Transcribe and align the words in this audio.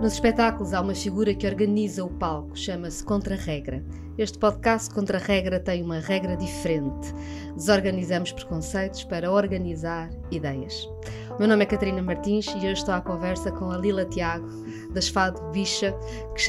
Nos 0.00 0.12
espetáculos 0.12 0.72
há 0.72 0.80
uma 0.80 0.94
figura 0.94 1.34
que 1.34 1.44
organiza 1.44 2.04
o 2.04 2.08
palco, 2.08 2.56
chama-se 2.56 3.02
Contra-Regra. 3.02 3.82
Este 4.16 4.38
podcast 4.38 4.94
Contra-Regra 4.94 5.58
tem 5.58 5.82
uma 5.82 5.98
regra 5.98 6.36
diferente. 6.36 7.12
Desorganizamos 7.56 8.30
preconceitos 8.30 9.02
para 9.02 9.28
organizar 9.28 10.08
ideias. 10.30 10.88
O 11.34 11.40
meu 11.40 11.48
nome 11.48 11.64
é 11.64 11.66
Catarina 11.66 12.00
Martins 12.00 12.46
e 12.46 12.58
hoje 12.58 12.74
estou 12.74 12.94
à 12.94 13.00
conversa 13.00 13.50
com 13.50 13.72
a 13.72 13.76
Lila 13.76 14.04
Tiago, 14.04 14.46
das 14.92 15.08
Fado 15.08 15.42
Bicha, 15.50 15.92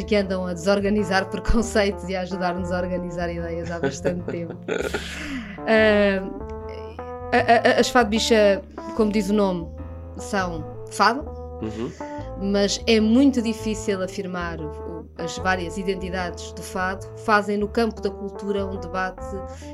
que 0.07 0.15
andam 0.15 0.45
a 0.45 0.53
desorganizar 0.53 1.25
preconceitos 1.31 2.07
e 2.07 2.15
a 2.15 2.21
ajudar-nos 2.21 2.71
a 2.71 2.77
organizar 2.77 3.31
ideias 3.31 3.71
há 3.71 3.79
bastante 3.79 4.23
tempo. 4.25 4.55
Uh, 5.59 6.49
as 7.77 7.89
Fado 7.89 8.09
Bicha, 8.09 8.63
como 8.95 9.11
diz 9.11 9.29
o 9.29 9.33
nome, 9.33 9.67
são 10.17 10.65
fado. 10.89 11.29
Uhum 11.61 11.91
mas 12.41 12.79
é 12.87 12.99
muito 12.99 13.41
difícil 13.41 14.01
afirmar 14.01 14.59
as 15.19 15.37
várias 15.37 15.77
identidades 15.77 16.53
do 16.53 16.63
fado, 16.63 17.05
fazem 17.19 17.57
no 17.57 17.67
campo 17.67 18.01
da 18.01 18.09
cultura 18.09 18.65
um 18.65 18.79
debate 18.79 19.25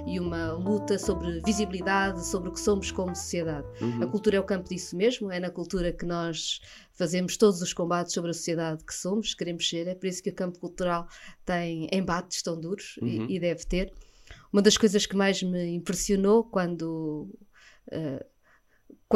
e 0.07 0.19
uma 0.19 0.53
luta 0.53 0.97
sobre 0.97 1.39
visibilidade, 1.41 2.25
sobre 2.25 2.49
o 2.49 2.51
que 2.51 2.59
somos 2.59 2.91
como 2.91 3.15
sociedade. 3.15 3.67
Uhum. 3.79 4.03
A 4.03 4.07
cultura 4.07 4.37
é 4.37 4.39
o 4.39 4.43
campo 4.43 4.67
disso 4.67 4.95
mesmo, 4.97 5.31
é 5.31 5.39
na 5.39 5.51
cultura 5.51 5.93
que 5.93 6.05
nós 6.05 6.61
fazemos 6.93 7.37
todos 7.37 7.61
os 7.61 7.73
combates 7.73 8.13
sobre 8.13 8.31
a 8.31 8.33
sociedade 8.33 8.83
que 8.83 8.93
somos, 8.93 9.35
queremos 9.35 9.69
ser, 9.69 9.87
é 9.87 9.93
por 9.93 10.07
isso 10.07 10.23
que 10.23 10.31
o 10.31 10.35
campo 10.35 10.59
cultural 10.59 11.07
tem 11.45 11.87
embates 11.91 12.41
tão 12.41 12.59
duros 12.59 12.97
uhum. 13.01 13.27
e, 13.29 13.35
e, 13.35 13.39
deve 13.39 13.65
ter. 13.65 13.93
Uma 14.51 14.61
das 14.61 14.77
coisas 14.77 15.05
que 15.05 15.15
mais 15.15 15.43
me 15.43 15.75
impressionou 15.75 16.43
quando. 16.43 17.29
Uh, 17.91 18.34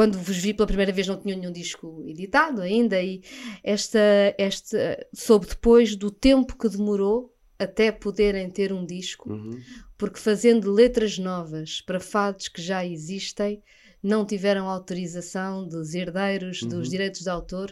quando 0.00 0.18
vos 0.18 0.38
vi 0.38 0.54
pela 0.54 0.66
primeira 0.66 0.92
vez 0.92 1.06
não 1.06 1.20
tinha 1.20 1.36
nenhum 1.36 1.52
disco 1.52 2.02
editado 2.06 2.62
ainda 2.62 3.02
e 3.02 3.20
esta, 3.62 3.98
esta 4.38 5.06
soube 5.12 5.46
depois 5.46 5.94
do 5.94 6.10
tempo 6.10 6.56
que 6.56 6.70
demorou 6.70 7.36
até 7.58 7.92
poderem 7.92 8.48
ter 8.48 8.72
um 8.72 8.86
disco, 8.86 9.30
uhum. 9.30 9.60
porque 9.98 10.18
fazendo 10.18 10.72
letras 10.72 11.18
novas 11.18 11.82
para 11.82 12.00
fados 12.00 12.48
que 12.48 12.62
já 12.62 12.82
existem, 12.82 13.62
não 14.02 14.24
tiveram 14.24 14.70
autorização 14.70 15.68
dos 15.68 15.92
herdeiros 15.92 16.62
uhum. 16.62 16.70
dos 16.70 16.88
direitos 16.88 17.20
de 17.20 17.28
autor, 17.28 17.70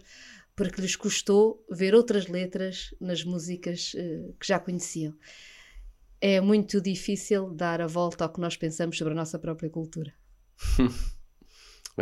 porque 0.55 0.83
lhes 0.83 0.97
custou 0.97 1.65
ver 1.71 1.95
outras 1.95 2.27
letras 2.27 2.95
nas 3.01 3.25
músicas 3.25 3.95
uh, 3.95 4.35
que 4.39 4.47
já 4.47 4.59
conheciam. 4.59 5.15
É 6.21 6.43
muito 6.43 6.79
difícil 6.79 7.49
dar 7.55 7.81
a 7.81 7.87
volta 7.87 8.25
ao 8.25 8.31
que 8.31 8.39
nós 8.39 8.55
pensamos 8.55 8.99
sobre 8.99 9.15
a 9.15 9.17
nossa 9.17 9.39
própria 9.39 9.71
cultura. 9.71 10.13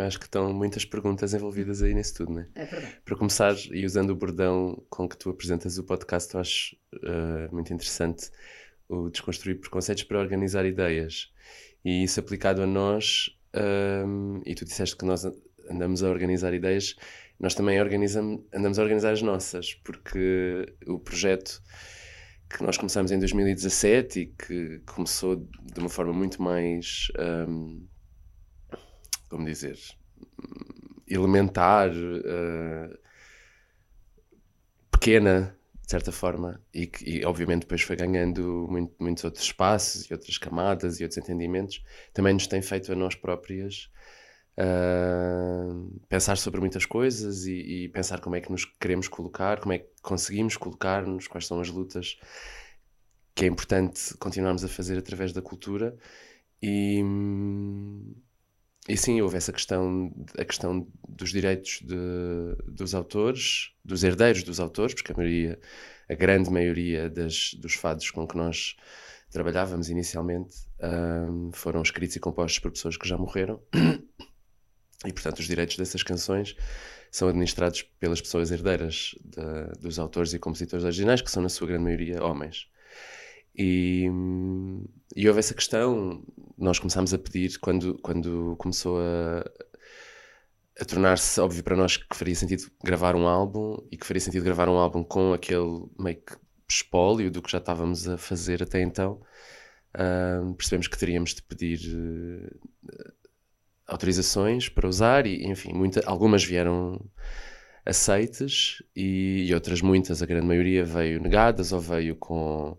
Acho 0.05 0.19
que 0.19 0.25
estão 0.25 0.53
muitas 0.53 0.85
perguntas 0.85 1.33
envolvidas 1.33 1.81
aí 1.81 1.93
nisso 1.93 2.15
tudo, 2.15 2.33
né? 2.33 2.47
É 2.55 2.65
verdade. 2.65 2.97
Para 3.03 3.15
começar, 3.15 3.55
e 3.71 3.85
usando 3.85 4.11
o 4.11 4.15
bordão 4.15 4.83
com 4.89 5.07
que 5.07 5.17
tu 5.17 5.29
apresentas 5.29 5.77
o 5.77 5.83
podcast, 5.83 6.33
eu 6.33 6.39
acho 6.39 6.75
uh, 6.95 7.53
muito 7.53 7.73
interessante 7.73 8.29
o 8.87 9.09
desconstruir 9.09 9.59
preconceitos 9.59 10.03
para 10.03 10.19
organizar 10.19 10.65
ideias. 10.65 11.31
E 11.83 12.03
isso 12.03 12.19
aplicado 12.19 12.61
a 12.61 12.67
nós, 12.67 13.35
um, 14.05 14.41
e 14.45 14.53
tu 14.55 14.65
disseste 14.65 14.95
que 14.95 15.05
nós 15.05 15.25
andamos 15.69 16.03
a 16.03 16.09
organizar 16.09 16.53
ideias, 16.53 16.95
nós 17.39 17.53
também 17.53 17.79
organizamos, 17.81 18.41
andamos 18.53 18.79
a 18.79 18.83
organizar 18.83 19.11
as 19.11 19.21
nossas, 19.21 19.73
porque 19.73 20.65
o 20.87 20.99
projeto 20.99 21.61
que 22.49 22.63
nós 22.63 22.77
começamos 22.77 23.11
em 23.11 23.19
2017 23.19 24.19
e 24.19 24.25
que 24.27 24.81
começou 24.85 25.35
de 25.35 25.79
uma 25.79 25.89
forma 25.89 26.13
muito 26.13 26.41
mais. 26.41 27.07
Um, 27.19 27.85
como 29.29 29.45
dizer, 29.45 29.77
elementar, 31.07 31.91
uh, 31.91 32.97
pequena, 34.91 35.57
de 35.81 35.91
certa 35.91 36.11
forma, 36.11 36.61
e 36.73 36.87
que 36.87 37.19
e, 37.19 37.25
obviamente 37.25 37.61
depois 37.61 37.81
foi 37.81 37.95
ganhando 37.95 38.67
muito, 38.69 38.93
muitos 38.99 39.23
outros 39.23 39.43
espaços 39.43 40.09
e 40.09 40.13
outras 40.13 40.37
camadas 40.37 40.99
e 40.99 41.03
outros 41.03 41.17
entendimentos, 41.17 41.83
também 42.13 42.33
nos 42.33 42.47
tem 42.47 42.61
feito 42.61 42.91
a 42.91 42.95
nós 42.95 43.15
próprias 43.15 43.89
uh, 44.57 46.01
pensar 46.09 46.37
sobre 46.37 46.59
muitas 46.59 46.85
coisas 46.85 47.45
e, 47.45 47.85
e, 47.85 47.89
pensar 47.89 48.19
como 48.19 48.35
é 48.35 48.41
que 48.41 48.51
nos 48.51 48.65
queremos 48.65 49.07
colocar, 49.07 49.59
como 49.59 49.73
é 49.73 49.79
que 49.79 49.87
conseguimos 50.01 50.57
colocar-nos, 50.57 51.27
quais 51.27 51.47
são 51.47 51.59
as 51.61 51.69
lutas 51.69 52.17
que 53.33 53.45
é 53.45 53.47
importante 53.47 54.17
continuarmos 54.17 54.63
a 54.63 54.67
fazer 54.67 54.97
através 54.97 55.31
da 55.31 55.41
cultura 55.41 55.95
e, 56.61 57.01
e 58.87 58.95
sim, 58.95 59.21
houve 59.21 59.35
essa 59.35 59.51
questão, 59.51 60.13
a 60.37 60.45
questão 60.45 60.87
dos 61.07 61.31
direitos 61.31 61.79
de, 61.81 62.55
dos 62.65 62.95
autores, 62.95 63.71
dos 63.83 64.03
herdeiros 64.03 64.43
dos 64.43 64.59
autores, 64.59 64.93
porque 64.93 65.11
a 65.11 65.15
maioria, 65.15 65.59
a 66.09 66.13
grande 66.13 66.49
maioria 66.49 67.09
das, 67.09 67.53
dos 67.55 67.73
fados 67.73 68.09
com 68.11 68.25
que 68.25 68.37
nós 68.37 68.77
trabalhávamos 69.29 69.89
inicialmente 69.89 70.55
um, 71.29 71.51
foram 71.51 71.81
escritos 71.81 72.15
e 72.15 72.19
compostos 72.19 72.59
por 72.59 72.71
pessoas 72.71 72.95
que 72.95 73.07
já 73.07 73.17
morreram. 73.17 73.61
E, 75.05 75.13
portanto, 75.13 75.39
os 75.39 75.45
direitos 75.45 75.77
dessas 75.77 76.01
canções 76.01 76.55
são 77.11 77.27
administrados 77.27 77.83
pelas 77.99 78.19
pessoas 78.19 78.51
herdeiras 78.51 79.13
de, 79.23 79.79
dos 79.79 79.99
autores 79.99 80.33
e 80.33 80.39
compositores 80.39 80.83
originais, 80.83 81.21
que 81.21 81.29
são, 81.29 81.43
na 81.43 81.49
sua 81.49 81.67
grande 81.67 81.83
maioria, 81.83 82.23
homens. 82.23 82.67
E, 83.57 84.05
e 85.15 85.27
houve 85.27 85.39
essa 85.39 85.53
questão, 85.53 86.23
nós 86.57 86.77
começámos 86.77 87.13
a 87.13 87.17
pedir, 87.17 87.57
quando, 87.59 87.97
quando 87.99 88.55
começou 88.57 88.99
a, 88.99 89.43
a 90.79 90.85
tornar-se 90.85 91.39
óbvio 91.41 91.63
para 91.63 91.75
nós 91.75 91.97
que 91.97 92.15
faria 92.15 92.35
sentido 92.35 92.69
gravar 92.83 93.15
um 93.15 93.27
álbum 93.27 93.77
e 93.91 93.97
que 93.97 94.05
faria 94.05 94.21
sentido 94.21 94.43
gravar 94.43 94.69
um 94.69 94.77
álbum 94.77 95.03
com 95.03 95.33
aquele 95.33 95.87
meio 95.97 96.17
que 96.17 96.37
espólio 96.69 97.31
do 97.31 97.41
que 97.41 97.51
já 97.51 97.57
estávamos 97.57 98.07
a 98.07 98.17
fazer 98.17 98.61
até 98.61 98.81
então, 98.81 99.21
uh, 99.95 100.53
percebemos 100.53 100.87
que 100.87 100.97
teríamos 100.97 101.33
de 101.33 101.41
pedir 101.41 101.79
uh, 101.95 103.13
autorizações 103.87 104.69
para 104.69 104.87
usar 104.87 105.25
e, 105.25 105.45
enfim, 105.45 105.73
muita, 105.73 106.01
algumas 106.05 106.43
vieram 106.43 107.03
aceites 107.85 108.83
e, 108.95 109.45
e, 109.47 109.53
outras, 109.53 109.81
muitas, 109.81 110.21
a 110.21 110.25
grande 110.25 110.45
maioria, 110.45 110.83
veio 110.83 111.21
negadas 111.21 111.71
ou 111.71 111.79
veio 111.79 112.15
com 112.17 112.77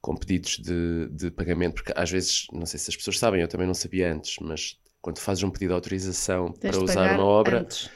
com 0.00 0.16
pedidos 0.16 0.58
de, 0.58 1.08
de 1.10 1.30
pagamento, 1.30 1.74
porque 1.74 1.92
às 1.94 2.10
vezes, 2.10 2.46
não 2.52 2.64
sei 2.64 2.78
se 2.78 2.90
as 2.90 2.96
pessoas 2.96 3.18
sabem, 3.18 3.40
eu 3.40 3.48
também 3.48 3.66
não 3.66 3.74
sabia 3.74 4.12
antes, 4.12 4.36
mas 4.40 4.78
quando 5.00 5.18
fazes 5.18 5.42
um 5.42 5.50
pedido 5.50 5.68
de 5.68 5.74
autorização 5.74 6.52
tens 6.52 6.74
para 6.74 6.84
usar 6.84 7.14
uma 7.14 7.24
obra, 7.24 7.60
antes. 7.60 7.90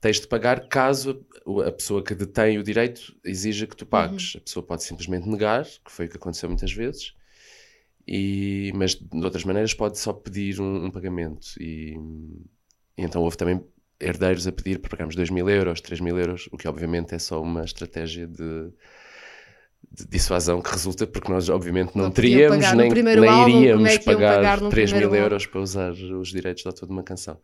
tens 0.00 0.20
de 0.20 0.26
pagar 0.26 0.68
caso 0.68 1.24
a 1.66 1.72
pessoa 1.72 2.02
que 2.02 2.14
detém 2.14 2.58
o 2.58 2.62
direito 2.62 3.14
exija 3.24 3.66
que 3.66 3.76
tu 3.76 3.86
pagues. 3.86 4.34
Uhum. 4.34 4.40
A 4.40 4.44
pessoa 4.44 4.66
pode 4.66 4.82
simplesmente 4.82 5.28
negar, 5.28 5.64
que 5.64 5.90
foi 5.90 6.06
o 6.06 6.08
que 6.08 6.16
aconteceu 6.16 6.48
muitas 6.48 6.72
vezes, 6.72 7.14
e, 8.06 8.72
mas 8.74 8.94
de 8.94 9.24
outras 9.24 9.44
maneiras 9.44 9.74
pode 9.74 9.98
só 9.98 10.12
pedir 10.12 10.60
um, 10.60 10.86
um 10.86 10.90
pagamento. 10.90 11.48
E, 11.60 11.96
e, 12.96 13.02
então 13.02 13.22
houve 13.22 13.36
também 13.36 13.62
herdeiros 14.00 14.46
a 14.46 14.52
pedir 14.52 14.78
para 14.78 14.90
pagarmos 14.90 15.16
2 15.16 15.30
mil 15.30 15.48
euros, 15.48 15.80
3 15.80 16.00
mil 16.00 16.18
euros, 16.18 16.48
o 16.52 16.56
que 16.56 16.68
obviamente 16.68 17.14
é 17.14 17.18
só 17.18 17.42
uma 17.42 17.64
estratégia 17.64 18.26
de 18.26 18.70
de 19.96 20.06
dissuasão 20.06 20.60
que 20.60 20.70
resulta 20.70 21.06
porque 21.06 21.32
nós 21.32 21.48
obviamente 21.48 21.96
não, 21.96 22.04
não 22.04 22.10
teríamos 22.10 22.70
nem, 22.74 22.90
nem 22.90 23.28
álbum, 23.28 23.48
iríamos 23.48 23.90
é 23.90 23.98
pagar, 23.98 24.36
pagar 24.36 24.68
3 24.68 24.92
mil 24.92 25.14
euros 25.14 25.46
para 25.46 25.60
usar 25.60 25.92
os 25.92 26.28
direitos 26.28 26.62
de 26.62 26.68
autor 26.68 26.86
de 26.86 26.92
uma 26.92 27.02
canção. 27.02 27.38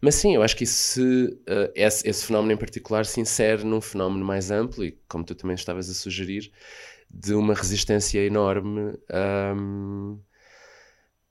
Mas 0.00 0.16
sim, 0.16 0.34
eu 0.34 0.42
acho 0.42 0.56
que 0.56 0.64
isso 0.64 1.00
uh, 1.02 1.70
esse, 1.74 2.08
esse, 2.08 2.26
fenómeno 2.26 2.52
em 2.52 2.56
particular 2.56 3.06
se 3.06 3.20
insere 3.20 3.64
num 3.64 3.80
fenómeno 3.80 4.24
mais 4.24 4.50
amplo 4.50 4.84
e 4.84 4.98
como 5.08 5.24
tu 5.24 5.36
também 5.36 5.54
estavas 5.54 5.88
a 5.88 5.94
sugerir, 5.94 6.50
de 7.08 7.32
uma 7.32 7.54
resistência 7.54 8.18
enorme 8.20 8.98
um, 9.56 10.18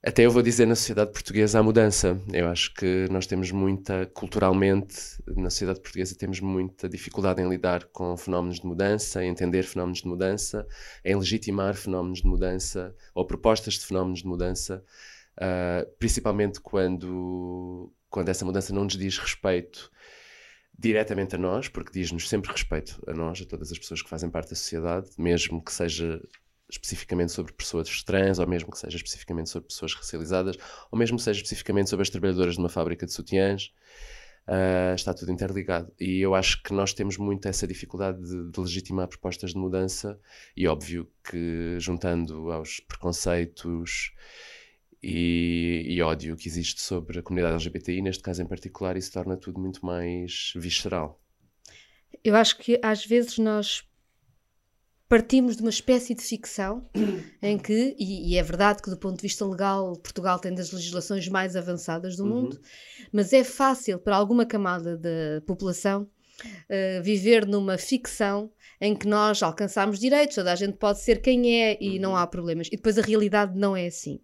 até 0.06 0.26
eu 0.26 0.30
vou 0.30 0.42
dizer 0.42 0.66
na 0.66 0.74
sociedade 0.74 1.12
portuguesa 1.12 1.58
a 1.58 1.62
mudança. 1.62 2.20
Eu 2.30 2.48
acho 2.48 2.74
que 2.74 3.08
nós 3.10 3.26
temos 3.26 3.50
muita, 3.50 4.04
culturalmente, 4.06 4.96
na 5.34 5.48
sociedade 5.48 5.80
portuguesa, 5.80 6.14
temos 6.14 6.40
muita 6.40 6.88
dificuldade 6.90 7.40
em 7.40 7.48
lidar 7.48 7.84
com 7.86 8.14
fenómenos 8.14 8.60
de 8.60 8.66
mudança, 8.66 9.24
em 9.24 9.30
entender 9.30 9.62
fenómenos 9.62 10.02
de 10.02 10.06
mudança, 10.08 10.66
em 11.02 11.16
legitimar 11.16 11.74
fenómenos 11.74 12.20
de 12.20 12.26
mudança 12.26 12.94
ou 13.14 13.26
propostas 13.26 13.74
de 13.74 13.86
fenómenos 13.86 14.20
de 14.20 14.26
mudança, 14.26 14.84
uh, 15.38 15.90
principalmente 15.98 16.60
quando, 16.60 17.90
quando 18.10 18.28
essa 18.28 18.44
mudança 18.44 18.74
não 18.74 18.84
nos 18.84 18.98
diz 18.98 19.16
respeito 19.16 19.90
diretamente 20.78 21.34
a 21.34 21.38
nós, 21.38 21.68
porque 21.68 21.92
diz-nos 21.98 22.28
sempre 22.28 22.52
respeito 22.52 23.02
a 23.06 23.14
nós, 23.14 23.40
a 23.40 23.46
todas 23.46 23.72
as 23.72 23.78
pessoas 23.78 24.02
que 24.02 24.10
fazem 24.10 24.28
parte 24.28 24.50
da 24.50 24.56
sociedade, 24.56 25.08
mesmo 25.16 25.64
que 25.64 25.72
seja 25.72 26.20
especificamente 26.68 27.32
sobre 27.32 27.52
pessoas 27.52 28.02
trans, 28.02 28.38
ou 28.38 28.46
mesmo 28.46 28.70
que 28.70 28.78
seja 28.78 28.96
especificamente 28.96 29.50
sobre 29.50 29.68
pessoas 29.68 29.94
racializadas, 29.94 30.56
ou 30.90 30.98
mesmo 30.98 31.16
que 31.16 31.22
seja 31.22 31.40
especificamente 31.40 31.90
sobre 31.90 32.02
as 32.02 32.10
trabalhadoras 32.10 32.54
de 32.54 32.60
uma 32.60 32.68
fábrica 32.68 33.06
de 33.06 33.12
sutiãs. 33.12 33.72
Uh, 34.46 34.94
está 34.94 35.14
tudo 35.14 35.32
interligado. 35.32 35.90
E 35.98 36.20
eu 36.20 36.34
acho 36.34 36.62
que 36.62 36.74
nós 36.74 36.92
temos 36.92 37.16
muito 37.16 37.48
essa 37.48 37.66
dificuldade 37.66 38.20
de, 38.20 38.50
de, 38.50 38.60
legitimar 38.60 39.08
propostas 39.08 39.52
de 39.52 39.58
mudança, 39.58 40.20
e 40.54 40.68
óbvio 40.68 41.10
que 41.22 41.76
juntando 41.78 42.52
aos 42.52 42.78
preconceitos 42.80 44.12
e, 45.02 45.84
e 45.86 46.02
ódio 46.02 46.36
que 46.36 46.46
existe 46.46 46.82
sobre 46.82 47.18
a 47.18 47.22
comunidade 47.22 47.54
LGBTI, 47.54 48.02
neste 48.02 48.22
caso 48.22 48.42
em 48.42 48.46
particular, 48.46 48.96
isso 48.96 49.12
torna 49.12 49.36
tudo 49.36 49.58
muito 49.58 49.84
mais 49.84 50.52
visceral. 50.56 51.18
Eu 52.22 52.36
acho 52.36 52.58
que 52.58 52.78
às 52.82 53.04
vezes 53.04 53.38
nós 53.38 53.82
partimos 55.14 55.54
de 55.54 55.62
uma 55.62 55.70
espécie 55.70 56.12
de 56.12 56.22
ficção 56.24 56.90
em 57.40 57.56
que, 57.56 57.94
e, 57.96 58.32
e, 58.32 58.36
é 58.36 58.42
verdade 58.42 58.82
que 58.82 58.90
do 58.90 58.96
ponto 58.96 59.14
de 59.14 59.22
vista 59.22 59.46
legal 59.46 59.92
Portugal 59.92 60.40
tem 60.40 60.52
das 60.52 60.72
legislações 60.72 61.28
mais 61.28 61.54
avançadas 61.54 62.16
do 62.16 62.24
uhum. 62.24 62.30
mundo, 62.30 62.60
mas 63.12 63.32
é 63.32 63.44
fácil 63.44 63.96
para 64.00 64.16
alguma 64.16 64.44
camada 64.44 64.96
da 64.98 65.40
população 65.46 66.02
uh, 66.02 67.02
viver 67.04 67.46
numa 67.46 67.78
ficção 67.78 68.50
em 68.80 68.92
que 68.92 69.06
nós 69.06 69.40
alcançamos 69.40 70.00
direitos, 70.00 70.34
toda 70.34 70.52
a 70.52 70.56
gente 70.56 70.78
pode 70.78 70.98
ser 70.98 71.22
quem 71.22 71.62
é 71.62 71.78
e 71.80 71.90
uhum. 71.90 72.00
não 72.00 72.16
há 72.16 72.26
problemas. 72.26 72.66
E 72.66 72.76
depois 72.76 72.98
a 72.98 73.02
realidade 73.02 73.56
não 73.56 73.76
é 73.76 73.86
assim. 73.86 74.18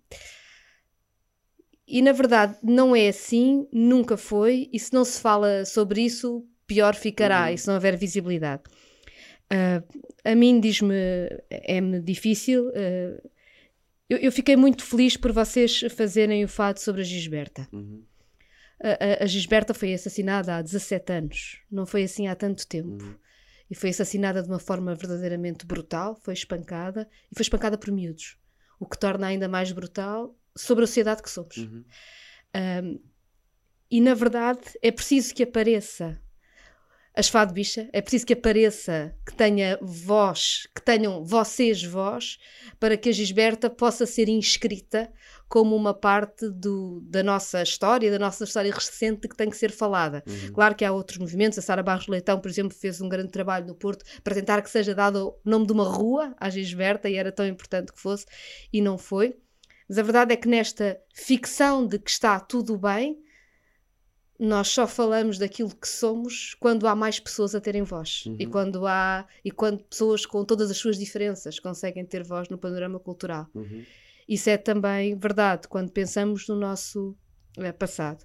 E 1.87 2.03
na 2.03 2.11
verdade 2.11 2.57
não 2.65 2.97
é 2.97 3.07
assim, 3.07 3.69
nunca 3.73 4.17
foi, 4.17 4.69
e 4.73 4.79
se 4.81 4.93
não 4.93 5.05
se 5.05 5.21
fala 5.21 5.65
sobre 5.65 6.03
isso, 6.03 6.45
pior 6.67 6.97
ficará, 6.97 7.47
uhum. 7.47 7.55
e 7.55 7.59
se 7.59 7.69
não 7.69 7.75
houver 7.75 7.97
visibilidade. 7.97 8.65
Uh, 9.53 9.83
a 10.25 10.35
mim 10.35 10.61
diz-me, 10.61 10.95
é-me 11.51 12.01
difícil. 12.01 12.69
Uh, 12.69 13.31
eu, 14.09 14.19
eu, 14.19 14.33
fiquei 14.33 14.57
muito 14.57 14.85
feliz 14.85 15.17
por 15.17 15.33
vocês 15.33 15.81
fazerem 15.97 16.45
o 16.45 16.49
fato 16.49 16.81
sobre 16.81 17.01
a 17.01 17.05
Gisberta. 17.05 17.69
Uhum. 17.73 18.05
A, 18.83 19.23
a, 19.23 19.25
a, 19.25 19.27
Gisberta 19.27 19.75
foi 19.75 19.93
assassinada 19.93 20.57
há 20.57 20.63
17 20.63 21.13
anos, 21.13 21.63
não 21.71 21.85
foi 21.85 22.05
assim 22.05 22.29
há 22.29 22.35
tanto 22.35 22.67
tempo. 22.67 23.05
Uhum. 23.05 23.15
E 23.71 23.75
foi 23.75 23.91
assassinada 23.91 24.43
de 24.43 24.49
uma 24.49 24.59
forma 24.59 24.95
verdadeiramente 24.95 25.65
brutal, 25.65 26.17
foi 26.17 26.35
espancada, 26.35 27.09
e 27.31 27.35
foi 27.35 27.43
espancada 27.43 27.79
por 27.79 27.93
miúdos, 27.93 28.37
o 28.81 28.87
que 28.87 28.99
torna 28.99 29.29
ainda 29.29 29.49
mais 29.49 29.71
brutal 29.71 30.37
sobre 30.57 30.85
a 30.85 30.87
sociedade 30.87 31.23
que 31.23 31.31
somos. 31.31 31.57
Uhum. 31.57 31.85
Um, 32.57 33.01
e 33.91 34.01
na 34.01 34.15
verdade 34.15 34.61
é 34.83 34.91
preciso 34.91 35.35
que 35.35 35.43
apareça 35.43 36.21
as 37.15 37.29
Fado 37.29 37.53
Bicha, 37.53 37.89
é 37.93 38.01
preciso 38.01 38.25
que 38.25 38.33
apareça, 38.33 39.15
que 39.27 39.35
tenha 39.35 39.79
voz, 39.83 40.69
que 40.75 40.81
tenham 40.81 41.25
vocês 41.25 41.83
voz, 41.83 42.39
para 42.79 42.97
que 42.97 43.09
a 43.09 43.13
Gisberta 43.13 43.69
possa 43.69 44.07
ser 44.07 44.29
inscrita 44.29 45.13
como 45.49 45.75
uma 45.75 45.93
parte 45.93 46.49
do, 46.49 47.01
da 47.03 47.25
nossa 47.25 47.61
história, 47.63 48.11
da 48.11 48.19
nossa 48.19 48.45
história 48.45 48.73
recente 48.73 49.27
que 49.27 49.37
tem 49.37 49.51
que 49.51 49.57
ser 49.57 49.73
falada. 49.73 50.23
Uhum. 50.27 50.53
Claro 50.53 50.77
que 50.77 50.85
há 50.85 50.93
outros 50.93 51.19
movimentos, 51.19 51.59
a 51.59 51.63
Sara 51.63 51.83
Barros 51.83 52.07
Leitão, 52.07 52.41
por 52.41 52.49
exemplo, 52.49 52.77
fez 52.79 53.01
um 53.01 53.09
grande 53.09 53.31
trabalho 53.31 53.67
no 53.67 53.75
Porto 53.75 54.05
para 54.23 54.37
tentar 54.37 54.63
que 54.63 54.71
seja 54.71 54.95
dado 54.95 55.35
o 55.45 55.51
nome 55.51 55.67
de 55.67 55.73
uma 55.73 55.85
rua 55.85 56.33
à 56.39 56.49
Gisberta 56.49 57.09
e 57.09 57.17
era 57.17 57.33
tão 57.33 57.47
importante 57.47 57.93
que 57.93 58.01
fosse, 58.01 58.25
e 58.73 58.81
não 58.81 58.97
foi. 58.97 59.37
Mas 59.89 59.99
a 59.99 60.03
verdade 60.05 60.33
é 60.33 60.37
que 60.37 60.47
nesta 60.47 60.97
ficção 61.13 61.85
de 61.85 61.99
que 61.99 62.11
está 62.11 62.39
tudo 62.39 62.79
bem, 62.79 63.19
nós 64.41 64.69
só 64.69 64.87
falamos 64.87 65.37
daquilo 65.37 65.77
que 65.77 65.87
somos 65.87 66.57
quando 66.59 66.89
há 66.89 66.97
mais 66.97 67.21
pessoas 67.21 67.55
a 67.55 67.61
terem 67.61 67.83
voz 67.83 68.25
uhum. 68.25 68.37
e 68.39 68.47
quando 68.47 68.87
há 68.87 69.27
e 69.45 69.51
quando 69.51 69.85
pessoas 69.85 70.25
com 70.25 70.43
todas 70.47 70.71
as 70.71 70.79
suas 70.79 70.99
diferenças 70.99 71.59
conseguem 71.61 72.07
ter 72.07 72.25
voz 72.25 72.49
no 72.49 72.57
panorama 72.57 72.99
cultural. 72.99 73.47
Uhum. 73.55 73.85
Isso 74.27 74.49
é 74.49 74.57
também 74.57 75.15
verdade 75.15 75.69
quando 75.69 75.93
pensamos 75.93 76.49
no 76.49 76.57
nosso 76.57 77.15
é, 77.59 77.71
passado. 77.71 78.25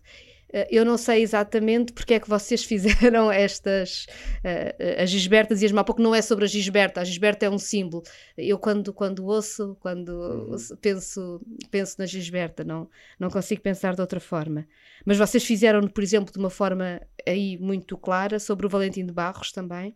Eh, 0.52 0.68
eu 0.72 0.86
não 0.86 0.98
sei 0.98 1.22
exatamente 1.22 1.92
porque 1.94 2.14
é 2.14 2.20
que 2.20 2.30
vocês 2.30 2.64
fizeram 2.66 3.32
estas 3.32 4.06
uh, 4.44 5.02
as 5.02 5.10
Gisbertas 5.10 5.62
e 5.62 5.66
as 5.66 5.72
porque 5.72 6.02
não 6.02 6.16
é 6.16 6.22
sobre 6.22 6.46
a 6.46 6.48
Gisberta, 6.48 7.02
a 7.02 7.04
Gisberta 7.04 7.46
é 7.46 7.50
um 7.50 7.58
símbolo. 7.58 8.04
Eu 8.38 8.58
quando, 8.58 8.94
quando 8.94 9.26
ouço, 9.26 9.76
quando 9.80 10.10
uhum. 10.10 10.78
penso, 10.82 11.42
penso 11.70 11.96
na 12.00 12.06
Gisberta, 12.06 12.64
não, 12.64 12.90
não 13.20 13.30
consigo 13.30 13.62
pensar 13.62 13.96
de 13.96 14.02
outra 14.02 14.20
forma. 14.20 14.68
Mas 15.06 15.18
vocês 15.18 15.44
fizeram, 15.44 15.88
por 15.88 16.04
exemplo, 16.04 16.32
de 16.32 16.40
uma 16.40 16.50
forma 16.50 17.02
aí 17.28 17.58
muito 17.58 17.98
clara 17.98 18.40
sobre 18.40 18.66
o 18.66 18.70
Valentim 18.70 19.06
de 19.06 19.12
Barros 19.12 19.52
também, 19.52 19.96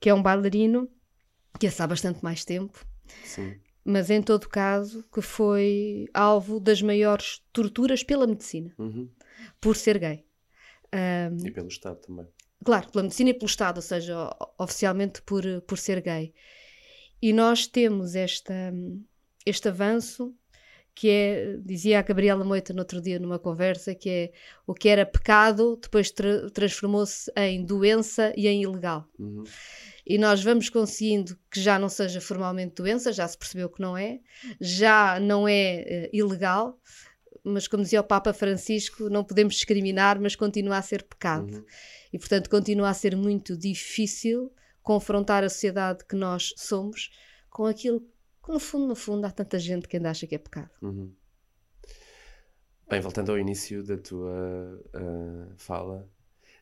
que 0.00 0.08
é 0.08 0.14
um 0.14 0.22
bailarino 0.22 0.88
que 1.58 1.66
há 1.66 1.86
bastante 1.86 2.22
mais 2.22 2.44
tempo. 2.44 2.84
Sim. 3.24 3.56
Mas 3.84 4.10
em 4.10 4.22
todo 4.22 4.48
caso, 4.48 5.04
que 5.12 5.20
foi 5.20 6.06
alvo 6.14 6.60
das 6.60 6.80
maiores 6.80 7.42
torturas 7.52 8.04
pela 8.04 8.28
medicina. 8.28 8.72
Uhum 8.78 9.08
por 9.60 9.76
ser 9.76 9.98
gay. 9.98 10.24
Um, 10.94 11.46
e 11.46 11.50
pelo 11.50 11.68
Estado 11.68 12.00
também. 12.00 12.26
Claro, 12.64 12.90
pela 12.90 13.02
medicina 13.02 13.30
e 13.30 13.34
pelo 13.34 13.46
Estado, 13.46 13.76
ou 13.76 13.82
seja, 13.82 14.30
oficialmente 14.58 15.22
por, 15.22 15.42
por 15.62 15.78
ser 15.78 16.00
gay. 16.00 16.32
E 17.20 17.32
nós 17.32 17.66
temos 17.66 18.14
esta, 18.14 18.72
este 19.44 19.68
avanço 19.68 20.34
que 20.94 21.08
é, 21.08 21.56
dizia 21.64 21.98
a 21.98 22.02
Gabriela 22.02 22.44
Moita 22.44 22.72
no 22.72 22.80
outro 22.80 23.00
dia 23.00 23.18
numa 23.18 23.38
conversa, 23.38 23.94
que 23.94 24.10
é 24.10 24.32
o 24.66 24.74
que 24.74 24.88
era 24.88 25.06
pecado 25.06 25.78
depois 25.80 26.10
tra 26.10 26.50
transformou-se 26.50 27.32
em 27.36 27.64
doença 27.64 28.32
e 28.36 28.46
em 28.46 28.62
ilegal. 28.62 29.08
Uhum. 29.18 29.44
E 30.06 30.18
nós 30.18 30.42
vamos 30.42 30.68
conseguindo 30.68 31.38
que 31.50 31.60
já 31.60 31.78
não 31.78 31.88
seja 31.88 32.20
formalmente 32.20 32.74
doença, 32.74 33.12
já 33.12 33.26
se 33.26 33.38
percebeu 33.38 33.70
que 33.70 33.80
não 33.80 33.96
é, 33.96 34.20
já 34.60 35.18
não 35.20 35.46
é 35.48 36.08
uh, 36.12 36.16
ilegal, 36.16 36.78
mas 37.44 37.66
como 37.66 37.82
dizia 37.82 38.00
o 38.00 38.04
Papa 38.04 38.32
Francisco, 38.32 39.08
não 39.08 39.24
podemos 39.24 39.54
discriminar, 39.54 40.20
mas 40.20 40.36
continua 40.36 40.78
a 40.78 40.82
ser 40.82 41.02
pecado. 41.02 41.56
Uhum. 41.56 41.64
E 42.12 42.18
portanto 42.18 42.48
continua 42.48 42.88
a 42.88 42.94
ser 42.94 43.16
muito 43.16 43.56
difícil 43.56 44.52
confrontar 44.82 45.44
a 45.44 45.48
sociedade 45.48 46.04
que 46.04 46.16
nós 46.16 46.52
somos 46.56 47.10
com 47.50 47.66
aquilo 47.66 48.00
que 48.44 48.52
no 48.52 48.58
fundo, 48.58 48.88
no 48.88 48.96
fundo, 48.96 49.24
há 49.24 49.30
tanta 49.30 49.58
gente 49.58 49.86
que 49.86 49.96
ainda 49.96 50.10
acha 50.10 50.26
que 50.26 50.34
é 50.34 50.38
pecado. 50.38 50.70
Uhum. 50.82 51.14
Bem, 52.88 53.00
voltando 53.00 53.30
ao 53.30 53.38
início 53.38 53.84
da 53.84 53.96
tua 53.96 54.82
uh, 54.94 55.54
fala, 55.56 56.08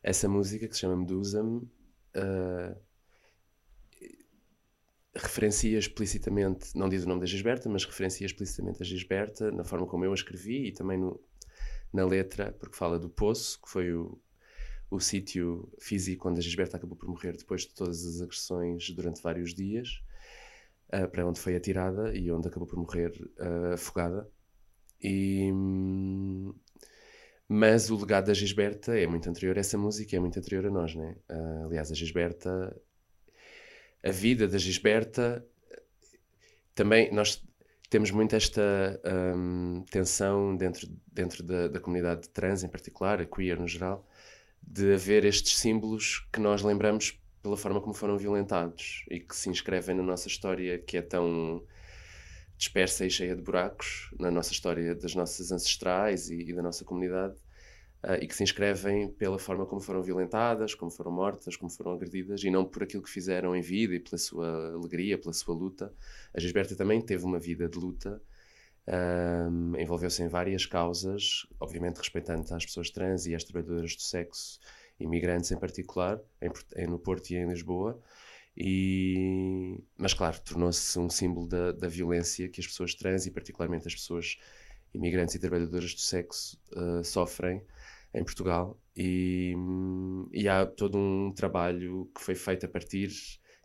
essa 0.02 0.28
música 0.28 0.68
que 0.68 0.74
se 0.74 0.80
chama 0.80 0.96
Medusa-me 0.96 1.58
uh, 1.58 2.76
referencia 5.14 5.78
explicitamente, 5.78 6.76
não 6.76 6.88
diz 6.88 7.04
o 7.04 7.08
nome 7.08 7.20
da 7.20 7.26
Gisberta, 7.26 7.68
mas 7.68 7.84
referencia 7.84 8.26
explicitamente 8.26 8.82
a 8.82 8.86
Gisberta 8.86 9.50
na 9.50 9.64
forma 9.64 9.86
como 9.86 10.04
eu 10.04 10.12
a 10.12 10.14
escrevi 10.14 10.68
e 10.68 10.72
também 10.72 10.98
no, 10.98 11.20
na 11.92 12.04
letra, 12.04 12.52
porque 12.52 12.76
fala 12.76 12.98
do 12.98 13.08
poço, 13.08 13.60
que 13.60 13.68
foi 13.68 13.92
o, 13.92 14.20
o 14.90 15.00
sítio 15.00 15.72
físico 15.80 16.28
onde 16.28 16.38
a 16.38 16.42
Gisberta 16.42 16.76
acabou 16.76 16.96
por 16.96 17.08
morrer 17.08 17.36
depois 17.36 17.62
de 17.62 17.74
todas 17.74 18.04
as 18.06 18.20
agressões 18.20 18.90
durante 18.90 19.20
vários 19.20 19.52
dias, 19.52 20.00
uh, 20.94 21.08
para 21.08 21.26
onde 21.26 21.40
foi 21.40 21.56
atirada 21.56 22.16
e 22.16 22.30
onde 22.30 22.46
acabou 22.46 22.68
por 22.68 22.78
morrer 22.78 23.10
uh, 23.38 23.74
afogada. 23.74 24.28
E, 25.02 25.50
mas 27.48 27.90
o 27.90 27.96
legado 27.96 28.26
da 28.26 28.34
Gisberta 28.34 28.96
é 28.96 29.06
muito 29.08 29.28
anterior 29.28 29.56
a 29.56 29.60
essa 29.60 29.76
música, 29.76 30.14
é 30.14 30.20
muito 30.20 30.38
anterior 30.38 30.66
a 30.66 30.70
nós, 30.70 30.94
né? 30.94 31.16
Uh, 31.28 31.66
aliás, 31.66 31.90
a 31.90 31.94
Gisberta 31.94 32.80
a 34.02 34.10
vida 34.10 34.48
da 34.48 34.58
Gisberta 34.58 35.44
também 36.74 37.12
nós 37.12 37.42
temos 37.90 38.10
muito 38.10 38.36
esta 38.36 39.00
um, 39.36 39.84
tensão 39.90 40.56
dentro, 40.56 40.86
dentro 41.12 41.42
da, 41.42 41.68
da, 41.68 41.80
comunidade 41.80 42.28
trans 42.28 42.62
em 42.62 42.68
particular, 42.68 43.20
a 43.20 43.26
queer 43.26 43.58
no 43.58 43.66
geral, 43.66 44.08
de 44.62 44.94
haver 44.94 45.24
estes 45.24 45.58
símbolos 45.58 46.26
que 46.32 46.40
nós 46.40 46.62
lembramos 46.62 47.20
pela 47.42 47.56
forma 47.56 47.80
como 47.80 47.92
foram 47.92 48.16
violentados 48.16 49.04
e 49.10 49.18
que 49.18 49.34
se 49.34 49.50
inscrevem 49.50 49.96
na 49.96 50.02
nossa 50.02 50.28
história 50.28 50.78
que 50.78 50.96
é 50.96 51.02
tão 51.02 51.64
dispersa 52.56 53.06
e 53.06 53.10
cheia 53.10 53.34
de 53.34 53.42
buracos, 53.42 54.10
na 54.18 54.30
nossa 54.30 54.52
história 54.52 54.94
das 54.94 55.14
nossas 55.14 55.50
ancestrais 55.50 56.30
e, 56.30 56.40
e 56.42 56.54
da 56.54 56.62
nossa 56.62 56.84
comunidade, 56.84 57.34
Uh, 58.02 58.14
e 58.22 58.26
que 58.26 58.34
se 58.34 58.42
inscrevem 58.42 59.10
pela 59.10 59.38
forma 59.38 59.66
como 59.66 59.78
foram 59.80 60.02
violentadas, 60.02 60.74
como 60.74 60.90
foram 60.90 61.12
mortas, 61.12 61.54
como 61.54 61.70
foram 61.70 61.92
agredidas, 61.92 62.42
e 62.42 62.50
não 62.50 62.64
por 62.64 62.82
aquilo 62.82 63.02
que 63.02 63.10
fizeram 63.10 63.54
em 63.54 63.60
vida 63.60 63.94
e 63.94 64.00
pela 64.00 64.16
sua 64.16 64.72
alegria, 64.72 65.18
pela 65.18 65.34
sua 65.34 65.54
luta. 65.54 65.92
A 66.32 66.40
Gisberta 66.40 66.74
também 66.74 67.00
teve 67.02 67.24
uma 67.24 67.38
vida 67.38 67.68
de 67.68 67.78
luta, 67.78 68.22
um, 68.88 69.78
envolveu-se 69.78 70.22
em 70.22 70.28
várias 70.28 70.66
causas, 70.66 71.46
obviamente 71.60 71.98
respeitando 71.98 72.42
as 72.54 72.64
pessoas 72.64 72.90
trans 72.90 73.26
e 73.26 73.34
as 73.34 73.44
trabalhadoras 73.44 73.94
do 73.94 74.02
sexo, 74.02 74.58
imigrantes 74.98 75.50
em 75.52 75.58
particular, 75.58 76.20
em, 76.40 76.50
em, 76.76 76.86
no 76.86 76.98
Porto 76.98 77.30
e 77.30 77.36
em 77.36 77.48
Lisboa. 77.48 78.00
E, 78.56 79.78
mas, 79.96 80.12
claro, 80.12 80.40
tornou-se 80.40 80.98
um 80.98 81.08
símbolo 81.08 81.46
da, 81.46 81.72
da 81.72 81.88
violência 81.88 82.48
que 82.48 82.60
as 82.60 82.66
pessoas 82.66 82.94
trans 82.94 83.26
e, 83.26 83.30
particularmente, 83.30 83.86
as 83.86 83.94
pessoas 83.94 84.38
imigrantes 84.92 85.34
e 85.34 85.38
trabalhadoras 85.38 85.94
do 85.94 86.00
sexo 86.00 86.60
uh, 86.72 87.04
sofrem 87.04 87.62
em 88.12 88.24
Portugal 88.24 88.78
e, 88.96 89.54
e, 90.32 90.48
há 90.48 90.66
todo 90.66 90.98
um 90.98 91.32
trabalho 91.32 92.10
que 92.14 92.20
foi 92.20 92.34
feito 92.34 92.66
a 92.66 92.68
partir 92.68 93.10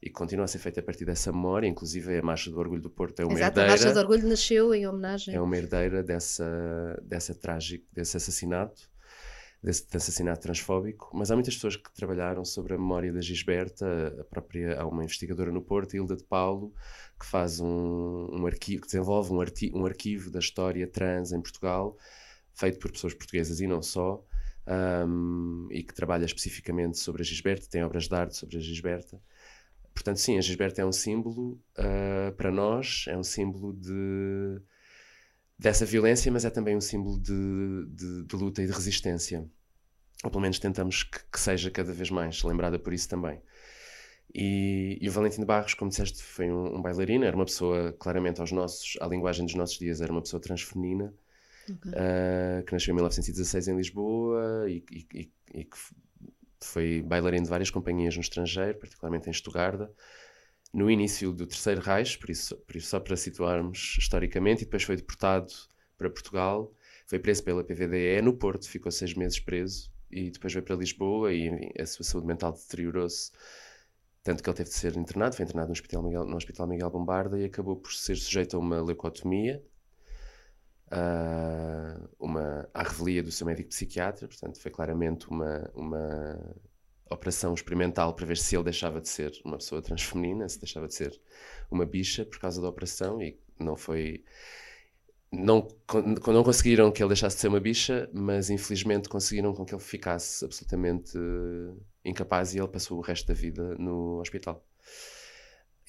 e 0.01 0.09
continua 0.09 0.45
a 0.45 0.47
ser 0.47 0.59
feito 0.59 0.79
a 0.79 0.83
partir 0.83 1.03
dessa 1.03 1.31
memória, 1.31 1.67
inclusive 1.67 2.17
a 2.17 2.21
Marcha 2.21 2.51
do 2.51 2.59
Orgulho 2.59 2.81
do 2.81 2.91
Porto 2.91 3.21
é 3.21 3.25
uma 3.25 3.33
Exato, 3.33 3.59
herdeira. 3.59 3.67
a 3.67 3.71
Marcha 3.71 3.93
do 3.93 3.99
Orgulho 3.99 4.27
nasceu 4.27 4.73
em 4.73 4.87
homenagem. 4.87 5.33
É 5.33 5.41
uma 5.41 5.57
herdeira 5.57 6.03
dessa, 6.03 7.01
dessa 7.03 7.33
trágico, 7.33 7.85
desse 7.91 8.15
assassinato, 8.15 8.87
desse, 9.63 9.83
desse, 9.85 9.97
assassinato 9.97 10.41
transfóbico, 10.41 11.09
mas 11.11 11.31
há 11.31 11.33
muitas 11.33 11.55
pessoas 11.55 11.75
que 11.75 11.91
trabalharam 11.91 12.45
sobre 12.45 12.75
a 12.75 12.77
memória 12.77 13.11
da 13.11 13.19
Gisberta, 13.19 14.15
a 14.19 14.23
própria, 14.25 14.79
há 14.79 14.85
uma 14.85 15.03
investigadora 15.03 15.51
no 15.51 15.61
Porto, 15.61 15.95
Hilda 15.95 16.15
de 16.15 16.23
Paulo, 16.23 16.71
que 17.19 17.25
faz 17.25 17.59
um, 17.59 18.29
um 18.31 18.45
arquivo, 18.45 18.81
que 18.81 18.87
desenvolve 18.87 19.33
um, 19.33 19.41
arti, 19.41 19.71
um 19.73 19.87
arquivo 19.87 20.29
da 20.29 20.37
história 20.37 20.85
trans 20.87 21.31
em 21.31 21.41
Portugal, 21.41 21.97
feito 22.53 22.77
por 22.77 22.91
pessoas 22.91 23.15
portuguesas 23.15 23.59
e 23.59 23.65
não 23.65 23.81
só, 23.81 24.23
um, 24.67 25.67
e 25.71 25.83
que 25.83 25.93
trabalha 25.93 26.25
especificamente 26.25 26.97
sobre 26.97 27.21
a 27.21 27.25
Gisberta, 27.25 27.67
tem 27.69 27.83
obras 27.83 28.07
de 28.07 28.15
arte 28.15 28.35
sobre 28.35 28.57
a 28.57 28.59
Gisberta. 28.59 29.21
Portanto, 29.93 30.17
sim, 30.17 30.37
a 30.37 30.41
Gisberta 30.41 30.81
é 30.81 30.85
um 30.85 30.91
símbolo 30.91 31.61
uh, 31.77 32.31
para 32.35 32.51
nós, 32.51 33.05
é 33.07 33.17
um 33.17 33.23
símbolo 33.23 33.73
de, 33.73 34.61
dessa 35.57 35.85
violência, 35.85 36.31
mas 36.31 36.43
é 36.43 36.49
também 36.49 36.75
um 36.75 36.81
símbolo 36.81 37.19
de, 37.19 37.85
de, 37.87 38.23
de 38.25 38.35
luta 38.35 38.61
e 38.61 38.67
de 38.67 38.73
resistência. 38.73 39.47
Ou 40.23 40.29
pelo 40.29 40.41
menos 40.41 40.59
tentamos 40.59 41.03
que, 41.03 41.19
que, 41.31 41.39
seja 41.39 41.71
cada 41.71 41.93
vez 41.93 42.09
mais 42.09 42.43
lembrada 42.43 42.77
por 42.77 42.93
isso 42.93 43.07
também. 43.07 43.41
E, 44.33 44.97
e 44.99 45.07
o 45.07 45.11
Valentim 45.11 45.45
Barros, 45.45 45.73
como 45.75 45.89
disseste, 45.89 46.21
foi 46.21 46.51
um, 46.51 46.77
um, 46.77 46.81
bailarino, 46.81 47.23
era 47.23 47.35
uma 47.35 47.45
pessoa 47.45 47.93
claramente 47.93 48.41
aos 48.41 48.51
nossos, 48.51 48.97
à 48.99 49.07
linguagem 49.07 49.45
dos 49.45 49.55
nossos 49.55 49.77
dias, 49.77 50.01
era 50.01 50.11
uma 50.11 50.21
pessoa 50.21 50.41
transfeminina, 50.41 51.13
okay. 51.71 51.91
uh, 51.91 52.63
que 52.65 52.73
nasceu 52.73 52.91
em 52.91 52.95
1916 52.95 53.67
em 53.67 53.75
Lisboa 53.75 54.69
e, 54.69 54.83
e, 54.91 55.31
e 55.53 55.63
que 55.65 55.77
foi 56.61 57.01
bailarino 57.01 57.43
de 57.43 57.49
várias 57.49 57.69
companhias 57.69 58.15
no 58.15 58.21
estrangeiro, 58.21 58.77
particularmente 58.79 59.27
em 59.27 59.31
Estugarda, 59.31 59.91
no 60.73 60.89
início 60.89 61.31
do 61.31 61.47
Terceiro 61.47 61.81
Reich, 61.81 62.17
por 62.17 62.29
isso, 62.29 62.55
por 62.57 62.75
isso 62.75 62.87
só 62.87 62.99
para 62.99 63.15
situarmos 63.15 63.97
historicamente, 63.97 64.63
e 64.63 64.65
depois 64.65 64.83
foi 64.83 64.95
deportado 64.97 65.51
para 65.97 66.09
Portugal, 66.09 66.73
foi 67.07 67.19
preso 67.19 67.43
pela 67.43 67.63
PVDE 67.63 68.21
no 68.21 68.33
Porto, 68.33 68.67
ficou 68.67 68.91
seis 68.91 69.13
meses 69.13 69.39
preso, 69.39 69.89
e 70.11 70.29
depois 70.29 70.53
veio 70.53 70.65
para 70.65 70.75
Lisboa 70.75 71.33
e 71.33 71.47
enfim, 71.47 71.69
a 71.79 71.85
sua 71.85 72.05
saúde 72.05 72.27
mental 72.27 72.51
deteriorou-se, 72.53 73.31
tanto 74.23 74.41
que 74.41 74.49
ele 74.49 74.57
teve 74.57 74.69
de 74.69 74.75
ser 74.75 74.95
internado, 74.97 75.35
foi 75.35 75.45
internado 75.45 75.67
no 75.67 75.73
Hospital 75.73 76.03
Miguel, 76.03 76.25
no 76.25 76.35
Hospital 76.35 76.67
Miguel 76.67 76.89
Bombarda 76.89 77.39
e 77.39 77.45
acabou 77.45 77.75
por 77.75 77.93
ser 77.93 78.15
sujeito 78.15 78.55
a 78.55 78.59
uma 78.59 78.81
leucotomia, 78.81 79.63
uh, 80.91 82.09
uma, 82.19 82.67
à 82.73 82.83
revelia 82.83 83.23
do 83.23 83.31
seu 83.31 83.45
médico 83.45 83.69
psiquiatra, 83.69 84.27
portanto 84.27 84.59
foi 84.59 84.71
claramente 84.71 85.29
uma, 85.29 85.69
uma 85.73 86.55
operação 87.09 87.53
experimental 87.53 88.13
para 88.13 88.25
ver 88.25 88.37
se 88.37 88.55
ele 88.55 88.65
deixava 88.65 88.99
de 89.01 89.09
ser 89.09 89.31
uma 89.43 89.57
pessoa 89.57 89.81
transfeminina, 89.81 90.47
se 90.49 90.59
deixava 90.59 90.87
de 90.87 90.93
ser 90.95 91.19
uma 91.69 91.85
bicha 91.85 92.25
por 92.25 92.39
causa 92.39 92.61
da 92.61 92.67
operação 92.67 93.21
e 93.21 93.39
não 93.59 93.75
foi 93.75 94.23
não, 95.31 95.67
não 96.27 96.43
conseguiram 96.43 96.91
que 96.91 97.03
ele 97.03 97.09
deixasse 97.09 97.35
de 97.35 97.41
ser 97.41 97.47
uma 97.49 97.59
bicha, 97.59 98.09
mas 98.13 98.49
infelizmente 98.49 99.09
conseguiram 99.09 99.53
com 99.53 99.65
que 99.65 99.73
ele 99.73 99.81
ficasse 99.81 100.45
absolutamente 100.45 101.17
incapaz 102.03 102.53
e 102.53 102.59
ele 102.59 102.67
passou 102.67 102.97
o 102.97 103.01
resto 103.01 103.27
da 103.27 103.33
vida 103.33 103.75
no 103.75 104.19
hospital. 104.19 104.65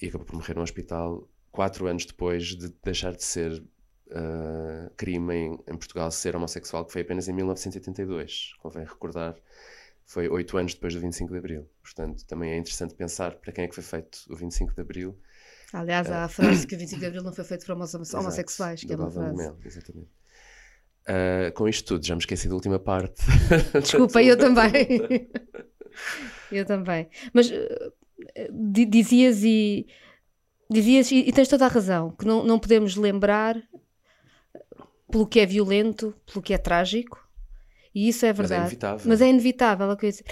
E 0.01 0.07
acabou 0.07 0.25
por 0.25 0.35
morrer 0.35 0.55
no 0.55 0.61
hospital 0.61 1.27
quatro 1.51 1.87
anos 1.87 2.05
depois 2.05 2.47
de 2.47 2.69
deixar 2.83 3.15
de 3.15 3.23
ser 3.23 3.63
uh, 4.11 4.89
crime 4.95 5.33
em, 5.33 5.53
em, 5.67 5.77
Portugal 5.77 6.11
ser 6.11 6.35
homossexual, 6.35 6.85
que 6.85 6.93
foi 6.93 7.01
apenas 7.01 7.27
em 7.27 7.33
1982. 7.33 8.53
Convém 8.61 8.83
recordar, 8.83 9.35
foi 10.05 10.27
oito 10.29 10.57
anos 10.57 10.73
depois 10.73 10.93
do 10.93 10.99
25 10.99 11.31
de 11.31 11.37
Abril. 11.37 11.69
Portanto, 11.81 12.25
também 12.25 12.51
é 12.51 12.57
interessante 12.57 12.93
pensar 12.93 13.35
para 13.35 13.51
quem 13.51 13.65
é 13.65 13.67
que 13.67 13.75
foi 13.75 13.83
feito 13.83 14.19
o 14.29 14.35
25 14.35 14.73
de 14.73 14.81
Abril. 14.81 15.17
Aliás, 15.73 16.09
há 16.09 16.23
a 16.23 16.29
frase 16.29 16.65
que 16.65 16.75
o 16.75 16.77
25 16.77 16.99
de 16.99 17.05
Abril 17.07 17.23
não 17.23 17.33
foi 17.33 17.43
feito 17.43 17.65
para 17.65 17.75
homossexuais, 17.75 18.83
que 18.83 18.93
é 18.93 18.95
uma 18.95 19.11
frase. 19.11 19.35
Mel, 19.35 19.57
exatamente. 19.65 20.09
Uh, 21.07 21.51
com 21.53 21.67
isto 21.67 21.85
tudo, 21.85 22.05
já 22.05 22.15
me 22.15 22.19
esqueci 22.19 22.49
da 22.49 22.55
última 22.55 22.79
parte. 22.79 23.21
Desculpa, 23.81 24.21
eu 24.21 24.37
também. 24.37 25.29
eu 26.51 26.65
também. 26.65 27.09
Mas 27.33 27.49
uh, 27.49 27.93
dizias 28.89 29.43
e 29.43 29.87
dizias, 30.69 31.11
e, 31.11 31.19
e, 31.19 31.31
tens 31.31 31.47
toda 31.47 31.65
a 31.65 31.69
razão, 31.69 32.11
que 32.11 32.25
não, 32.25 32.43
não 32.43 32.59
podemos 32.59 32.95
lembrar 32.95 33.55
pelo 35.11 35.27
que 35.27 35.39
é 35.39 35.45
violento, 35.45 36.15
pelo 36.25 36.41
que 36.41 36.53
é 36.53 36.57
trágico, 36.57 37.27
e 37.93 38.09
isso 38.09 38.25
é 38.25 38.33
verdade. 38.33 38.61
Mas 38.61 38.61
é 38.61 38.65
inevitável. 38.65 39.09
Mas 39.09 39.21
é 39.21 39.27
inevitável, 39.27 39.91
a 39.91 39.97
coisa. 39.97 40.23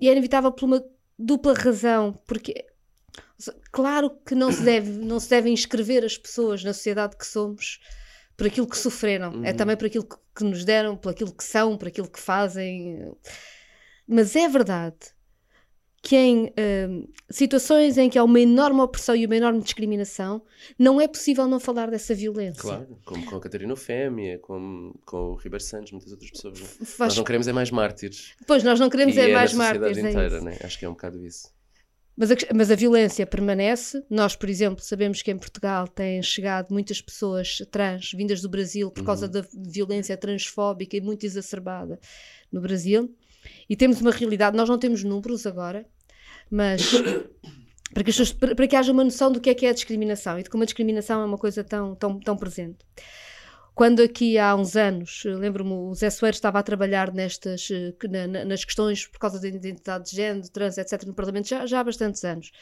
E 0.00 0.08
é 0.08 0.12
inevitável 0.12 0.52
por 0.52 0.64
uma 0.66 0.84
dupla 1.18 1.54
razão, 1.54 2.12
porque 2.26 2.64
claro 3.72 4.10
que 4.24 4.34
não 4.34 4.52
se 4.52 4.62
deve, 4.62 4.90
não 4.90 5.18
se 5.18 5.28
devem 5.28 5.52
inscrever 5.52 6.04
as 6.04 6.16
pessoas 6.16 6.62
na 6.62 6.72
sociedade 6.72 7.16
que 7.16 7.26
somos 7.26 7.80
por 8.36 8.46
aquilo 8.46 8.66
que 8.66 8.78
sofreram, 8.78 9.32
é 9.32 9.36
uhum. 9.36 9.44
é 9.44 9.52
também 9.52 9.76
por 9.76 9.86
aquilo 9.86 10.04
que, 10.04 10.16
que 10.36 10.44
nos 10.44 10.64
deram, 10.64 10.96
por 10.96 11.10
aquilo 11.10 11.34
que 11.34 11.44
são, 11.44 11.76
por 11.76 11.88
aquilo 11.88 12.08
que 12.08 12.18
fazem. 12.18 13.12
Mas 14.06 14.34
é 14.34 14.48
verdade 14.48 14.96
que 16.02 16.16
em 16.16 16.46
uh, 16.46 17.08
situações 17.28 17.98
em 17.98 18.08
que 18.08 18.18
há 18.18 18.24
uma 18.24 18.40
enorme 18.40 18.80
opressão 18.80 19.14
e 19.14 19.26
uma 19.26 19.36
enorme 19.36 19.62
discriminação, 19.62 20.42
não 20.78 21.00
é 21.00 21.06
possível 21.06 21.46
não 21.46 21.60
falar 21.60 21.90
dessa 21.90 22.14
violência. 22.14 22.62
Claro, 22.62 22.98
como 23.04 23.24
com 23.26 23.36
a 23.36 23.40
Catarina 23.40 23.76
Fémia, 23.76 24.38
com, 24.38 24.94
com 25.04 25.16
o 25.16 25.34
Ribeiro 25.34 25.62
Santos, 25.62 25.92
muitas 25.92 26.10
outras 26.10 26.30
pessoas. 26.30 26.58
Faz... 26.58 27.10
Nós 27.10 27.16
não 27.18 27.24
queremos 27.24 27.48
é 27.48 27.52
mais 27.52 27.70
mártires. 27.70 28.34
Pois, 28.46 28.64
nós 28.64 28.80
não 28.80 28.88
queremos 28.88 29.16
é, 29.16 29.30
é 29.30 29.34
mais 29.34 29.52
mártires. 29.52 29.98
É 29.98 30.10
inteira, 30.10 30.38
é 30.38 30.40
né? 30.40 30.58
Acho 30.64 30.78
que 30.78 30.84
é 30.84 30.88
um 30.88 30.92
bocado 30.92 31.22
isso. 31.24 31.48
Mas 32.16 32.30
a, 32.30 32.34
mas 32.54 32.70
a, 32.70 32.74
violência 32.74 33.26
permanece. 33.26 34.02
Nós, 34.10 34.34
por 34.34 34.48
exemplo, 34.48 34.82
sabemos 34.82 35.22
que 35.22 35.30
em 35.30 35.38
Portugal 35.38 35.86
têm 35.86 36.22
chegado 36.22 36.70
muitas 36.70 37.00
pessoas 37.00 37.62
trans 37.70 38.12
vindas 38.12 38.40
do 38.40 38.48
Brasil 38.48 38.90
por 38.90 39.04
causa 39.04 39.26
uhum. 39.26 39.32
da 39.32 39.44
violência 39.52 40.16
transfóbica 40.16 40.96
e 40.96 41.00
muito 41.00 41.24
exacerbada 41.24 41.98
no 42.50 42.60
Brasil. 42.60 43.14
E 43.68 43.76
temos 43.76 44.00
uma 44.00 44.10
realidade, 44.10 44.56
nós 44.56 44.68
não 44.68 44.78
temos 44.78 45.04
números 45.04 45.46
agora, 45.46 45.86
mas 46.50 46.90
para 47.92 48.04
que, 48.04 48.10
pessoas, 48.10 48.32
para, 48.32 48.66
que 48.66 48.76
haja 48.76 48.92
uma 48.92 49.04
noção 49.04 49.30
do 49.30 49.40
que 49.40 49.50
é 49.50 49.54
que 49.54 49.66
é 49.66 49.70
a 49.70 49.74
discriminação 49.74 50.38
e 50.38 50.42
de 50.42 50.50
como 50.50 50.62
a 50.62 50.66
discriminação 50.66 51.22
é 51.22 51.24
uma 51.24 51.38
coisa 51.38 51.64
tão, 51.64 51.94
tão, 51.94 52.18
tão 52.18 52.36
presente. 52.36 52.78
Quando 53.80 54.02
aqui 54.02 54.36
há 54.36 54.54
uns 54.54 54.76
anos, 54.76 55.22
lembro-me, 55.24 55.72
o 55.72 55.94
Zé 55.94 56.10
Soares 56.10 56.36
estava 56.36 56.58
a 56.58 56.62
trabalhar 56.62 57.10
nestas, 57.14 57.66
eh, 57.70 57.94
na, 58.10 58.44
nas 58.44 58.62
questões 58.62 59.06
por 59.06 59.18
causa 59.18 59.40
da 59.40 59.48
identidade 59.48 60.10
de 60.10 60.16
género, 60.16 60.50
trans, 60.50 60.76
etc., 60.76 61.04
no 61.06 61.14
Parlamento, 61.14 61.48
já, 61.48 61.64
já 61.64 61.80
há 61.80 61.84
bastantes 61.84 62.22
anos. 62.22 62.52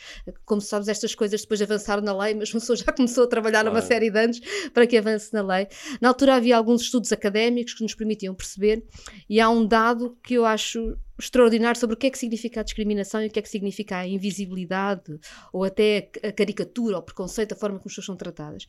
Como 0.44 0.60
sabes, 0.60 0.86
estas 0.86 1.16
coisas 1.16 1.40
depois 1.40 1.60
avançaram 1.60 2.04
na 2.04 2.16
lei, 2.16 2.34
mas 2.36 2.50
uma 2.54 2.60
pessoa 2.60 2.76
já 2.76 2.92
começou 2.92 3.24
a 3.24 3.26
trabalhar 3.26 3.62
claro. 3.62 3.74
numa 3.74 3.82
série 3.82 4.12
de 4.12 4.16
anos 4.16 4.40
para 4.72 4.86
que 4.86 4.96
avance 4.96 5.34
na 5.34 5.42
lei. 5.42 5.66
Na 6.00 6.06
altura 6.06 6.36
havia 6.36 6.56
alguns 6.56 6.82
estudos 6.82 7.10
académicos 7.10 7.74
que 7.74 7.82
nos 7.82 7.96
permitiam 7.96 8.32
perceber, 8.32 8.84
e 9.28 9.40
há 9.40 9.50
um 9.50 9.66
dado 9.66 10.16
que 10.22 10.34
eu 10.34 10.44
acho 10.44 10.96
extraordinário 11.18 11.80
sobre 11.80 11.94
o 11.94 11.96
que 11.96 12.06
é 12.06 12.10
que 12.10 12.18
significa 12.18 12.60
a 12.60 12.62
discriminação 12.62 13.20
e 13.20 13.26
o 13.26 13.30
que 13.30 13.40
é 13.40 13.42
que 13.42 13.48
significa 13.48 13.96
a 13.96 14.06
invisibilidade, 14.06 15.18
ou 15.52 15.64
até 15.64 16.12
a 16.22 16.30
caricatura, 16.30 16.94
ou 16.94 17.02
preconceito, 17.02 17.54
a 17.54 17.56
forma 17.56 17.76
como 17.78 17.88
as 17.88 17.92
pessoas 17.92 18.06
são 18.06 18.14
tratadas 18.14 18.68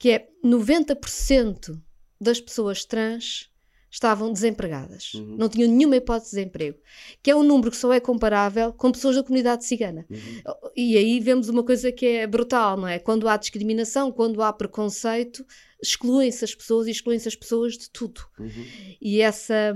que 0.00 0.10
é 0.10 0.28
90% 0.42 1.78
das 2.18 2.40
pessoas 2.40 2.86
trans 2.86 3.50
estavam 3.90 4.32
desempregadas, 4.32 5.12
uhum. 5.14 5.36
não 5.36 5.48
tinham 5.48 5.70
nenhuma 5.70 5.96
hipótese 5.96 6.36
de 6.36 6.42
emprego, 6.42 6.78
que 7.22 7.30
é 7.30 7.36
um 7.36 7.42
número 7.42 7.70
que 7.70 7.76
só 7.76 7.92
é 7.92 8.00
comparável 8.00 8.72
com 8.72 8.90
pessoas 8.90 9.16
da 9.16 9.22
comunidade 9.22 9.64
cigana. 9.64 10.06
Uhum. 10.08 10.70
E 10.74 10.96
aí 10.96 11.20
vemos 11.20 11.50
uma 11.50 11.62
coisa 11.62 11.92
que 11.92 12.06
é 12.06 12.26
brutal, 12.26 12.78
não 12.78 12.88
é? 12.88 12.98
Quando 12.98 13.28
há 13.28 13.36
discriminação, 13.36 14.10
quando 14.10 14.40
há 14.42 14.50
preconceito, 14.52 15.44
excluem-se 15.82 16.44
as 16.44 16.54
pessoas 16.54 16.86
e 16.86 16.92
excluem-se 16.92 17.28
as 17.28 17.36
pessoas 17.36 17.76
de 17.76 17.90
tudo. 17.90 18.22
Uhum. 18.38 18.66
E 19.02 19.20
essa 19.20 19.74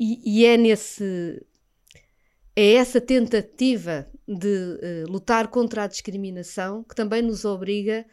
e, 0.00 0.40
e, 0.40 0.46
é 0.46 0.56
nesse 0.56 1.46
é 2.56 2.72
essa 2.72 3.00
tentativa 3.00 4.10
de 4.26 4.48
uh, 5.06 5.10
lutar 5.12 5.46
contra 5.46 5.84
a 5.84 5.86
discriminação 5.86 6.82
que 6.82 6.94
também 6.94 7.22
nos 7.22 7.44
obriga 7.44 8.04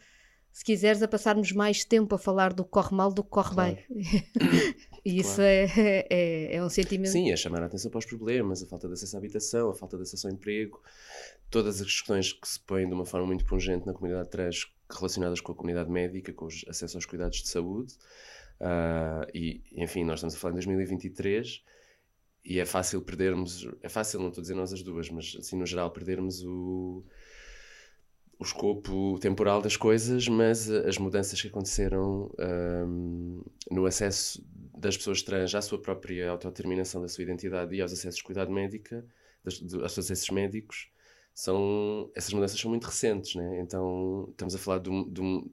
se 0.52 0.64
quiseres, 0.64 1.02
a 1.02 1.08
passarmos 1.08 1.52
mais 1.52 1.84
tempo 1.84 2.14
a 2.14 2.18
falar 2.18 2.52
do 2.52 2.64
que 2.64 2.70
corre 2.70 2.94
mal 2.94 3.12
do 3.12 3.22
que 3.22 3.30
corre 3.30 3.54
claro. 3.54 3.78
bem. 3.88 4.24
e 5.04 5.20
isso 5.20 5.36
claro. 5.36 5.50
é, 5.50 6.06
é, 6.10 6.56
é, 6.56 6.64
um 6.64 6.68
sentimento. 6.68 7.10
Sim, 7.10 7.30
é 7.30 7.36
chamar 7.36 7.62
a 7.62 7.66
atenção 7.66 7.90
para 7.90 7.98
os 7.98 8.06
problemas, 8.06 8.62
a 8.62 8.66
falta 8.66 8.88
de 8.88 8.94
acesso 8.94 9.16
à 9.16 9.18
habitação, 9.18 9.70
a 9.70 9.74
falta 9.74 9.96
de 9.96 10.02
acesso 10.02 10.26
ao 10.26 10.32
emprego, 10.32 10.80
todas 11.50 11.80
as 11.80 11.86
questões 11.86 12.32
que 12.32 12.48
se 12.48 12.60
põem 12.60 12.86
de 12.86 12.94
uma 12.94 13.06
forma 13.06 13.26
muito 13.26 13.44
pungente 13.44 13.86
na 13.86 13.92
comunidade 13.92 14.28
trans 14.28 14.66
relacionadas 14.90 15.40
com 15.40 15.52
a 15.52 15.54
comunidade 15.54 15.90
médica, 15.90 16.32
com 16.32 16.46
o 16.46 16.48
acesso 16.68 16.96
aos 16.96 17.06
cuidados 17.06 17.42
de 17.42 17.48
saúde. 17.48 17.94
Uh, 18.60 19.24
e, 19.32 19.62
enfim, 19.72 20.04
nós 20.04 20.18
estamos 20.18 20.34
a 20.34 20.38
falar 20.38 20.52
em 20.52 20.56
2023 20.56 21.62
e 22.44 22.58
é 22.58 22.66
fácil 22.66 23.00
perdermos, 23.02 23.68
é 23.82 23.88
fácil, 23.88 24.18
não 24.18 24.28
estou 24.28 24.40
a 24.40 24.42
dizer 24.42 24.54
nós 24.54 24.72
as 24.72 24.82
duas, 24.82 25.08
mas 25.10 25.36
assim 25.38 25.56
no 25.56 25.66
geral 25.66 25.90
perdermos 25.90 26.42
o 26.42 27.04
o 28.40 28.42
escopo 28.42 29.18
temporal 29.20 29.60
das 29.60 29.76
coisas, 29.76 30.26
mas 30.26 30.70
as 30.70 30.96
mudanças 30.96 31.40
que 31.40 31.48
aconteceram 31.48 32.34
um, 32.88 33.42
no 33.70 33.84
acesso 33.84 34.42
das 34.78 34.96
pessoas 34.96 35.20
trans 35.20 35.54
à 35.54 35.60
sua 35.60 35.78
própria 35.78 36.30
autodeterminação 36.30 37.02
da 37.02 37.08
sua 37.08 37.22
identidade 37.22 37.76
e 37.76 37.82
aos 37.82 37.92
acessos 37.92 38.16
de 38.16 38.24
cuidado 38.24 38.50
médica, 38.50 39.06
das, 39.44 39.54
de, 39.54 39.76
aos 39.82 39.98
acessos 39.98 40.30
médicos, 40.30 40.88
são, 41.34 42.10
essas 42.14 42.32
mudanças 42.32 42.58
são 42.58 42.70
muito 42.70 42.86
recentes, 42.86 43.34
né? 43.34 43.60
então 43.60 44.28
estamos 44.30 44.54
a 44.54 44.58
falar 44.58 44.78
de 44.78 44.88
um, 44.88 45.06
de 45.06 45.20
um 45.20 45.50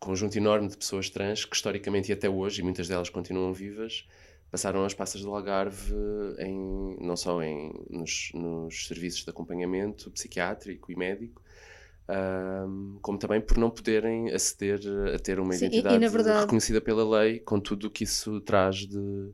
conjunto 0.00 0.34
enorme 0.38 0.68
de 0.68 0.78
pessoas 0.78 1.10
trans 1.10 1.44
que 1.44 1.54
historicamente 1.54 2.10
e 2.10 2.14
até 2.14 2.28
hoje, 2.28 2.62
e 2.62 2.64
muitas 2.64 2.88
delas 2.88 3.10
continuam 3.10 3.52
vivas, 3.52 4.08
passaram 4.50 4.84
as 4.84 4.94
passas 4.94 5.20
do 5.22 5.34
Algarve 5.34 5.94
em, 6.38 6.96
não 7.00 7.16
só 7.16 7.42
em, 7.42 7.72
nos, 7.90 8.30
nos 8.34 8.86
serviços 8.86 9.24
de 9.24 9.30
acompanhamento 9.30 10.10
psiquiátrico 10.10 10.90
e 10.92 10.96
médico, 10.96 11.42
um, 12.08 12.98
como 13.02 13.18
também 13.18 13.40
por 13.40 13.58
não 13.58 13.68
poderem 13.70 14.30
aceder 14.32 14.80
a 15.14 15.18
ter 15.18 15.40
uma 15.40 15.52
Sim, 15.54 15.64
e- 15.64 15.66
e, 15.66 15.68
identidade 15.70 15.98
na 15.98 16.08
verdade- 16.08 16.40
reconhecida 16.42 16.80
pela 16.80 17.20
lei, 17.20 17.40
com 17.40 17.58
tudo 17.58 17.88
o 17.88 17.90
que 17.90 18.04
isso 18.04 18.40
traz 18.40 18.76
de 18.76 19.30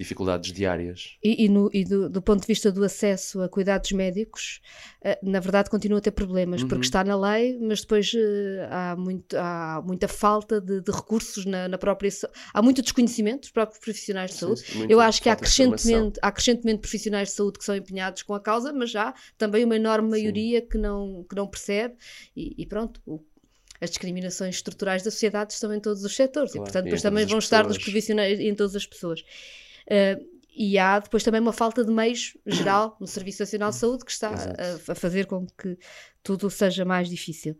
dificuldades 0.00 0.50
diárias. 0.52 1.18
E, 1.22 1.44
e 1.44 1.48
no- 1.48 1.68
e 1.74 1.84
do, 1.84 2.08
do 2.08 2.22
ponto 2.22 2.40
de 2.40 2.46
vista 2.46 2.72
do 2.72 2.82
acesso 2.82 3.42
a 3.42 3.48
cuidados 3.50 3.92
médicos, 3.92 4.60
eh, 5.04 5.18
na 5.22 5.38
verdade 5.40 5.68
continua 5.68 5.98
a 5.98 6.00
ter 6.00 6.10
problemas, 6.10 6.62
porque 6.62 6.76
Uhum. 6.76 6.80
está 6.80 7.04
na 7.04 7.14
lei, 7.20 7.58
mas 7.60 7.82
depois 7.82 8.10
eh, 8.16 8.66
há, 8.70 8.96
muito, 8.96 9.36
há 9.36 9.82
muita 9.84 10.08
falta 10.08 10.58
de, 10.60 10.80
de 10.80 10.90
recursos 10.90 11.44
na, 11.44 11.68
na 11.68 11.76
própria. 11.76 12.10
Há 12.54 12.62
muito 12.62 12.80
desconhecimento 12.80 13.40
dos 13.42 13.50
próprios 13.50 13.78
profissionais 13.78 14.30
de 14.30 14.36
saúde. 14.38 14.60
Sim, 14.60 14.86
Eu 14.88 15.00
acho 15.00 15.22
que 15.22 15.28
há 15.28 15.36
crescentemente, 15.36 16.18
há 16.22 16.32
crescentemente 16.32 16.80
profissionais 16.80 17.28
de 17.28 17.34
saúde 17.34 17.58
que 17.58 17.64
são 17.66 17.76
empenhados 17.76 18.22
com 18.22 18.32
a 18.34 18.40
causa, 18.40 18.72
mas 18.72 18.90
já 18.90 19.12
também 19.36 19.64
uma 19.64 19.76
enorme 19.76 20.06
Sim. 20.08 20.10
maioria 20.22 20.62
que 20.62 20.78
não, 20.78 21.24
que 21.28 21.36
não 21.36 21.46
percebe, 21.46 21.94
e, 22.34 22.54
e 22.56 22.66
pronto. 22.66 23.00
o- 23.06 23.20
as 23.82 23.88
discriminações 23.88 24.56
estruturais 24.56 25.02
da 25.02 25.10
sociedade 25.10 25.54
estão 25.54 25.72
em 25.72 25.80
todos 25.80 26.04
os 26.04 26.14
setores 26.14 26.52
Claro, 26.52 26.64
e, 26.64 26.66
portanto, 26.66 26.84
depois 26.84 27.00
também 27.00 27.24
vão 27.24 27.38
as 27.38 27.44
estar 27.44 27.64
nos 27.64 27.78
pessoas. 27.78 27.84
profissionais 27.84 28.38
em 28.38 28.54
todas 28.54 28.76
as 28.76 28.84
pessoas. 28.86 29.24
Eh, 29.90 30.18
e 30.56 30.78
há 30.78 30.98
depois 30.98 31.22
também 31.22 31.40
uma 31.40 31.52
falta 31.52 31.84
de 31.84 31.90
meios 31.92 32.36
geral 32.46 32.96
no 33.00 33.06
Serviço 33.06 33.42
Nacional 33.42 33.70
de 33.70 33.76
Saúde 33.76 34.04
que 34.04 34.10
está 34.12 34.30
a, 34.30 34.92
a 34.92 34.94
fazer 34.94 35.26
com 35.26 35.46
que 35.46 35.78
tudo 36.22 36.50
seja 36.50 36.84
mais 36.84 37.08
difícil. 37.08 37.56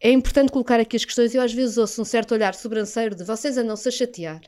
É 0.00 0.12
importante 0.12 0.52
colocar 0.52 0.78
aqui 0.78 0.96
as 0.96 1.04
questões. 1.04 1.34
Eu 1.34 1.42
às 1.42 1.52
vezes 1.52 1.76
ouço 1.76 2.00
um 2.00 2.04
certo 2.04 2.32
olhar 2.32 2.54
sobranceiro 2.54 3.16
de 3.16 3.24
vocês 3.24 3.58
a 3.58 3.90
chatear 3.90 4.40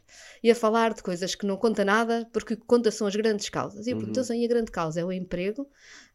e 0.44 0.50
a 0.50 0.54
falar 0.54 0.94
de 0.94 1.02
coisas 1.02 1.34
que 1.34 1.44
não 1.44 1.56
conta 1.56 1.84
nada, 1.84 2.28
porque 2.32 2.54
o 2.54 2.56
que 2.56 2.64
conta 2.64 2.88
são 2.92 3.04
as 3.06 3.16
grandes 3.16 3.48
causas. 3.48 3.86
E 3.86 3.90
eu 3.90 3.96
Uhum. 3.96 4.12
pergunto, 4.12 4.32
e 4.32 4.44
a 4.44 4.48
grande 4.48 4.70
causa 4.70 5.00
é 5.00 5.04
o 5.04 5.10
emprego? 5.10 5.68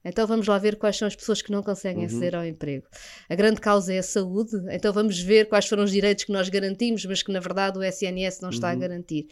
Então 0.06 0.26
vamos 0.26 0.48
lá 0.48 0.58
ver 0.58 0.78
quais 0.78 0.96
são 0.96 1.06
as 1.06 1.16
pessoas 1.18 1.42
que 1.42 1.52
não 1.52 1.62
conseguem 1.62 2.04
Uhum. 2.04 2.06
aceder 2.06 2.36
ao 2.36 2.46
emprego. 2.46 2.88
A 3.28 3.36
grande 3.36 3.60
causa 3.60 3.94
é 3.94 3.98
a 3.98 4.04
saúde, 4.04 4.56
então 4.72 4.94
vamos 4.94 5.20
ver 5.20 5.50
quais 5.50 5.66
foram 5.66 5.84
os 5.84 5.92
direitos 5.92 6.24
que 6.24 6.32
nós 6.32 6.48
garantimos, 6.48 7.04
mas 7.06 7.22
que 7.22 7.32
na 7.32 7.42
verdade 7.42 7.78
o 7.78 7.84
SNS 7.84 8.42
não 8.42 8.50
está 8.52 8.70
a 8.70 8.74
Uhum. 8.74 8.80
garantir. 8.80 9.28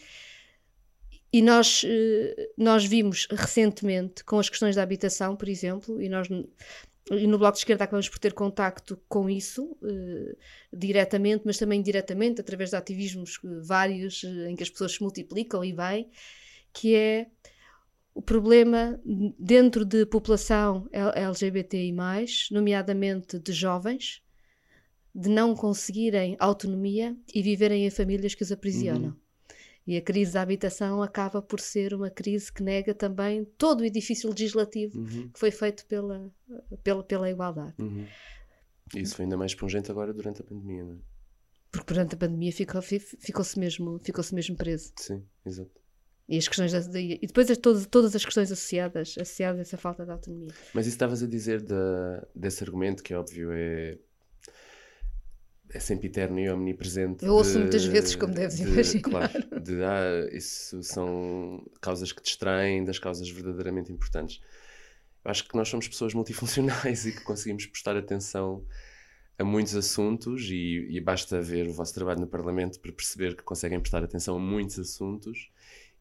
E 1.36 1.42
nós, 1.42 1.82
eh, 1.84 2.50
nós 2.56 2.84
vimos 2.84 3.26
recentemente 3.28 4.22
com 4.22 4.38
as 4.38 4.48
questões 4.48 4.76
da 4.76 4.84
habitação, 4.84 5.34
por 5.34 5.48
exemplo, 5.48 6.00
e 6.00 6.08
nós 6.08 6.28
e 7.10 7.26
no 7.26 7.38
Bloco 7.38 7.54
de 7.54 7.58
Esquerda 7.58 7.82
acabamos 7.82 8.08
por 8.08 8.20
ter 8.20 8.32
contacto 8.32 8.96
com 9.08 9.28
isso 9.28 9.76
eh, 9.82 10.36
diretamente, 10.72 11.42
mas 11.44 11.58
também 11.58 11.80
indiretamente, 11.80 12.40
através 12.40 12.70
de 12.70 12.76
ativismos 12.76 13.40
eh, 13.44 13.48
vários 13.64 14.22
eh, 14.22 14.48
em 14.48 14.54
que 14.54 14.62
as 14.62 14.70
pessoas 14.70 14.92
se 14.92 15.02
multiplicam 15.02 15.64
e 15.64 15.72
bem, 15.72 16.08
que 16.72 16.94
é 16.94 17.26
o 18.14 18.22
problema 18.22 19.00
dentro 19.36 19.84
de 19.84 20.06
população 20.06 20.88
LGBTI+, 20.92 21.92
nomeadamente 22.52 23.40
de 23.40 23.52
jovens, 23.52 24.22
de 25.12 25.28
não 25.28 25.52
conseguirem 25.56 26.36
autonomia 26.38 27.16
e 27.34 27.42
viverem 27.42 27.84
em 27.84 27.90
famílias 27.90 28.36
que 28.36 28.44
os 28.44 28.52
aprisionam. 28.52 29.10
Uhum. 29.10 29.23
E 29.86 29.96
a 29.98 30.00
crise 30.02 30.32
da 30.32 30.40
habitação 30.42 31.02
acaba 31.02 31.42
por 31.42 31.60
ser 31.60 31.92
uma 31.92 32.08
crise 32.10 32.50
que 32.52 32.62
nega 32.62 32.94
também 32.94 33.44
todo 33.58 33.80
o 33.82 33.84
edifício 33.84 34.30
legislativo 34.30 34.98
Uhum, 34.98 35.28
que 35.28 35.38
foi 35.38 35.50
feito 35.50 35.84
pela, 35.86 36.32
pela, 36.82 37.02
pela 37.04 37.30
igualdade. 37.30 37.74
uhum. 37.78 38.06
Isso 38.96 39.16
foi 39.16 39.24
ainda 39.24 39.36
mais 39.36 39.54
pungente 39.54 39.90
agora 39.90 40.12
durante 40.14 40.40
a 40.40 40.44
pandemia, 40.44 40.84
não 40.84 40.94
é? 40.94 40.98
Porque 41.72 41.92
durante 41.92 42.14
a 42.14 42.18
pandemia 42.18 42.52
ficou- 42.52 42.80
fi- 42.80 42.98
ficou-se 43.00 43.58
mesmo, 43.58 43.98
ficou 44.02 44.24
mesmo 44.32 44.56
preso. 44.56 44.92
Sim, 44.96 45.22
exato. 45.44 45.70
E, 46.28 46.38
as 46.38 46.46
questões 46.48 46.72
da- 46.72 46.80
da- 46.80 47.00
e 47.00 47.18
depois 47.18 47.50
as- 47.50 47.58
todas, 47.58 47.84
todas 47.86 48.14
as 48.16 48.24
questões 48.24 48.50
associadas, 48.50 49.14
associadas 49.18 49.58
a 49.58 49.62
essa 49.62 49.76
falta 49.76 50.04
de 50.06 50.10
autonomia. 50.12 50.50
Mas 50.72 50.86
isso 50.86 50.94
estavas 50.94 51.22
a 51.22 51.26
dizer 51.26 51.60
da, 51.62 52.26
desse 52.34 52.62
argumento, 52.64 53.02
que 53.02 53.12
é 53.12 53.18
óbvio 53.18 53.50
é, 53.52 53.98
é 55.74 55.80
sempre 55.80 56.06
eterno 56.06 56.38
e 56.38 56.48
omnipresente. 56.48 57.24
Eu 57.24 57.34
ouço 57.34 57.54
de- 57.54 57.58
muitas 57.58 57.84
vezes, 57.84 58.14
como 58.14 58.32
deves 58.32 58.56
de- 58.56 58.62
imaginar. 58.62 59.02
Claro, 59.02 59.60
de 59.60 59.82
ah, 59.82 60.28
isso 60.32 60.82
são 60.82 61.62
causas 61.80 62.12
que 62.12 62.22
distraem 62.22 62.84
das 62.84 62.98
causas 62.98 63.28
verdadeiramente 63.28 63.92
importantes. 63.92 64.40
Eu 65.24 65.30
acho 65.30 65.48
que 65.48 65.56
nós 65.56 65.68
somos 65.68 65.88
pessoas 65.88 66.14
multifuncionais 66.14 67.04
e 67.06 67.12
que 67.12 67.20
conseguimos 67.22 67.66
prestar 67.66 67.96
atenção 67.96 68.64
a 69.36 69.42
muitos 69.44 69.74
assuntos 69.74 70.42
e, 70.48 70.86
e 70.90 71.00
basta 71.00 71.40
ver 71.42 71.66
o 71.66 71.72
vosso 71.72 71.92
trabalho 71.92 72.20
no 72.20 72.26
Parlamento 72.28 72.78
para 72.78 72.92
perceber 72.92 73.34
que 73.36 73.42
conseguem 73.42 73.80
prestar 73.80 74.04
atenção 74.04 74.36
a 74.36 74.38
muitos 74.38 74.78
assuntos 74.78 75.50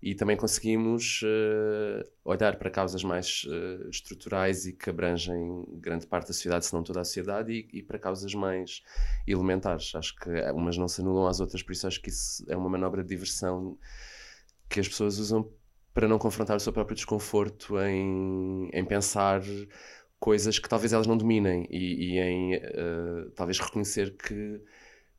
e 0.03 0.13
também 0.13 0.35
conseguimos 0.35 1.21
eh, 1.23 2.05
olhar 2.25 2.57
para 2.57 2.69
causas 2.69 3.05
mais 3.05 3.47
eh, 3.49 3.87
estruturais 3.89 4.65
e 4.65 4.73
que 4.73 4.89
abrangem 4.89 5.63
grande 5.79 6.05
parte 6.05 6.27
da 6.27 6.33
sociedade, 6.33 6.65
se 6.65 6.73
não 6.73 6.83
toda 6.83 6.99
a 6.99 7.05
sociedade, 7.05 7.53
e, 7.53 7.79
e 7.79 7.81
para 7.81 7.97
causas 7.97 8.33
mais 8.33 8.83
elementares. 9.25 9.95
Acho 9.95 10.13
que 10.17 10.29
umas 10.51 10.77
não 10.77 10.89
se 10.89 10.99
anulam 10.99 11.25
às 11.25 11.39
outras, 11.39 11.63
por 11.63 11.71
isso 11.71 11.87
acho 11.87 12.01
que 12.01 12.09
isso 12.09 12.43
é 12.49 12.57
uma 12.57 12.69
manobra 12.69 13.01
de 13.01 13.07
diversão 13.07 13.77
que 14.69 14.81
as 14.81 14.87
pessoas 14.89 15.19
usam 15.19 15.49
para 15.93 16.07
não 16.07 16.19
confrontar 16.19 16.57
o 16.57 16.59
seu 16.59 16.73
próprio 16.73 16.95
desconforto 16.95 17.79
em, 17.79 18.69
em 18.73 18.83
pensar 18.83 19.41
coisas 20.19 20.59
que 20.59 20.67
talvez 20.67 20.91
elas 20.91 21.07
não 21.07 21.15
dominem 21.15 21.65
e, 21.69 22.15
e 22.15 22.19
em 22.19 22.55
eh, 22.55 23.29
talvez 23.35 23.59
reconhecer 23.59 24.17
que, 24.17 24.61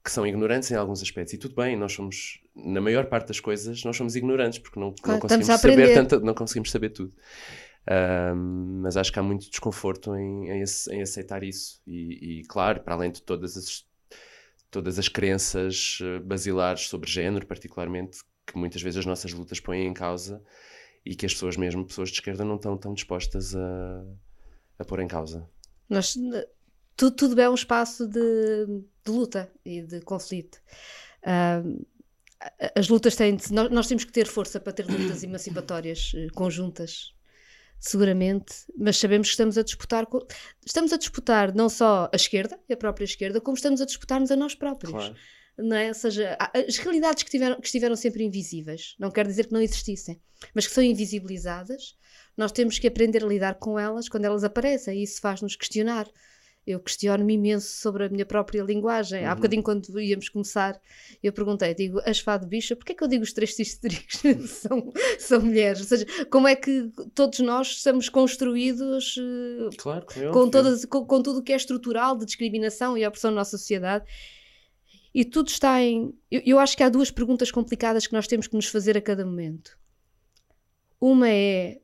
que 0.04 0.10
são 0.10 0.26
ignorantes 0.26 0.70
em 0.70 0.74
alguns 0.76 1.00
aspectos. 1.02 1.32
E 1.32 1.38
tudo 1.38 1.54
bem, 1.54 1.76
nós 1.76 1.92
somos, 1.92 2.43
na 2.54 2.80
maior 2.80 3.06
parte 3.06 3.28
das 3.28 3.40
coisas, 3.40 3.82
nós 3.84 3.96
somos 3.96 4.16
ignorantes 4.16 4.58
porque 4.58 4.78
não, 4.78 4.92
Claro, 4.92 5.12
não 5.14 5.20
conseguimos 5.20 5.60
saber 5.60 5.92
tanta, 5.92 6.20
não 6.20 6.34
conseguimos 6.34 6.70
saber 6.70 6.90
tudo. 6.90 7.12
Ahm, 7.86 8.80
mas 8.82 8.96
acho 8.96 9.12
que 9.12 9.18
há 9.18 9.22
muito 9.22 9.50
desconforto 9.50 10.14
em, 10.16 10.50
em, 10.50 10.64
em 10.90 11.02
aceitar 11.02 11.42
isso. 11.42 11.80
E, 11.86 12.40
e, 12.40 12.44
claro, 12.44 12.80
para 12.80 12.94
além 12.94 13.10
de 13.12 13.22
todas 13.22 13.56
as, 13.56 13.84
todas 14.70 14.98
as 14.98 15.08
crenças 15.08 15.98
eh, 16.02 16.18
basilares 16.20 16.88
sobre 16.88 17.10
género, 17.10 17.46
particularmente, 17.46 18.18
que 18.46 18.56
muitas 18.58 18.82
vezes 18.82 18.98
as 18.98 19.06
nossas 19.06 19.32
lutas 19.32 19.60
põem 19.60 19.86
em 19.86 19.94
causa 19.94 20.42
e 21.04 21.14
que 21.14 21.26
as 21.26 21.32
pessoas, 21.34 21.56
mesmo 21.56 21.86
pessoas 21.86 22.10
de 22.10 22.16
esquerda, 22.16 22.44
não 22.44 22.56
estão 22.56 22.76
tão 22.76 22.94
dispostas 22.94 23.54
a, 23.54 24.04
a 24.78 24.84
pôr 24.84 25.00
em 25.00 25.08
causa. 25.08 25.48
Nós, 25.88 26.14
tudo, 26.96 27.16
tudo 27.16 27.40
é 27.40 27.48
um 27.48 27.54
espaço 27.54 28.06
de, 28.08 28.66
de 28.66 29.10
luta 29.10 29.50
e 29.64 29.82
de 29.82 30.00
conflito. 30.00 30.60
A- 31.22 31.62
as 32.76 32.88
lutas 32.88 33.16
têm. 33.16 33.36
de- 33.36 33.52
nós, 33.52 33.70
nós 33.70 33.86
temos 33.86 34.04
que 34.04 34.12
ter 34.12 34.26
força 34.26 34.58
para 34.60 34.72
ter 34.72 34.86
lutas 34.86 35.22
emancipatórias 35.22 36.12
eh, 36.14 36.28
conjuntas, 36.34 37.12
seguramente, 37.78 38.54
mas 38.78 38.96
sabemos 38.96 39.28
que 39.28 39.32
estamos 39.32 39.58
a 39.58 39.62
disputar. 39.62 40.06
Estamos 40.64 40.92
a 40.92 40.96
disputar 40.96 41.54
não 41.54 41.68
só 41.68 42.08
a 42.12 42.16
esquerda, 42.16 42.58
a 42.70 42.76
própria 42.76 43.04
esquerda, 43.04 43.40
como 43.40 43.56
estamos 43.56 43.80
a 43.80 43.86
disputar-nos 43.86 44.30
a 44.30 44.36
nós 44.36 44.54
próprios. 44.54 44.92
Claro. 44.92 45.14
não 45.58 45.76
é? 45.76 45.88
Ou 45.88 45.94
seja, 45.94 46.36
as 46.68 46.76
realidades 46.78 47.22
que, 47.22 47.30
tiveram, 47.30 47.60
que 47.60 47.66
estiveram 47.66 47.94
sempre 47.96 48.24
invisíveis, 48.24 48.94
não 48.98 49.10
quer 49.10 49.26
dizer 49.26 49.46
que 49.46 49.52
não 49.52 49.60
existissem, 49.60 50.20
mas 50.54 50.66
que 50.66 50.72
são 50.72 50.82
invisibilizadas, 50.82 51.96
nós 52.36 52.50
temos 52.52 52.78
que 52.78 52.86
aprender 52.88 53.22
a 53.24 53.28
lidar 53.28 53.54
com 53.54 53.78
elas 53.78 54.08
quando 54.08 54.24
elas 54.24 54.42
aparecem, 54.44 54.98
e 54.98 55.02
isso 55.04 55.20
faz-nos 55.20 55.54
questionar. 55.56 56.08
Eu 56.66 56.80
questiono-me 56.80 57.34
imenso 57.34 57.68
sobre 57.76 58.04
a 58.04 58.08
minha 58.08 58.24
própria 58.24 58.62
linguagem. 58.62 59.24
Há 59.26 59.30
Uhum. 59.30 59.36
bocadinho, 59.36 59.62
quando 59.62 60.00
íamos 60.00 60.30
começar, 60.30 60.80
eu 61.22 61.30
perguntei, 61.32 61.74
digo, 61.74 62.00
as 62.06 62.20
fado 62.20 62.46
bicha, 62.46 62.74
porquê 62.74 62.92
é 62.92 62.94
que 62.94 63.04
eu 63.04 63.08
digo 63.08 63.22
os 63.22 63.32
três 63.34 63.56
histricos 63.60 64.20
são, 64.50 64.92
são 65.18 65.40
mulheres? 65.42 65.80
Ou 65.80 65.86
seja, 65.86 66.06
como 66.30 66.48
é 66.48 66.56
que 66.56 66.90
todos 67.14 67.40
nós 67.40 67.82
somos 67.82 68.08
construídos 68.08 69.16
eh, 69.18 69.76
Claro, 69.76 70.06
é 70.16 70.28
com, 70.30 70.38
óbvio. 70.38 70.50
todas, 70.50 70.84
com, 70.86 71.04
com 71.04 71.22
tudo 71.22 71.40
o 71.40 71.42
que 71.42 71.52
é 71.52 71.56
estrutural 71.56 72.16
de 72.16 72.24
discriminação 72.24 72.96
e 72.96 73.06
opressão 73.06 73.30
na 73.30 73.36
nossa 73.38 73.58
sociedade. 73.58 74.06
E 75.14 75.24
tudo 75.24 75.48
está 75.48 75.80
em. 75.82 76.12
Eu, 76.30 76.42
eu 76.46 76.58
acho 76.58 76.76
que 76.76 76.82
há 76.82 76.88
duas 76.88 77.10
perguntas 77.10 77.50
complicadas 77.52 78.06
que 78.06 78.12
nós 78.14 78.26
temos 78.26 78.46
que 78.48 78.56
nos 78.56 78.66
fazer 78.66 78.96
a 78.96 79.00
cada 79.02 79.24
momento. 79.24 79.78
Uma 81.00 81.28
é 81.28 81.78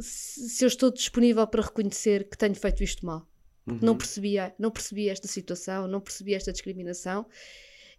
se 0.00 0.64
eu 0.64 0.68
estou 0.68 0.92
disponível 0.92 1.44
para 1.46 1.62
reconhecer 1.62 2.28
que 2.28 2.38
tenho 2.38 2.54
feito 2.54 2.84
isto 2.84 3.04
mal. 3.04 3.26
Uhum. 3.70 3.78
Não 3.82 3.96
percebia, 3.96 4.54
não 4.58 4.70
percebi 4.70 5.08
esta 5.08 5.28
situação, 5.28 5.86
não 5.88 6.00
percebi 6.00 6.34
esta 6.34 6.52
discriminação. 6.52 7.26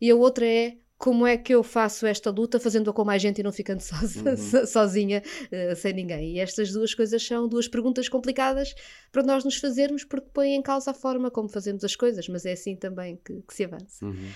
E 0.01 0.09
a 0.09 0.15
outra 0.15 0.45
é 0.45 0.77
como 0.97 1.25
é 1.25 1.37
que 1.37 1.53
eu 1.55 1.63
faço 1.63 2.05
esta 2.05 2.29
luta 2.29 2.59
fazendo-a 2.59 2.91
com 2.93 3.05
mais 3.05 3.21
gente 3.21 3.39
e 3.39 3.43
não 3.43 3.53
ficando 3.53 3.79
soz- 3.81 4.17
Uhum. 4.17 4.35
so- 4.35 4.67
sozinha, 4.67 5.23
eh, 5.51 5.73
sem 5.75 5.93
ninguém. 5.93 6.35
E 6.35 6.39
estas 6.39 6.71
duas 6.73 6.93
coisas 6.93 7.25
são 7.25 7.47
duas 7.47 7.67
perguntas 7.69 8.09
complicadas 8.09 8.73
para 9.11 9.23
nós 9.23 9.45
nos 9.45 9.55
fazermos, 9.57 10.03
porque 10.03 10.27
põem 10.33 10.55
em 10.55 10.61
causa 10.61 10.91
a 10.91 10.93
forma 10.93 11.31
como 11.31 11.47
fazemos 11.47 11.83
as 11.85 11.95
coisas, 11.95 12.27
mas 12.27 12.45
é 12.45 12.51
assim 12.51 12.75
também 12.75 13.17
que, 13.23 13.41
que 13.47 13.53
se 13.53 13.63
avança. 13.63 14.05
Uhum. 14.05 14.29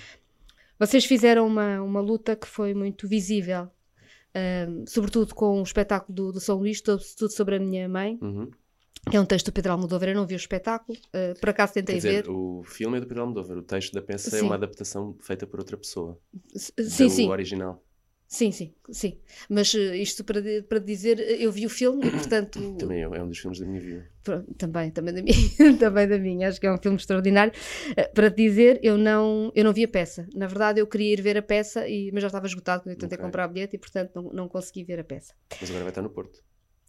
Vocês 0.79 1.03
fizeram 1.05 1.45
uma, 1.45 1.81
uma 1.81 1.99
luta 2.01 2.35
que 2.35 2.47
foi 2.47 2.73
muito 2.73 3.07
visível, 3.07 3.69
sobretudo 4.87 5.35
com 5.35 5.59
o 5.59 5.63
espetáculo 5.63 6.15
do, 6.15 6.31
do 6.31 6.39
São 6.39 6.57
Luís, 6.57 6.81
tudo 6.81 7.01
sobre 7.29 7.55
a 7.57 7.59
minha 7.59 7.87
mãe, 7.87 8.17
Uhum. 8.21 8.49
É 9.11 9.19
um 9.19 9.25
texto 9.25 9.47
do 9.47 9.51
Pedro 9.51 9.73
Almodóvar. 9.73 10.09
Eu 10.09 10.15
não 10.15 10.25
vi 10.25 10.35
o 10.35 10.37
espetáculo, 10.37 10.97
eh, 11.11 11.33
por 11.39 11.49
acaso 11.49 11.73
tentei 11.73 11.95
dizer, 11.95 12.23
ver. 12.23 12.29
o 12.29 12.63
filme 12.63 12.97
é 12.97 13.01
do 13.01 13.07
Pedro 13.07 13.23
Almodóvar, 13.23 13.57
o 13.57 13.63
texto 13.63 13.93
da 13.93 14.01
peça 14.01 14.35
é 14.35 14.39
Sim. 14.39 14.45
uma 14.45 14.55
adaptação 14.55 15.15
feita 15.21 15.45
por 15.45 15.59
outra 15.59 15.77
pessoa. 15.77 16.17
Sim, 16.55 17.09
sim. 17.09 17.29
original. 17.29 17.83
Sim, 18.33 18.51
sim, 18.51 18.73
sim. 18.89 19.19
Mas 19.47 19.71
uh, 19.75 19.93
isto 19.93 20.23
para, 20.23 20.41
para 20.67 20.79
dizer, 20.79 21.19
eu 21.19 21.51
vi 21.51 21.67
o 21.67 21.69
filme 21.69 22.07
e, 22.07 22.09
portanto. 22.09 22.73
Também 22.79 23.03
é, 23.03 23.03
é 23.03 23.21
um 23.21 23.27
dos 23.27 23.37
filmes 23.37 23.59
da 23.59 23.65
minha 23.67 23.79
vida. 23.79 24.09
Também, 24.57 24.89
também 24.89 25.13
da 25.13 25.21
minha, 25.21 25.37
também 25.77 26.07
da 26.07 26.17
minha. 26.17 26.47
Acho 26.47 26.59
que 26.59 26.65
é 26.65 26.73
um 26.73 26.77
filme 26.79 26.97
extraordinário. 26.97 27.53
Uh, 27.91 28.11
para 28.11 28.29
dizer, 28.29 28.79
eu 28.81 28.97
não, 28.97 29.51
eu 29.53 29.63
não 29.63 29.71
vi 29.71 29.83
a 29.83 29.87
peça. 29.87 30.27
Na 30.33 30.47
verdade, 30.47 30.79
eu 30.79 30.87
queria 30.87 31.13
ir 31.13 31.21
ver 31.21 31.37
a 31.37 31.43
peça, 31.43 31.87
e, 31.87 32.11
mas 32.11 32.23
já 32.23 32.27
estava 32.27 32.47
esgotado 32.47 32.81
quando 32.81 32.93
eu 32.93 32.97
tentei 32.97 33.17
okay. 33.17 33.23
comprar 33.23 33.47
o 33.47 33.53
bilhete 33.53 33.75
e, 33.75 33.79
portanto, 33.79 34.11
não, 34.15 34.33
não 34.33 34.49
consegui 34.49 34.83
ver 34.83 34.99
a 34.99 35.03
peça. 35.03 35.35
Mas 35.61 35.69
agora 35.69 35.83
vai 35.83 35.91
estar 35.91 36.01
no 36.01 36.09
Porto. 36.09 36.43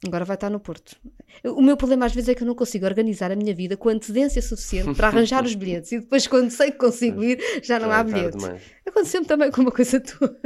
Agora 0.07 0.25
vai 0.25 0.35
estar 0.35 0.51
no 0.51 0.61
Porto. 0.61 0.97
O 1.45 1.63
meu 1.63 1.77
problema 1.77 2.07
às 2.07 2.15
vezes 2.15 2.29
é 2.29 2.35
que 2.35 2.43
eu 2.43 2.47
não 2.47 2.55
consigo 2.55 2.85
organizar 2.85 3.33
a 3.33 3.37
minha 3.37 3.55
vida 3.55 3.77
com 3.77 3.89
antecedência 3.89 4.41
suficiente 4.43 4.95
para 4.95 5.09
arranjar 5.09 5.45
os 5.45 5.55
bilhetes 5.55 5.93
e 5.93 6.01
depois, 6.01 6.27
quando 6.27 6.51
sei 6.51 6.71
que 6.71 6.79
consigo 6.79 7.23
ir, 7.23 7.39
já 7.63 7.79
não 7.79 7.89
já 7.89 7.97
há 7.97 8.01
é 8.01 8.05
bilhetes. 8.05 8.45
Aconteceu-me 8.87 9.27
também 9.27 9.51
com 9.51 9.63
uma 9.63 9.73
coisa 9.73 10.01
tua. 10.01 10.37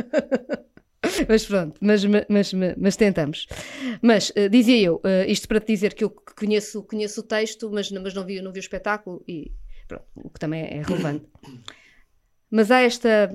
mas 1.28 1.44
pronto, 1.44 1.78
mas, 1.80 2.04
mas, 2.04 2.52
mas, 2.52 2.74
mas 2.76 2.96
tentamos. 2.96 3.46
Mas 4.00 4.30
uh, 4.30 4.48
dizia 4.50 4.80
eu, 4.80 4.96
uh, 4.96 5.28
isto 5.28 5.48
para 5.48 5.60
te 5.60 5.66
dizer 5.66 5.94
que 5.94 6.04
eu 6.04 6.10
conheço, 6.10 6.82
conheço 6.82 7.20
o 7.20 7.24
texto, 7.24 7.70
mas, 7.70 7.90
mas 7.90 8.14
não, 8.14 8.24
vi, 8.24 8.40
não 8.40 8.52
vi 8.52 8.58
o 8.58 8.60
espetáculo, 8.60 9.22
e 9.26 9.52
pronto, 9.86 10.04
o 10.16 10.30
que 10.30 10.38
também 10.38 10.64
é 10.64 10.82
relevante. 10.82 11.26
Mas 12.50 12.70
há 12.70 12.80
esta. 12.80 13.34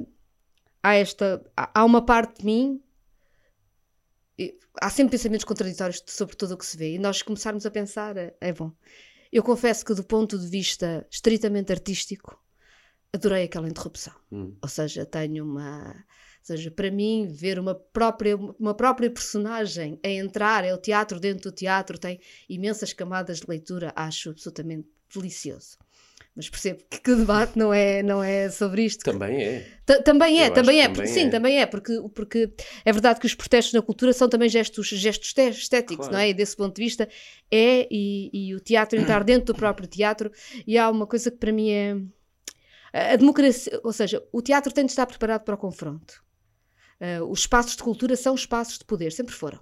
Há, 0.82 0.96
esta, 0.96 1.42
há 1.56 1.86
uma 1.86 2.06
parte 2.06 2.40
de 2.40 2.46
mim 2.46 2.82
há 4.82 4.89
sempre 4.89 5.12
pensamentos 5.12 5.46
contraditórios 5.46 6.04
sobre 6.08 6.36
tudo 6.36 6.54
o 6.54 6.58
que 6.58 6.65
se 6.65 6.78
vê 6.78 6.96
e 6.96 7.00
nós 7.00 7.22
começarmos 7.22 7.65
a 7.65 7.72
pensar 7.72 8.15
é 8.17 8.54
bom. 8.54 8.72
Eu 9.32 9.43
confesso 9.43 9.86
que 9.86 9.93
do 9.93 10.04
ponto 10.04 10.38
de 10.38 10.48
vista 10.48 11.08
estritamente 11.10 11.72
artístico 11.72 12.39
adorei 13.12 13.43
aquela 13.43 13.69
interrupção. 13.69 14.13
Hum. 14.32 14.56
Ou 14.62 14.69
seja, 14.69 15.06
tenho 15.06 15.46
uma, 15.46 15.89
ou 15.89 16.46
seja, 16.46 16.72
para 16.72 16.89
mim 16.89 17.28
ver 17.28 17.60
uma 17.60 17.76
própria 17.76 18.36
uma 18.36 18.74
própria 18.74 19.10
personagem 19.10 20.00
a 20.04 20.10
entrar 20.10 20.63
é 20.63 20.74
o 20.74 20.78
teatro 20.78 21.19
dentro 21.19 21.52
do 21.52 21.56
teatro 21.56 21.98
tem 21.98 22.19
imensas 22.50 22.93
camadas 22.93 23.39
de 23.39 23.46
leitura, 23.48 23.93
acho 23.96 24.32
absolutamente 24.32 24.88
delicioso 25.13 25.78
mas 26.36 26.50
percebo 26.50 26.84
que 26.89 27.12
o 27.12 27.15
debate 27.15 27.58
não 27.58 27.72
é, 27.72 28.02
não 28.02 28.24
é 28.24 28.50
sobre 28.50 28.84
isto. 28.84 29.04
Também 29.04 29.43
é. 29.43 29.60
também 30.04 30.41
é, 30.41 30.50
também 30.50 30.82
é, 30.82 30.89
também 30.89 31.08
sim, 31.08 31.26
é. 31.26 31.30
também 31.30 31.62
é, 31.62 31.65
porque, 31.67 32.02
porque 32.13 32.52
é 32.84 32.91
verdade 32.91 33.19
que 33.19 33.28
os 33.28 33.36
protestos 33.36 33.74
na 33.74 33.82
cultura 33.84 34.12
são 34.13 34.28
também 34.28 34.50
gestos, 34.50 34.88
gestos 34.88 35.34
estéticos, 35.38 36.08
claro. 36.08 36.13
não 36.13 36.19
é? 36.19 36.30
E 36.30 36.34
desse 36.34 36.56
ponto 36.56 36.76
de 36.76 36.82
vista 36.82 37.08
é, 37.52 37.88
e, 37.91 38.32
e 38.34 38.56
o 38.56 38.60
teatro 38.60 39.00
entrar 39.00 39.22
dentro 39.26 39.54
do 39.54 39.56
próprio 39.56 39.88
teatro, 39.88 40.32
e 40.65 40.78
há 40.78 40.89
uma 40.89 41.06
coisa 41.06 41.30
que 41.30 41.38
para 41.38 41.52
mim 41.52 41.69
é. 41.69 41.98
A 42.96 43.15
democracia, 43.15 43.80
ou 43.84 43.91
seja, 43.91 44.24
o 44.32 44.39
teatro 44.39 44.72
tem 44.72 44.86
de 44.86 44.91
estar 44.91 45.08
preparado 45.08 45.43
para 45.43 45.56
o 45.56 45.58
confronto. 45.58 46.24
Uh, 47.02 47.26
os 47.26 47.39
espaços 47.39 47.76
de 47.76 47.82
cultura 47.82 48.15
são 48.15 48.36
espaços 48.36 48.78
de 48.78 48.86
poder, 48.86 49.12
sempre 49.12 49.34
foram. 49.34 49.60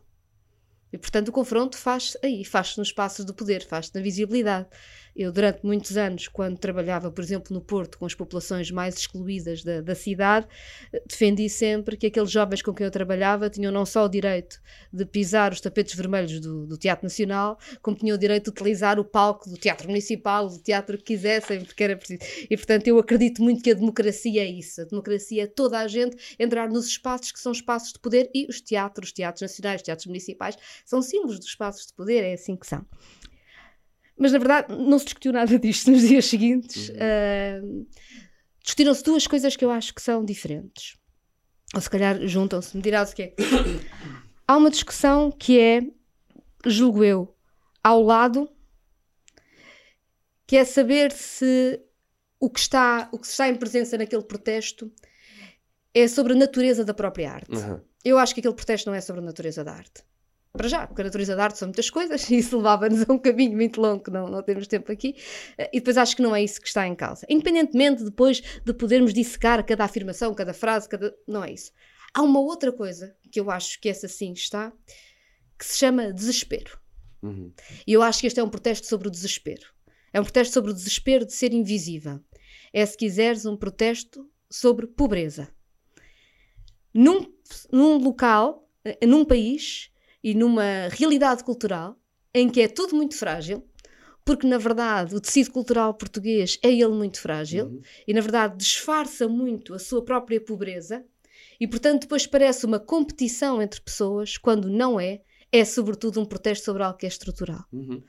E, 0.91 0.97
portanto, 0.97 1.29
o 1.29 1.31
confronto 1.31 1.77
faz 1.77 2.17
aí, 2.21 2.43
faz-se 2.43 2.77
nos 2.77 2.89
espaços 2.89 3.23
do 3.23 3.33
poder, 3.33 3.65
faz-se 3.65 3.95
na 3.95 4.01
visibilidade. 4.01 4.67
Eu, 5.15 5.31
durante 5.31 5.59
muitos 5.63 5.97
anos, 5.97 6.27
quando 6.27 6.57
trabalhava, 6.57 7.11
por 7.11 7.21
exemplo, 7.23 7.53
no 7.53 7.61
Porto, 7.61 7.97
com 7.97 8.05
as 8.05 8.15
populações 8.15 8.71
mais 8.71 8.95
excluídas 8.97 9.63
da, 9.63 9.81
da 9.81 9.93
cidade, 9.93 10.47
defendi 11.07 11.49
sempre 11.49 11.97
que 11.97 12.07
aqueles 12.07 12.31
jovens 12.31 12.61
com 12.61 12.73
quem 12.73 12.85
eu 12.85 12.91
trabalhava 12.91 13.49
tinham 13.49 13.71
não 13.71 13.85
só 13.85 14.05
o 14.05 14.09
direito 14.09 14.61
de 14.91 15.05
pisar 15.05 15.51
os 15.51 15.59
tapetes 15.59 15.95
vermelhos 15.95 16.39
do, 16.39 16.65
do 16.65 16.77
Teatro 16.77 17.05
Nacional, 17.05 17.57
como 17.81 17.97
tinham 17.97 18.15
o 18.15 18.19
direito 18.19 18.45
de 18.45 18.49
utilizar 18.51 18.99
o 18.99 19.05
palco 19.05 19.49
do 19.49 19.57
Teatro 19.57 19.87
Municipal, 19.87 20.47
do 20.47 20.59
teatro 20.59 20.97
que 20.97 21.03
quisessem, 21.03 21.65
porque 21.65 21.83
era 21.83 21.95
preciso. 21.97 22.21
E, 22.49 22.55
portanto, 22.55 22.87
eu 22.87 22.97
acredito 22.97 23.41
muito 23.43 23.61
que 23.61 23.71
a 23.71 23.75
democracia 23.75 24.41
é 24.41 24.49
isso. 24.49 24.81
A 24.81 24.85
democracia 24.85 25.43
é 25.43 25.47
toda 25.47 25.79
a 25.79 25.87
gente 25.87 26.35
entrar 26.39 26.69
nos 26.69 26.87
espaços 26.87 27.31
que 27.31 27.39
são 27.39 27.51
espaços 27.51 27.93
de 27.93 27.99
poder 27.99 28.29
e 28.33 28.47
os 28.49 28.61
teatros, 28.61 29.09
os 29.09 29.13
teatros 29.13 29.41
nacionais, 29.41 29.81
os 29.81 29.85
teatros 29.85 30.07
municipais, 30.07 30.57
são 30.85 31.01
símbolos 31.01 31.37
dos 31.37 31.47
espaços 31.47 31.87
de 31.87 31.93
poder, 31.93 32.23
é 32.23 32.33
assim 32.33 32.55
que 32.55 32.65
são. 32.65 32.85
Mas 34.21 34.33
na 34.33 34.37
verdade 34.37 34.75
não 34.75 34.99
se 34.99 35.05
discutiu 35.05 35.33
nada 35.33 35.57
disto 35.57 35.89
nos 35.89 36.07
dias 36.07 36.25
seguintes. 36.25 36.89
Uhum. 36.89 36.95
Uh, 36.95 37.87
Discutiram-se 38.63 39.03
duas 39.03 39.25
coisas 39.25 39.55
que 39.55 39.65
eu 39.65 39.71
acho 39.71 39.95
que 39.95 40.01
são 40.01 40.23
diferentes. 40.23 40.95
Ou 41.73 41.81
se 41.81 41.89
calhar 41.89 42.27
juntam-se, 42.27 42.77
me 42.77 42.83
dirás 42.83 43.11
o 43.11 43.15
que 43.15 43.23
é. 43.23 43.35
Há 44.47 44.57
uma 44.57 44.69
discussão 44.69 45.31
que 45.31 45.59
é, 45.59 45.81
julgo 46.67 47.03
eu, 47.03 47.35
ao 47.83 48.03
lado, 48.03 48.47
que 50.45 50.55
é 50.55 50.65
saber 50.65 51.11
se 51.11 51.81
o 52.39 52.47
que 52.47 52.59
está, 52.59 53.09
o 53.11 53.17
que 53.17 53.25
está 53.25 53.49
em 53.49 53.55
presença 53.55 53.97
naquele 53.97 54.23
protesto 54.23 54.91
é 55.95 56.07
sobre 56.07 56.33
a 56.33 56.35
natureza 56.35 56.85
da 56.85 56.93
própria 56.93 57.31
arte. 57.31 57.55
Uhum. 57.55 57.81
Eu 58.05 58.19
acho 58.19 58.35
que 58.35 58.39
aquele 58.41 58.53
protesto 58.53 58.87
não 58.87 58.95
é 58.95 59.01
sobre 59.01 59.23
a 59.23 59.25
natureza 59.25 59.63
da 59.63 59.73
arte 59.73 60.03
para 60.53 60.67
já, 60.67 60.85
porque 60.85 61.01
a 61.01 61.05
natureza 61.05 61.35
da 61.35 61.45
arte 61.45 61.57
são 61.57 61.67
muitas 61.67 61.89
coisas 61.89 62.27
e 62.29 62.37
isso 62.37 62.57
levava-nos 62.57 63.09
a 63.09 63.13
um 63.13 63.17
caminho 63.17 63.55
muito 63.55 63.79
longo 63.79 64.03
que 64.03 64.11
não, 64.11 64.27
não 64.29 64.43
temos 64.43 64.67
tempo 64.67 64.91
aqui. 64.91 65.15
Eh, 65.57 65.69
e 65.73 65.79
depois 65.79 65.97
acho 65.97 66.15
que 66.15 66.21
não 66.21 66.35
é 66.35 66.43
isso 66.43 66.59
que 66.59 66.67
está 66.67 66.85
em 66.87 66.95
causa. 66.95 67.25
Independentemente 67.29 68.03
depois 68.03 68.41
de 68.63 68.73
podermos 68.73 69.13
dissecar 69.13 69.65
cada 69.65 69.85
afirmação, 69.85 70.33
cada 70.33 70.53
frase, 70.53 70.89
cada. 70.89 71.15
Não 71.27 71.43
é 71.43 71.51
isso. 71.53 71.71
Há 72.13 72.21
uma 72.21 72.39
outra 72.39 72.71
coisa 72.71 73.15
que 73.31 73.39
eu 73.39 73.49
acho 73.49 73.79
que 73.79 73.87
essa 73.87 74.07
sim 74.07 74.33
está, 74.33 74.73
que 75.57 75.65
se 75.65 75.77
chama 75.77 76.11
desespero. 76.11 76.77
Uhum. 77.21 77.53
E 77.87 77.93
eu 77.93 78.01
acho 78.01 78.19
que 78.19 78.27
este 78.27 78.39
é 78.39 78.43
um 78.43 78.49
protesto 78.49 78.87
sobre 78.87 79.07
o 79.07 79.11
desespero. 79.11 79.67
É 80.11 80.19
um 80.19 80.23
protesto 80.23 80.53
sobre 80.53 80.71
o 80.71 80.73
desespero 80.73 81.25
de 81.25 81.33
ser 81.33 81.53
invisível. 81.53 82.19
É, 82.73 82.85
se 82.85 82.97
quiseres, 82.97 83.45
um 83.45 83.55
protesto 83.55 84.29
sobre 84.49 84.87
pobreza. 84.87 85.47
Num, 86.93 87.33
num 87.71 87.97
local, 87.97 88.67
eh, 88.83 89.05
num 89.05 89.23
país 89.23 89.90
e 90.23 90.33
numa 90.33 90.87
realidade 90.89 91.43
cultural 91.43 91.97
em 92.33 92.49
que 92.49 92.61
é 92.61 92.67
tudo 92.67 92.95
muito 92.95 93.15
frágil, 93.15 93.65
porque 94.23 94.47
na 94.47 94.57
verdade 94.57 95.15
o 95.15 95.21
tecido 95.21 95.51
cultural 95.51 95.93
português 95.93 96.57
é 96.63 96.69
ele 96.69 96.89
muito 96.89 97.19
frágil 97.19 97.65
uhum. 97.65 97.81
e 98.07 98.13
na 98.13 98.21
verdade 98.21 98.57
disfarça 98.57 99.27
muito 99.27 99.73
a 99.73 99.79
sua 99.79 100.03
própria 100.03 100.39
pobreza 100.39 101.03
e 101.59 101.67
portanto 101.67 102.01
depois 102.01 102.25
parece 102.25 102.65
uma 102.65 102.79
competição 102.79 103.61
entre 103.61 103.81
pessoas 103.81 104.37
quando 104.37 104.69
não 104.69 104.99
é, 104.99 105.21
é 105.51 105.65
sobretudo 105.65 106.21
um 106.21 106.25
protesto 106.25 106.65
sobre 106.65 106.83
algo 106.83 106.97
que 106.97 107.05
é 107.05 107.09
estrutural. 107.09 107.65
Uhum. 107.73 108.01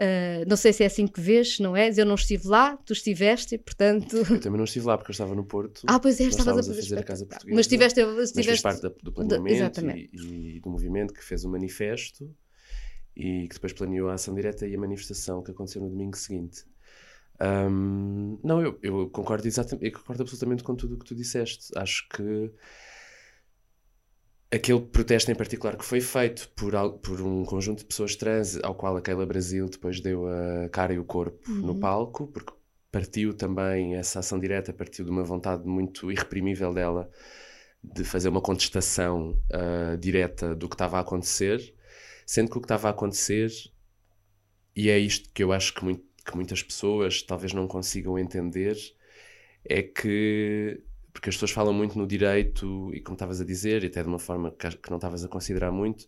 Uh, 0.00 0.48
não 0.48 0.56
sei 0.56 0.72
se 0.72 0.84
é 0.84 0.86
assim 0.86 1.08
que 1.08 1.20
vês, 1.20 1.58
não 1.58 1.76
é? 1.76 1.90
Eu 1.96 2.06
não 2.06 2.14
estive 2.14 2.46
lá, 2.46 2.76
tu 2.76 2.92
estiveste, 2.92 3.58
portanto. 3.58 4.16
Eu 4.16 4.40
também 4.40 4.56
não 4.56 4.64
estive 4.64 4.86
lá 4.86 4.96
porque 4.96 5.10
eu 5.10 5.12
estava 5.12 5.34
no 5.34 5.44
Porto. 5.44 5.82
Ah, 5.88 5.98
pois 5.98 6.20
é, 6.20 6.24
estavas 6.24 6.68
a 6.68 6.74
fazer, 6.74 6.96
a 6.96 7.00
a 7.00 7.02
Casa 7.02 7.26
Portuguesa. 7.26 7.56
Mas 7.56 7.66
estiveste. 7.66 8.00
Mas 8.04 8.60
parte 8.60 8.82
do 9.02 9.12
planeamento 9.12 9.80
e, 9.90 10.10
e, 10.12 10.60
do 10.60 10.70
movimento 10.70 11.12
que 11.12 11.24
fez 11.24 11.44
o 11.44 11.50
manifesto 11.50 12.32
e 13.16 13.48
que 13.48 13.54
depois 13.54 13.72
planeou 13.72 14.08
a 14.08 14.14
ação 14.14 14.32
direta 14.32 14.68
e 14.68 14.76
a 14.76 14.78
manifestação 14.78 15.42
que 15.42 15.50
aconteceu 15.50 15.82
no 15.82 15.90
domingo 15.90 16.16
seguinte. 16.16 16.64
Um, 17.40 18.38
não, 18.44 18.62
eu, 18.62 18.78
eu 18.80 19.10
concordo 19.10 19.48
exatamente, 19.48 19.84
eu 19.84 19.92
concordo 19.98 20.22
absolutamente 20.22 20.62
com 20.62 20.76
tudo 20.76 20.94
o 20.94 20.98
que 20.98 21.06
tu 21.06 21.14
disseste. 21.16 21.72
Acho 21.76 22.08
que 22.08 22.52
aquele 24.50 24.80
protesto 24.80 25.30
em 25.30 25.34
particular 25.34 25.76
que 25.76 25.84
foi 25.84 26.00
feito 26.00 26.48
por, 26.50 26.72
por 27.00 27.20
um 27.20 27.44
conjunto 27.44 27.80
de 27.80 27.84
pessoas 27.84 28.16
trans, 28.16 28.58
ao 28.62 28.74
qual 28.74 28.96
a 28.96 29.02
Keila 29.02 29.26
Brasil 29.26 29.68
depois 29.68 30.00
deu 30.00 30.26
a 30.26 30.68
cara 30.70 30.92
e 30.92 30.98
o 30.98 31.04
corpo 31.04 31.38
uhum. 31.50 31.66
no 31.66 31.78
palco, 31.78 32.26
porque 32.28 32.52
partiu 32.90 33.34
também, 33.34 33.96
essa 33.96 34.20
ação 34.20 34.38
direta 34.38 34.72
partiu 34.72 35.04
de 35.04 35.10
uma 35.10 35.22
vontade 35.22 35.66
muito 35.66 36.10
irreprimível 36.10 36.72
dela 36.72 37.10
de 37.82 38.02
fazer 38.04 38.28
uma 38.28 38.40
contestação 38.40 39.38
uh, 39.52 39.96
direta 39.98 40.54
do 40.54 40.68
que 40.68 40.74
estava 40.74 40.96
a 40.96 41.00
acontecer, 41.00 41.74
sendo 42.26 42.50
que 42.50 42.58
o 42.58 42.60
que 42.60 42.64
estava 42.64 42.88
a 42.88 42.90
acontecer, 42.90 43.50
e 44.74 44.88
é 44.90 44.98
isto 44.98 45.30
que 45.32 45.42
eu 45.42 45.52
acho 45.52 45.74
que, 45.74 45.84
muito, 45.84 46.04
que 46.24 46.34
muitas 46.34 46.62
pessoas 46.62 47.22
talvez 47.22 47.52
não 47.52 47.68
consigam 47.68 48.18
entender, 48.18 48.76
é 49.64 49.82
que 49.82 50.82
porque 51.18 51.30
as 51.30 51.34
pessoas 51.34 51.50
falam 51.50 51.72
muito 51.72 51.98
no 51.98 52.06
direito, 52.06 52.94
e 52.94 53.00
como 53.00 53.16
estavas 53.16 53.40
a 53.40 53.44
dizer, 53.44 53.82
e 53.82 53.88
até 53.88 54.02
de 54.02 54.08
uma 54.08 54.20
forma 54.20 54.52
que, 54.52 54.88
não 54.88 54.98
estavas 54.98 55.24
a 55.24 55.28
considerar 55.28 55.72
muito, 55.72 56.06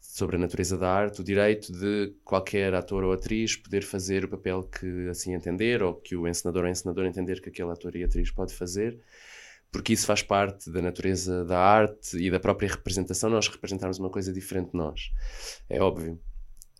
sobre 0.00 0.36
a 0.36 0.38
natureza 0.38 0.78
da 0.78 0.88
arte, 0.88 1.20
o 1.20 1.24
direito 1.24 1.72
de 1.72 2.14
qualquer 2.22 2.72
ator 2.72 3.02
ou 3.02 3.12
atriz 3.12 3.56
poder 3.56 3.82
fazer 3.82 4.24
o 4.24 4.28
papel 4.28 4.62
que 4.62 5.08
assim 5.08 5.34
entender, 5.34 5.82
ou 5.82 5.92
que 5.92 6.14
o 6.14 6.28
encenador 6.28 6.62
ou 6.62 6.70
encenadora 6.70 7.08
entender 7.08 7.40
que 7.40 7.48
aquele 7.48 7.72
ator 7.72 7.96
e 7.96 8.04
atriz 8.04 8.30
pode 8.30 8.54
fazer, 8.54 9.00
porque 9.72 9.92
isso 9.92 10.06
faz 10.06 10.22
parte 10.22 10.70
da 10.70 10.80
natureza 10.80 11.44
da 11.44 11.58
arte 11.58 12.16
e 12.16 12.30
da 12.30 12.38
própria 12.38 12.68
representação, 12.68 13.28
nós 13.30 13.48
representarmos 13.48 13.98
uma 13.98 14.08
coisa 14.08 14.32
diferente 14.32 14.70
de 14.70 14.76
nós. 14.76 15.10
É 15.68 15.82
óbvio. 15.82 16.12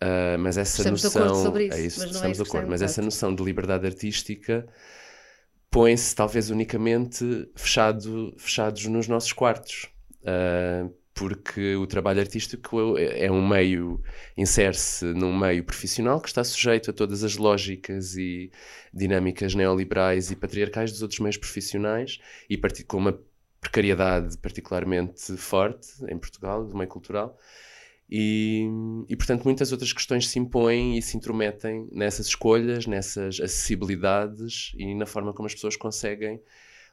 Uh, 0.00 0.38
mas 0.38 0.56
essa 0.56 0.80
estamos 0.80 1.02
noção. 1.02 1.22
De 1.22 1.26
acordo 1.26 1.42
sobre 1.42 1.64
isso, 1.66 1.76
é 1.76 1.80
isso, 1.80 1.98
mas 1.98 2.06
não 2.06 2.14
estamos 2.14 2.38
é 2.38 2.42
de 2.44 2.48
acordo. 2.48 2.68
Mas 2.68 2.82
essa 2.82 3.02
noção 3.02 3.34
de 3.34 3.42
liberdade 3.42 3.84
artística 3.84 4.64
põe-se 5.70 6.14
talvez 6.14 6.50
unicamente 6.50 7.48
fechado, 7.54 8.34
fechados 8.36 8.86
nos 8.86 9.08
nossos 9.08 9.32
quartos. 9.32 9.88
Uh, 10.22 10.92
porque 11.18 11.74
o 11.74 11.84
trabalho 11.84 12.20
artístico 12.20 12.96
é 12.96 13.28
um 13.28 13.46
meio, 13.46 14.00
insere-se 14.36 15.04
num 15.04 15.36
meio 15.36 15.64
profissional 15.64 16.20
que 16.20 16.28
está 16.28 16.44
sujeito 16.44 16.92
a 16.92 16.94
todas 16.94 17.24
as 17.24 17.36
lógicas 17.36 18.16
e 18.16 18.52
dinâmicas 18.94 19.52
neoliberais 19.52 20.30
e 20.30 20.36
patriarcais 20.36 20.92
dos 20.92 21.02
outros 21.02 21.18
meios 21.18 21.36
profissionais 21.36 22.20
e 22.48 22.56
com 22.84 22.98
uma 22.98 23.18
precariedade 23.60 24.38
particularmente 24.38 25.36
forte 25.36 25.88
em 26.08 26.16
Portugal, 26.16 26.64
do 26.64 26.76
meio 26.76 26.88
cultural. 26.88 27.36
E, 28.10 28.66
e, 29.06 29.16
portanto, 29.16 29.44
muitas 29.44 29.70
outras 29.70 29.92
questões 29.92 30.28
se 30.28 30.38
impõem 30.38 30.96
e 30.96 31.02
se 31.02 31.16
intrometem 31.16 31.86
nessas 31.92 32.26
escolhas, 32.26 32.86
nessas 32.86 33.38
acessibilidades 33.38 34.72
e 34.78 34.94
na 34.94 35.04
forma 35.04 35.34
como 35.34 35.46
as 35.46 35.54
pessoas 35.54 35.76
conseguem 35.76 36.40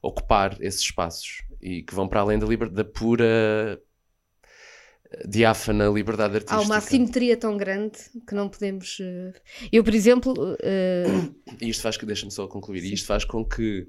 ocupar 0.01 0.57
esses 0.61 0.81
espaços 0.81 1.43
e 1.61 1.83
que 1.83 1.95
vão 1.95 2.07
para 2.07 2.19
além 2.19 2.37
da, 2.37 2.45
da 2.67 2.83
pura 2.83 3.81
diáfana 5.27 5.87
liberdade 5.87 6.35
artística. 6.35 6.59
Há 6.59 6.61
uma 6.61 6.77
assimetria 6.77 7.37
tão 7.37 7.55
grande 7.55 7.97
que 8.27 8.35
não 8.35 8.49
podemos. 8.49 8.99
Uh... 8.99 9.33
Eu, 9.71 9.83
por 9.83 9.93
exemplo. 9.93 10.33
Uh... 10.33 11.35
E 11.61 11.69
isto 11.69 11.81
faz 11.81 11.95
que, 11.95 12.05
deixa-me 12.05 12.31
só 12.31 12.47
concluir, 12.47 12.81
Sim. 12.81 12.93
isto 12.93 13.07
faz 13.07 13.23
com 13.23 13.45
que 13.45 13.87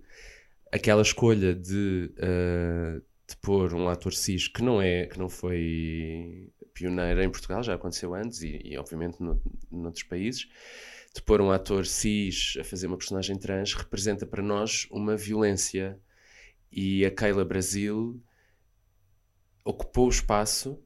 aquela 0.71 1.03
escolha 1.03 1.55
de, 1.55 2.13
uh, 2.19 3.01
de 3.29 3.37
pôr 3.41 3.75
um 3.75 3.89
ator 3.89 4.13
cis 4.13 4.49
que 4.49 4.63
não 4.63 4.81
é, 4.81 5.07
que 5.07 5.19
não 5.19 5.29
foi 5.29 6.51
pioneira 6.77 7.25
em 7.25 7.31
Portugal, 7.31 7.63
já 7.63 7.75
aconteceu 7.75 8.15
antes 8.15 8.43
e, 8.43 8.61
e 8.63 8.77
obviamente 8.77 9.21
no, 9.21 9.41
noutros 9.71 10.05
países, 10.05 10.47
de 11.15 11.23
pôr 11.23 11.41
um 11.41 11.51
ator 11.51 11.87
cis 11.87 12.55
a 12.61 12.65
fazer 12.65 12.87
uma 12.87 12.99
personagem 12.99 13.39
trans 13.39 13.73
representa 13.73 14.27
para 14.27 14.43
nós 14.43 14.87
uma 14.91 15.17
violência 15.17 15.99
e 16.71 17.07
a 17.07 17.11
Keila 17.11 17.45
Brasil 17.45 18.23
ocupou 19.65 20.07
o 20.07 20.11
espaço 20.11 20.79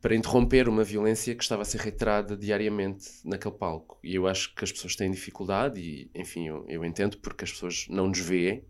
para 0.00 0.16
interromper 0.16 0.68
uma 0.68 0.82
violência 0.82 1.34
que 1.34 1.42
estava 1.42 1.62
a 1.62 1.64
ser 1.64 1.78
reiterada 1.80 2.36
diariamente 2.36 3.06
naquele 3.24 3.54
palco. 3.54 3.98
E 4.02 4.14
eu 4.14 4.26
acho 4.26 4.54
que 4.54 4.64
as 4.64 4.72
pessoas 4.72 4.96
têm 4.96 5.10
dificuldade, 5.10 5.80
e 5.80 6.10
enfim, 6.14 6.48
eu, 6.48 6.64
eu 6.68 6.84
entendo 6.84 7.18
porque 7.18 7.44
as 7.44 7.52
pessoas 7.52 7.86
não 7.88 8.08
nos 8.08 8.18
veem, 8.18 8.64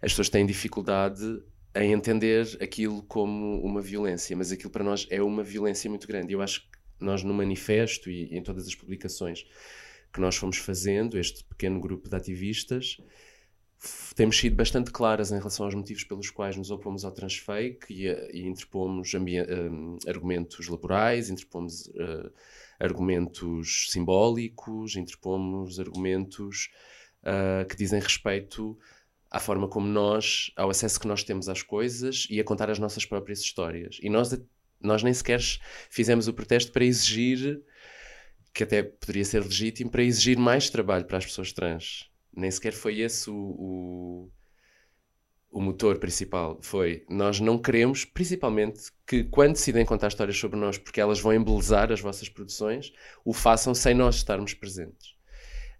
as 0.00 0.12
pessoas 0.12 0.30
têm 0.30 0.46
dificuldade 0.46 1.42
em 1.76 1.92
entender 1.92 2.46
aquilo 2.60 3.02
como 3.02 3.60
uma 3.62 3.80
violência, 3.80 4.36
mas 4.36 4.52
aquilo 4.52 4.70
para 4.70 4.84
nós 4.84 5.06
é 5.10 5.22
uma 5.22 5.42
violência 5.42 5.90
muito 5.90 6.06
grande. 6.06 6.32
Eu 6.32 6.40
acho 6.40 6.60
que 6.60 6.78
nós, 7.00 7.22
no 7.22 7.34
manifesto 7.34 8.10
e, 8.10 8.36
em 8.36 8.42
todas 8.42 8.66
as 8.66 8.74
publicações 8.74 9.44
que 10.12 10.20
nós 10.20 10.36
fomos 10.36 10.58
fazendo, 10.58 11.18
este 11.18 11.42
pequeno 11.44 11.80
grupo 11.80 12.08
de 12.08 12.14
ativistas, 12.14 12.98
temos 14.14 14.38
sido 14.38 14.54
bastante 14.54 14.90
claras 14.90 15.32
em 15.32 15.38
relação 15.38 15.66
aos 15.66 15.74
motivos 15.74 16.04
pelos 16.04 16.30
quais 16.30 16.56
nos 16.56 16.70
opomos 16.70 17.04
ao 17.04 17.12
transfake 17.12 17.92
e, 17.92 18.06
e 18.32 18.46
interpomos 18.46 19.12
um, 19.14 19.98
argumentos 20.06 20.68
laborais, 20.68 21.28
interpomos 21.28 21.86
uh, 21.88 22.32
argumentos 22.78 23.88
simbólicos, 23.90 24.96
interpomos 24.96 25.80
argumentos 25.80 26.70
uh, 27.22 27.66
que 27.66 27.76
dizem 27.76 28.00
respeito 28.00 28.78
à 29.34 29.40
forma 29.40 29.68
como 29.68 29.86
nós, 29.86 30.50
ao 30.56 30.70
acesso 30.70 31.00
que 31.00 31.08
nós 31.08 31.24
temos 31.24 31.48
às 31.48 31.62
coisas 31.62 32.26
e 32.30 32.38
a 32.40 32.44
contar 32.44 32.70
as 32.70 32.78
nossas 32.78 33.04
próprias 33.04 33.40
histórias. 33.40 33.98
E 34.02 34.08
nós, 34.08 34.38
nós 34.80 35.02
nem 35.02 35.12
sequer 35.12 35.40
fizemos 35.90 36.28
o 36.28 36.32
protesto 36.32 36.72
para 36.72 36.84
exigir, 36.84 37.62
que 38.52 38.62
até 38.62 38.82
poderia 38.82 39.24
ser 39.24 39.42
legítimo, 39.42 39.90
para 39.90 40.02
exigir 40.02 40.38
mais 40.38 40.70
trabalho 40.70 41.04
para 41.06 41.18
as 41.18 41.26
pessoas 41.26 41.52
trans 41.52 42.14
nem 42.36 42.50
sequer 42.50 42.72
foi 42.72 43.00
esse 43.00 43.30
o, 43.30 43.34
o, 43.34 44.30
o, 45.50 45.60
motor 45.60 45.98
principal. 45.98 46.58
Foi, 46.62 47.04
nós 47.08 47.40
não 47.40 47.58
queremos, 47.58 48.04
principalmente, 48.04 48.90
que 49.06 49.24
quando 49.24 49.52
decidem 49.52 49.84
contar 49.84 50.08
histórias 50.08 50.36
sobre 50.36 50.58
nós, 50.58 50.78
porque 50.78 51.00
elas 51.00 51.20
vão 51.20 51.32
embelezar 51.32 51.92
as 51.92 52.00
vossas 52.00 52.28
produções, 52.28 52.92
o 53.24 53.32
façam 53.32 53.74
sem 53.74 53.94
nós 53.94 54.16
estarmos 54.16 54.54
presentes. 54.54 55.13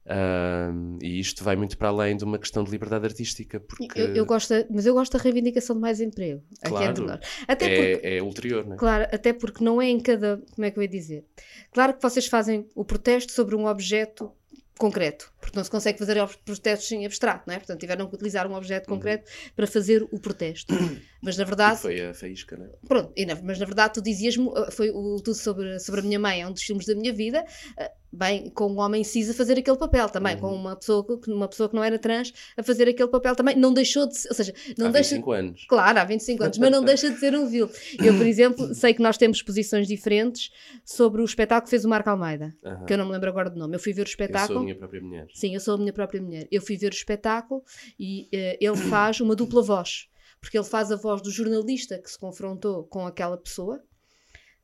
Um, 0.06 0.98
e 1.00 1.18
isto 1.18 1.42
vai 1.42 1.56
muito 1.56 1.78
para 1.78 1.88
além 1.88 2.16
de 2.16 2.24
uma 2.24 2.38
questão 2.38 2.62
de 2.62 2.70
liberdade 2.70 3.06
artística. 3.06 3.58
Porque... 3.58 3.98
Eu, 3.98 4.14
eu 4.14 4.26
gosto, 4.26 4.52
mas 4.70 4.84
eu 4.84 4.94
gosto 4.94 5.16
da 5.16 5.22
reivindicação 5.22 5.74
de 5.74 5.82
mais 5.82 6.00
emprego. 6.00 6.42
Claro, 6.62 7.10
é, 7.10 7.52
até 7.52 7.66
é, 7.66 7.94
porque, 7.94 8.06
é 8.06 8.22
ulterior, 8.22 8.66
não 8.66 8.74
é? 8.74 8.78
Claro, 8.78 9.08
até 9.10 9.32
porque 9.32 9.64
não 9.64 9.80
é 9.80 9.88
em 9.88 10.00
cada. 10.00 10.42
Como 10.54 10.64
é 10.64 10.70
que 10.70 10.78
eu 10.78 10.82
ia 10.82 10.88
dizer? 10.88 11.24
Claro 11.72 11.94
que 11.94 12.02
vocês 12.02 12.26
fazem 12.26 12.66
o 12.74 12.84
protesto 12.84 13.32
sobre 13.32 13.56
um 13.56 13.66
objeto 13.66 14.30
concreto, 14.76 15.32
porque 15.40 15.56
não 15.56 15.62
se 15.62 15.70
consegue 15.70 15.98
fazer 15.98 16.16
protestos 16.44 16.90
em 16.90 17.06
abstrato, 17.06 17.44
não 17.46 17.54
é? 17.54 17.58
Portanto, 17.58 17.78
tiveram 17.78 18.08
que 18.08 18.14
utilizar 18.14 18.46
um 18.50 18.54
objeto 18.54 18.88
concreto 18.88 19.30
uhum. 19.30 19.50
para 19.54 19.66
fazer 19.66 20.02
o 20.10 20.18
protesto. 20.18 20.74
Mas 21.22 21.36
na 21.36 21.44
verdade. 21.44 21.78
E 21.78 21.82
foi 21.82 22.00
a 22.06 22.12
faísca, 22.14 22.56
não 22.56 22.66
é? 22.66 22.70
Pronto, 22.86 23.12
na, 23.26 23.34
mas 23.42 23.58
na 23.58 23.64
verdade 23.64 23.94
tu 23.94 24.02
dizias-me, 24.02 24.46
uh, 24.46 24.70
foi 24.70 24.90
o 24.90 25.16
tudo 25.16 25.34
sobre, 25.34 25.78
sobre 25.80 26.00
a 26.00 26.04
minha 26.04 26.18
mãe, 26.18 26.42
é 26.42 26.46
um 26.46 26.52
dos 26.52 26.62
filmes 26.62 26.84
da 26.84 26.94
minha 26.94 27.14
vida, 27.14 27.42
uh, 27.80 27.90
bem, 28.14 28.50
com 28.50 28.72
um 28.72 28.78
homem 28.78 29.02
cis 29.02 29.28
a 29.28 29.34
fazer 29.34 29.58
aquele 29.58 29.76
papel 29.76 30.08
também, 30.08 30.34
uhum. 30.36 30.40
com 30.40 30.54
uma 30.54 30.76
pessoa, 30.76 31.04
uma 31.28 31.48
pessoa 31.48 31.68
que 31.68 31.74
não 31.74 31.82
era 31.82 31.98
trans 31.98 32.32
a 32.56 32.62
fazer 32.62 32.88
aquele 32.88 33.08
papel 33.08 33.34
também, 33.34 33.56
não 33.56 33.72
deixou 33.72 34.06
de 34.06 34.14
ou 34.28 34.34
seja, 34.34 34.54
não 34.78 34.86
há 34.86 34.90
deixa. 34.90 35.10
25 35.10 35.32
anos. 35.32 35.64
Claro, 35.68 35.98
há 35.98 36.04
25 36.04 36.44
anos, 36.44 36.58
mas 36.58 36.70
não 36.70 36.82
deixa 36.84 37.10
de 37.10 37.18
ser 37.18 37.34
um 37.34 37.46
vil. 37.46 37.68
Eu, 38.02 38.16
por 38.16 38.26
exemplo, 38.26 38.72
sei 38.74 38.94
que 38.94 39.02
nós 39.02 39.16
temos 39.16 39.42
posições 39.42 39.86
diferentes 39.86 40.50
sobre 40.84 41.20
o 41.20 41.24
espetáculo 41.24 41.64
que 41.64 41.70
fez 41.70 41.84
o 41.84 41.88
Marco 41.88 42.08
Almeida, 42.10 42.54
uhum. 42.62 42.86
que 42.86 42.92
eu 42.92 42.98
não 42.98 43.06
me 43.06 43.12
lembro 43.12 43.28
agora 43.28 43.50
do 43.50 43.58
nome. 43.58 43.74
Eu 43.74 43.80
fui 43.80 43.92
ver 43.92 44.02
o 44.02 44.08
espetáculo. 44.08 44.42
Eu 44.42 44.54
sou 44.54 44.58
a 44.58 44.64
minha 44.64 44.76
própria 44.76 45.02
mulher. 45.02 45.26
Sim, 45.34 45.54
eu 45.54 45.60
sou 45.60 45.74
a 45.74 45.78
minha 45.78 45.92
própria 45.92 46.22
mulher. 46.22 46.48
Eu 46.50 46.62
fui 46.62 46.76
ver 46.76 46.92
o 46.92 46.94
espetáculo 46.94 47.62
e 47.98 48.28
uh, 48.32 48.56
ele 48.60 48.76
faz 48.76 49.20
uma 49.20 49.34
dupla 49.34 49.62
voz 49.62 50.08
porque 50.40 50.58
ele 50.58 50.66
faz 50.66 50.92
a 50.92 50.96
voz 50.96 51.22
do 51.22 51.30
jornalista 51.30 51.98
que 51.98 52.10
se 52.10 52.18
confrontou 52.18 52.84
com 52.84 53.06
aquela 53.06 53.38
pessoa 53.38 53.82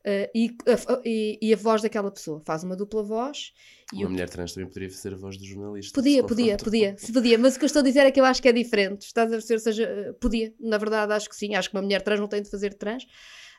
uh, 0.06 0.30
e, 0.34 0.56
a, 0.66 1.00
e, 1.04 1.38
e, 1.42 1.54
a 1.54 1.56
voz 1.56 1.82
daquela 1.82 2.10
pessoa. 2.10 2.42
Faz 2.44 2.62
uma 2.62 2.76
dupla 2.76 3.02
voz. 3.02 3.52
Uma 3.92 4.08
mulher 4.08 4.28
trans 4.28 4.52
também 4.52 4.68
poderia 4.68 4.90
ser 4.90 5.14
a 5.14 5.16
voz 5.16 5.36
do 5.36 5.44
jornalista. 5.44 5.94
Podia, 5.94 6.22
podia, 6.22 6.56
podia, 6.56 6.96
se 6.96 7.12
podia. 7.12 7.38
Mas 7.38 7.56
o 7.56 7.58
que 7.58 7.64
eu 7.64 7.66
estou 7.66 7.80
a 7.80 7.84
dizer 7.84 8.00
é 8.00 8.10
que 8.10 8.20
eu 8.20 8.24
acho 8.24 8.40
que 8.40 8.48
é 8.48 8.52
diferente. 8.52 9.02
Estás 9.02 9.32
a 9.32 9.36
ver, 9.36 9.52
ou 9.52 9.58
seja, 9.58 9.84
eh, 9.84 10.12
podia. 10.20 10.54
Na 10.60 10.78
verdade, 10.78 11.12
acho 11.12 11.28
que 11.28 11.36
sim. 11.36 11.54
Acho 11.54 11.70
que 11.70 11.76
uma 11.76 11.82
mulher 11.82 12.02
trans 12.02 12.20
não 12.20 12.28
tem 12.28 12.42
de 12.42 12.50
fazer 12.50 12.74
trans. 12.74 13.06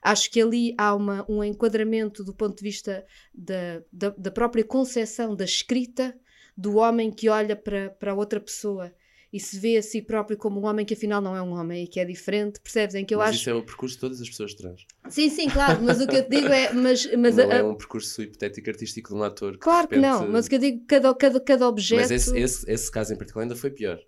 Acho 0.02 0.32
que 0.32 0.42
ali 0.42 0.74
há 0.78 0.96
uma, 0.96 1.26
um 1.30 1.44
enquadramento 1.44 2.24
do 2.24 2.34
ponto 2.34 2.58
de 2.58 2.64
vista 2.64 3.06
da, 3.34 3.84
da, 3.92 4.10
da 4.18 4.32
própria 4.32 4.64
concepção 4.64 5.36
da 5.36 5.46
escrita 5.46 6.18
do 6.58 6.78
homem 6.78 7.12
que 7.12 7.30
olha 7.30 7.56
para, 7.56 7.92
para 7.92 8.14
outra 8.14 8.40
pessoa 8.40 8.92
e 9.32 9.40
se 9.40 9.58
vê 9.58 9.78
a 9.78 9.82
si 9.82 10.02
próprio 10.02 10.38
como 10.38 10.60
um 10.60 10.66
homem 10.66 10.86
que 10.86 10.94
afinal 10.94 11.22
não 11.22 11.36
é 11.36 11.42
um 11.42 11.52
homem 11.52 11.86
e 11.86 11.88
que 11.88 12.00
é 12.00 12.06
diferente, 12.06 12.60
percebes? 12.60 12.96
Em 12.96 13.06
que 13.06 13.14
eu 13.14 13.20
mas 13.20 13.30
acho. 13.30 13.40
Isso 13.40 13.50
é 13.50 13.54
o 13.54 13.64
percurso 13.64 13.96
de 13.96 14.02
todas 14.02 14.22
as 14.22 14.30
pessoas 14.30 14.54
trans. 14.54 14.86
Sim, 15.10 15.30
sim, 15.30 15.50
claro, 15.50 15.82
mas 15.82 16.02
o 16.02 16.08
que 16.08 16.18
eu 16.18 16.24
te 16.24 16.30
digo 16.30 16.48
é. 16.48 16.74
Mas, 16.74 17.06
mas 17.16 17.38
não 17.38 17.50
a... 17.50 17.56
é 17.56 17.64
um 17.64 17.76
percurso 17.76 18.22
hipotético 18.22 18.70
artístico 18.70 19.10
de 19.10 19.16
um 19.16 19.24
ator. 19.24 19.54
Que 19.54 19.60
claro 19.60 19.84
repente... 19.84 20.02
que 20.02 20.08
não, 20.08 20.28
mas 20.28 20.46
o 20.46 20.50
que 20.50 20.56
eu 20.56 20.60
digo, 20.60 20.86
cada, 20.86 21.14
cada, 21.16 21.40
cada 21.40 21.68
objeto. 21.68 22.02
Mas 22.02 22.12
esse, 22.12 22.38
esse, 22.38 22.70
esse 22.70 22.92
caso 22.92 23.14
em 23.14 23.18
particular 23.18 23.44
ainda 23.44 23.56
foi 23.56 23.72
pior 23.72 24.00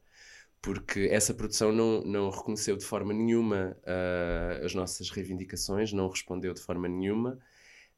porque 0.62 1.10
essa 1.12 1.34
produção 1.34 1.74
não, 1.74 2.02
não 2.06 2.30
reconheceu 2.30 2.78
de 2.78 2.86
forma 2.86 3.14
nenhuma 3.14 3.76
uh, 3.82 4.66
as 4.66 4.74
nossas 4.74 5.10
reivindicações, 5.10 5.92
não 5.92 6.08
respondeu 6.08 6.54
de 6.54 6.62
forma 6.62 6.88
nenhuma 6.88 7.38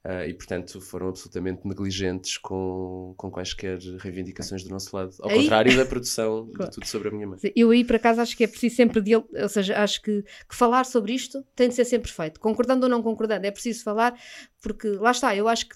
Uh, 0.05 0.29
e, 0.29 0.35
portanto, 0.35 0.79
foram 0.79 1.07
absolutamente 1.07 1.67
negligentes 1.67 2.37
com, 2.37 3.15
com 3.17 3.31
quaisquer 3.31 3.79
reivindicações 3.97 4.63
do 4.63 4.69
nosso 4.69 4.95
lado. 4.95 5.15
Ao 5.19 5.31
aí... 5.31 5.41
contrário 5.41 5.75
da 5.75 5.83
produção 5.83 6.45
de 6.59 6.69
Tudo 6.69 6.85
Sobre 6.85 7.07
a 7.07 7.11
Minha 7.11 7.25
Mãe. 7.25 7.39
Eu 7.55 7.71
aí, 7.71 7.83
por 7.83 7.95
acaso, 7.95 8.21
acho 8.21 8.37
que 8.37 8.43
é 8.43 8.47
preciso 8.47 8.75
sempre, 8.75 9.01
de, 9.01 9.15
ou 9.15 9.49
seja, 9.49 9.81
acho 9.81 9.99
que, 10.03 10.21
que, 10.21 10.55
falar 10.55 10.83
sobre 10.83 11.11
isto 11.11 11.43
tem 11.55 11.69
de 11.69 11.73
ser 11.73 11.85
sempre 11.85 12.11
feito. 12.11 12.39
Concordando 12.39 12.85
ou 12.85 12.89
não 12.89 13.01
concordando, 13.01 13.47
é 13.47 13.51
preciso 13.51 13.83
falar, 13.83 14.15
porque 14.61 14.89
lá 14.89 15.09
está, 15.09 15.35
eu 15.35 15.47
acho 15.47 15.69
que 15.69 15.75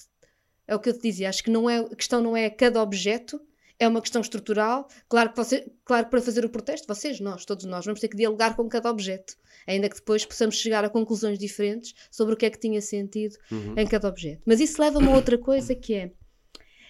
é 0.67 0.75
o 0.75 0.79
que 0.79 0.89
eu 0.89 0.93
te 0.93 1.01
dizia, 1.01 1.27
acho 1.27 1.43
que 1.43 1.49
não 1.49 1.67
é, 1.67 1.79
a 1.79 1.95
questão 1.95 2.21
não 2.21 2.37
é 2.37 2.51
cada 2.51 2.83
objeto, 2.83 3.41
é 3.79 3.87
uma 3.87 4.01
questão 4.01 4.21
estrutural. 4.21 4.87
Claro 5.07 5.29
que, 5.31 5.37
você, 5.37 5.71
claro 5.85 6.05
que 6.05 6.11
para 6.11 6.21
fazer 6.21 6.43
o 6.43 6.49
protesto, 6.49 6.85
vocês, 6.87 7.19
nós, 7.19 7.45
todos 7.45 7.65
nós, 7.65 7.85
vamos 7.85 8.01
ter 8.01 8.09
que 8.09 8.17
dialogar 8.17 8.55
com 8.55 8.67
cada 8.67 8.89
objeto, 8.89 9.35
ainda 9.65 9.89
que 9.89 9.95
depois 9.95 10.25
possamos 10.25 10.55
chegar 10.55 10.83
a 10.83 10.89
conclusões 10.89 11.39
diferentes 11.39 11.95
sobre 12.11 12.33
o 12.33 12.37
que 12.37 12.45
é 12.45 12.49
que 12.49 12.59
tinha 12.59 12.81
sentido 12.81 13.37
uhum. 13.49 13.75
em 13.77 13.87
cada 13.87 14.07
objeto. 14.09 14.41
Mas 14.45 14.59
isso 14.59 14.81
leva-me 14.81 15.07
a 15.07 15.15
outra 15.15 15.37
coisa 15.37 15.73
que 15.73 15.93
é 15.93 16.11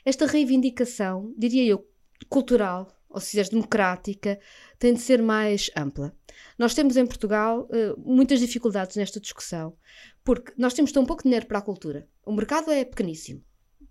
esta 0.04 0.26
reivindicação, 0.26 1.34
diria 1.38 1.64
eu, 1.64 1.88
cultural, 2.28 2.88
ou 3.08 3.20
se 3.20 3.32
quiseres, 3.32 3.50
democrática, 3.50 4.40
tem 4.78 4.94
de 4.94 5.02
ser 5.02 5.22
mais 5.22 5.70
ampla. 5.76 6.14
Nós 6.58 6.74
temos 6.74 6.96
em 6.96 7.06
Portugal 7.06 7.68
uh, 7.68 8.00
muitas 8.00 8.40
dificuldades 8.40 8.96
nesta 8.96 9.20
discussão, 9.20 9.76
porque 10.24 10.54
nós 10.58 10.74
temos 10.74 10.92
tão 10.92 11.06
pouco 11.06 11.24
dinheiro 11.24 11.46
para 11.46 11.60
a 11.60 11.62
cultura. 11.62 12.08
O 12.26 12.32
mercado 12.32 12.72
é 12.72 12.86
pequeníssimo 12.86 13.44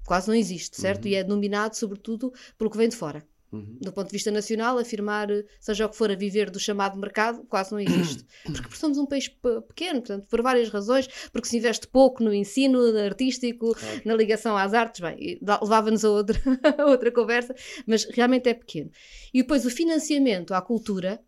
quase 0.09 0.27
não 0.27 0.35
existe, 0.35 0.81
certo? 0.81 1.05
Uhum. 1.05 1.11
E 1.11 1.15
é 1.17 1.23
dominado, 1.23 1.77
sobretudo, 1.77 2.33
pelo 2.57 2.71
que 2.71 2.79
vem 2.79 2.89
de 2.89 2.97
fora. 2.97 3.23
Uhum. 3.53 3.77
Do 3.81 3.93
ponto 3.93 4.07
de 4.07 4.13
vista 4.13 4.31
nacional, 4.31 4.79
afirmar, 4.79 5.29
seja 5.61 5.85
o 5.85 5.89
que 5.91 5.97
for, 5.97 6.11
a 6.11 6.15
viver 6.15 6.51
do 6.51 6.59
chamado 6.59 6.99
mercado, 6.99 7.45
quase 7.45 7.73
não 7.73 7.79
existe. 7.79 8.25
Porque 8.45 8.75
somos 8.75 8.97
um 8.97 9.05
país 9.05 9.29
pequeno, 9.29 10.01
portanto, 10.01 10.27
por 10.27 10.41
várias 10.41 10.71
razões, 10.71 11.09
porque 11.31 11.47
se 11.49 11.59
investe 11.59 11.87
pouco 11.87 12.23
no 12.23 12.33
ensino 12.33 12.81
artístico, 12.99 13.75
claro. 13.75 14.03
na 14.05 14.15
ligação 14.15 14.57
às 14.57 14.73
artes, 14.73 15.01
bem, 15.01 15.39
levava-nos 15.43 16.05
a 16.05 16.11
outra, 16.11 16.41
a 16.79 16.87
outra 16.87 17.13
conversa, 17.13 17.55
mas 17.87 18.05
realmente 18.05 18.49
é 18.49 18.55
pequeno. 18.55 18.91
E 19.33 19.43
depois 19.43 19.67
o 19.67 19.71
financiamento 19.71 20.55
à 20.55 20.63
cultura 20.63 21.21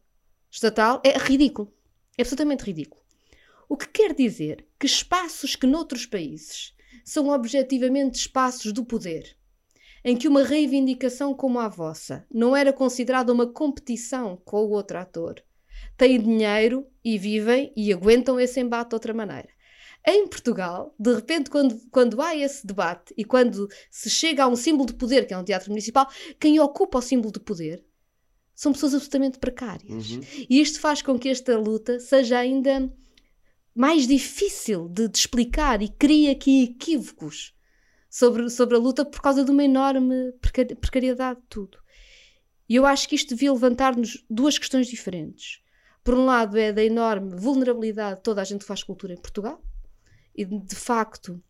estatal 0.51 1.03
é 1.05 1.17
ridículo. 1.19 1.73
É 2.17 2.23
absolutamente 2.23 2.65
ridículo. 2.65 3.01
O 3.69 3.77
que 3.77 3.89
quer 3.89 4.15
dizer 4.15 4.67
que 4.79 4.87
espaços 4.87 5.55
que 5.55 5.67
noutros 5.67 6.07
países 6.07 6.75
são 7.05 7.29
objetivamente 7.29 8.21
espaços 8.21 8.73
do 8.73 8.85
poder, 8.85 9.37
em 10.05 10.17
que 10.17 10.29
uma 10.29 10.43
reivindicação 10.43 11.35
como 11.35 11.59
a 11.59 11.69
vossa 11.69 12.27
não 12.33 12.57
era 12.57 12.73
considerada 12.73 13.33
uma 13.33 13.47
competição 13.47 14.41
com 14.45 14.65
o 14.65 14.71
outro 14.71 14.99
ator, 14.99 15.43
têm 15.97 16.21
dinheiro 16.21 16.87
e 17.05 17.19
vivem 17.19 17.73
e 17.77 17.93
aguentam 17.93 18.39
esse 18.39 18.61
embate 18.61 18.91
de 18.91 18.95
outra 18.97 19.15
maneira. 19.15 19.49
Em 20.07 20.27
Portugal, 20.27 20.95
de 20.99 21.15
repente, 21.15 21.51
quando, 21.51 21.79
quando 21.91 22.23
há 22.23 22.35
esse 22.35 22.67
debate 22.67 23.13
e 23.17 23.25
quando 23.25 23.69
se 23.91 24.09
chega 24.09 24.45
a 24.45 24.49
um 24.49 24.57
símbolo 24.57 24.87
de 24.87 24.95
poder, 24.95 25.27
que 25.27 25.35
é 25.35 25.39
um 25.39 25.45
teatro 25.45 25.69
municipal, 25.69 26.09
quem 26.39 26.59
ocupa 26.59 26.99
o 26.99 27.03
símbolo 27.03 27.33
de 27.33 27.41
poder 27.41 27.85
são 28.55 28.73
pessoas 28.73 28.95
absolutamente 28.95 29.39
precárias. 29.39 30.11
Uhum. 30.11 30.21
E 30.49 30.61
isto 30.61 30.81
faz 30.81 31.03
com 31.03 31.19
que 31.19 31.29
esta 31.29 31.59
luta 31.59 31.99
seja 32.01 32.39
ainda 32.39 32.91
mais 33.75 34.07
difícil 34.07 34.89
de, 34.89 35.09
de 35.09 35.19
explicar 35.19 35.83
e 35.83 35.89
cria 35.89 36.33
aqui 36.33 36.65
equívocos 36.65 37.55
sobre, 38.09 38.51
sobre 38.51 38.77
a 38.77 38.79
luta 38.79 39.05
por 39.05 39.21
causa 39.21 39.45
de 39.45 39.51
uma 39.51 39.65
enorme 39.65 40.33
precar- 40.41 40.77
precariedade 40.77 41.41
de 41.41 41.47
tudo. 41.49 41.79
E 42.69 42.77
eu 42.77 42.87
acho 42.87 43.09
que 43.09 43.15
isto 43.15 43.31
devia 43.31 43.53
levantar-nos 43.53 44.25
duas 44.29 44.59
questões 44.59 44.87
diferentes. 44.87 45.61
Por 46.03 46.15
um 46.15 46.25
lado, 46.25 46.57
é 46.57 46.73
da 46.73 46.85
enorme 46.85 47.35
vulnerabilidade 47.35 48.17
de 48.17 48.23
toda 48.23 48.41
a 48.41 48.45
gente 48.45 48.61
que 48.61 48.67
faz 48.67 48.83
cultura 48.83 49.13
em 49.13 49.21
Portugal. 49.21 49.63
E 50.35 50.45
de 50.45 50.77
facto, 50.77 51.43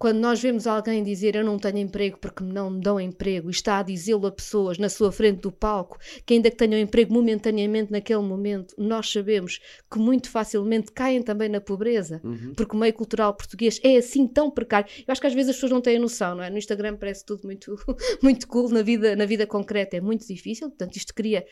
quando 0.00 0.16
nós 0.18 0.40
vemos 0.40 0.66
alguém 0.66 1.04
dizer 1.04 1.36
eu 1.36 1.44
não 1.44 1.58
tenho 1.58 1.76
emprego 1.76 2.16
porque 2.18 2.42
não 2.42 2.70
me 2.70 2.80
dão 2.80 2.98
emprego 2.98 3.48
e 3.48 3.50
está 3.50 3.78
a 3.78 3.82
dizê-lo 3.82 4.26
a 4.26 4.32
pessoas 4.32 4.78
na 4.78 4.88
sua 4.88 5.12
frente 5.12 5.42
do 5.42 5.52
palco 5.52 5.98
que 6.24 6.32
ainda 6.32 6.50
que 6.50 6.56
tenham 6.56 6.80
emprego 6.80 7.12
momentaneamente 7.12 7.92
naquele 7.92 8.22
momento, 8.22 8.74
nós 8.78 9.12
sabemos 9.12 9.60
que 9.92 9.98
muito 9.98 10.30
facilmente 10.30 10.90
caem 10.90 11.22
também 11.22 11.50
na 11.50 11.60
pobreza, 11.60 12.18
Uhum. 12.24 12.54
porque 12.56 12.74
o 12.74 12.78
meio 12.80 12.94
cultural 12.94 13.34
português 13.34 13.78
é 13.84 13.96
assim 13.98 14.26
tão 14.26 14.50
precário. 14.50 14.88
Eu 15.06 15.12
acho 15.12 15.20
que 15.20 15.26
às 15.26 15.34
vezes 15.34 15.50
as 15.50 15.56
pessoas 15.56 15.72
não 15.72 15.82
têm 15.82 15.98
noção, 15.98 16.34
não 16.34 16.42
é? 16.42 16.48
No 16.48 16.56
Instagram 16.56 16.96
parece 16.96 17.22
tudo 17.26 17.42
muito, 17.44 17.76
muito 18.22 18.48
cool, 18.48 18.70
na 18.70 18.80
vida, 18.82 19.14
na 19.14 19.26
vida 19.26 19.46
concreta 19.46 19.98
é 19.98 20.00
muito 20.00 20.26
difícil, 20.26 20.68
portanto 20.70 20.96
isto 20.96 21.14
cria, 21.14 21.44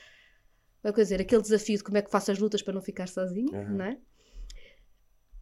vai 0.83 0.91
dizer, 0.93 1.21
aquele 1.21 1.43
desafio 1.43 1.77
de 1.77 1.85
como 1.85 1.99
é 1.99 2.03
que 2.03 2.11
faço 2.11 2.31
as 2.33 2.39
lutas 2.39 2.63
para 2.63 2.73
não 2.73 2.81
ficar 2.81 3.09
sozinho, 3.09 3.53
Uhum. 3.53 3.77
não 3.77 3.85
é? 3.85 3.99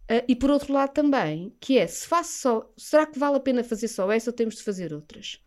Ah, 0.08 0.24
e 0.28 0.36
por 0.36 0.50
outro 0.50 0.72
lado 0.72 0.92
também, 0.92 1.52
que 1.60 1.78
é, 1.78 1.86
se 1.86 2.06
faço 2.06 2.38
só, 2.40 2.72
será 2.76 3.06
que 3.06 3.18
vale 3.18 3.36
a 3.36 3.40
pena 3.40 3.64
fazer 3.64 3.88
só 3.88 4.10
essa 4.12 4.30
ou 4.30 4.34
temos 4.34 4.56
de 4.56 4.62
fazer 4.62 4.92
outras? 4.92 5.40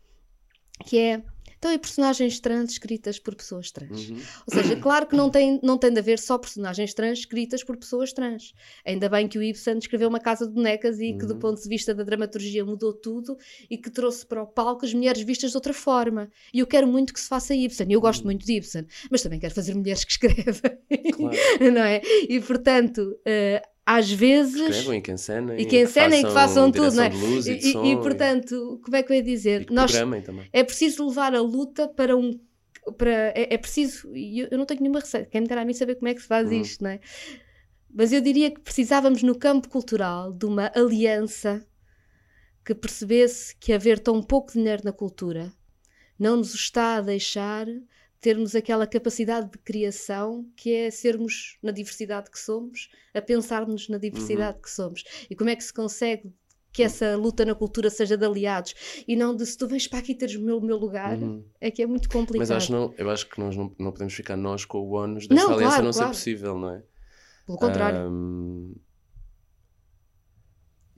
Que 0.86 0.98
é, 0.98 1.24
então, 1.58 1.74
e 1.74 1.78
personagens 1.78 2.40
trans 2.40 2.72
escritas 2.72 3.20
por 3.20 3.36
pessoas 3.36 3.70
trans? 3.70 4.10
Uhum. 4.10 4.22
Ou 4.48 4.54
seja, 4.54 4.76
claro 4.80 5.06
que 5.06 5.16
não 5.16 5.30
tem, 5.30 5.60
não 5.62 5.78
tem 5.78 5.92
de 5.92 6.00
haver 6.00 6.18
só 6.18 6.38
personagens 6.38 6.94
trans 6.94 7.20
escritas 7.20 7.64
por 7.66 7.76
pessoas 7.76 8.14
trans. 8.14 8.54
Ainda 8.86 9.10
bem 9.10 9.28
que 9.28 9.38
o 9.38 9.44
Ibsen 9.44 9.78
escreveu 9.78 10.08
uma 10.08 10.22
casa 10.22 10.48
de 10.48 10.54
bonecas 10.54 11.00
e 11.02 11.14
que, 11.18 11.26
do 11.26 11.34
Uhum. 11.34 11.40
ponto 11.40 11.62
de 11.62 11.68
vista 11.68 11.94
da 11.94 12.04
dramaturgia, 12.04 12.64
mudou 12.64 12.94
tudo 12.94 13.38
e 13.70 13.78
que 13.78 13.90
trouxe 13.90 14.26
para 14.26 14.42
o 14.42 14.48
palco 14.48 14.86
as 14.86 14.94
mulheres 14.94 15.22
vistas 15.22 15.52
de 15.52 15.58
outra 15.58 15.74
forma. 15.74 16.30
E 16.54 16.60
eu 16.60 16.68
quero 16.68 16.88
muito 16.88 17.14
que 17.14 17.20
se 17.20 17.28
faça 17.28 17.54
Ibsen. 17.54 17.88
Eu 17.92 18.00
gosto 18.00 18.22
Uhum. 18.22 18.28
muito 18.28 18.46
de 18.46 18.54
Ibsen, 18.54 18.86
mas 19.12 19.22
também 19.22 19.38
quero 19.40 19.54
fazer 19.54 19.76
mulheres 19.76 20.06
que 20.06 20.12
escrevem. 20.14 20.78
Claro. 21.14 21.36
não 21.74 21.84
é? 21.84 22.02
E 22.30 22.40
portanto, 22.40 23.20
eh, 23.26 23.62
às 23.98 24.12
vezes. 24.12 24.56
Escrevam 24.62 24.94
e 24.96 25.02
que 25.02 25.12
encenem. 25.12 25.60
E 25.60 25.66
que 25.66 25.82
encenem 25.82 26.22
e 26.22 26.26
que 26.26 26.32
façam 26.32 26.72
tudo, 26.72 26.96
não 26.96 27.04
é? 27.04 27.10
luz 27.10 27.48
e, 27.48 27.54
E, 27.58 27.72
som 27.72 27.86
e, 27.86 27.96
portanto, 27.98 28.80
como 28.84 28.96
é 28.96 29.02
que 29.04 29.12
eu 29.12 29.16
ia 29.16 29.24
dizer? 29.24 29.62
e 29.62 29.66
que 29.66 29.74
Nós, 29.74 29.92
é 30.54 30.64
preciso 30.64 31.08
levar 31.08 31.34
a 31.34 31.42
luta 31.42 31.88
para 31.88 32.16
um. 32.16 32.40
Para, 32.98 33.12
é, 33.36 33.54
é 33.54 33.58
preciso. 33.58 34.16
e 34.16 34.40
Eu, 34.42 34.48
eu 34.52 34.58
não 34.58 34.66
tenho 34.66 34.82
nenhuma 34.82 35.00
receita. 35.00 35.30
Quem 35.30 35.42
me 35.42 35.48
dera 35.48 35.62
a 35.62 35.66
mim 35.66 35.74
saber 35.74 35.96
como 35.96 36.08
é 36.08 36.14
que 36.14 36.22
se 36.22 36.28
faz 36.28 36.48
Uhum. 36.50 36.62
isto, 36.62 36.84
não 36.84 36.92
é? 36.92 37.00
Mas 37.92 38.14
eu 38.14 38.22
diria 38.22 38.52
que 38.52 38.60
precisávamos, 38.62 39.24
no 39.24 39.36
campo 39.38 39.68
cultural, 39.68 40.32
de 40.32 40.46
uma 40.46 40.72
aliança 40.76 41.66
que 42.64 42.76
percebesse 42.76 43.56
que 43.60 43.74
haver 43.74 43.98
tão 44.00 44.22
pouco 44.22 44.54
dinheiro 44.54 44.84
na 44.86 44.92
cultura 44.92 45.52
não 46.20 46.38
nos 46.38 46.54
está 46.54 46.98
a 46.98 47.02
deixar 47.02 47.66
termos 48.22 48.54
aquela 48.56 48.86
capacidade 48.86 49.50
de 49.52 49.58
criação 49.60 50.46
que 50.56 50.74
é 50.74 50.92
sermos 50.92 51.58
na 51.64 51.72
diversidade 51.72 52.30
que 52.30 52.38
somos, 52.40 52.90
a 53.14 53.22
pensarmos 53.22 53.88
na 53.90 53.98
diversidade 53.98 54.58
Uhum. 54.58 54.62
que 54.62 54.70
somos. 54.70 55.04
E 55.30 55.36
como 55.36 55.50
é 55.50 55.56
que 55.56 55.64
se 55.64 55.74
consegue 55.74 56.32
que 56.72 56.84
essa 56.84 57.16
luta 57.16 57.44
na 57.46 57.56
cultura 57.56 57.90
seja 57.90 58.16
de 58.16 58.24
aliados 58.26 58.76
e 59.08 59.16
não 59.16 59.36
de 59.36 59.44
se 59.46 59.58
tu 59.58 59.68
vens 59.68 59.88
para 59.88 60.00
aqui 60.00 60.14
teres 60.14 60.36
o 60.36 60.42
meu, 60.42 60.62
meu 60.62 60.78
lugar, 60.78 61.18
Uhum. 61.18 61.44
é 61.60 61.72
que 61.72 61.82
é 61.82 61.88
muito 61.88 62.08
complicado. 62.10 62.38
Mas 62.40 62.52
acho 62.52 62.72
não, 62.72 62.94
eu 62.98 63.10
acho 63.10 63.28
que 63.28 63.40
nós 63.40 63.56
não, 63.56 63.74
não 63.80 63.92
podemos 63.92 64.14
ficar 64.14 64.38
nós 64.38 64.66
com 64.66 64.78
o 64.80 64.92
ónus 64.92 65.28
dessa 65.28 65.42
Não, 65.42 65.54
aliança 65.54 65.68
claro, 65.78 65.86
não 65.86 65.92
claro. 65.92 66.14
ser 66.14 66.18
possível, 66.20 66.58
não 66.60 66.70
é? 66.76 66.84
Pelo 67.46 67.58
contrário. 67.58 67.98
Ahm, 68.00 68.74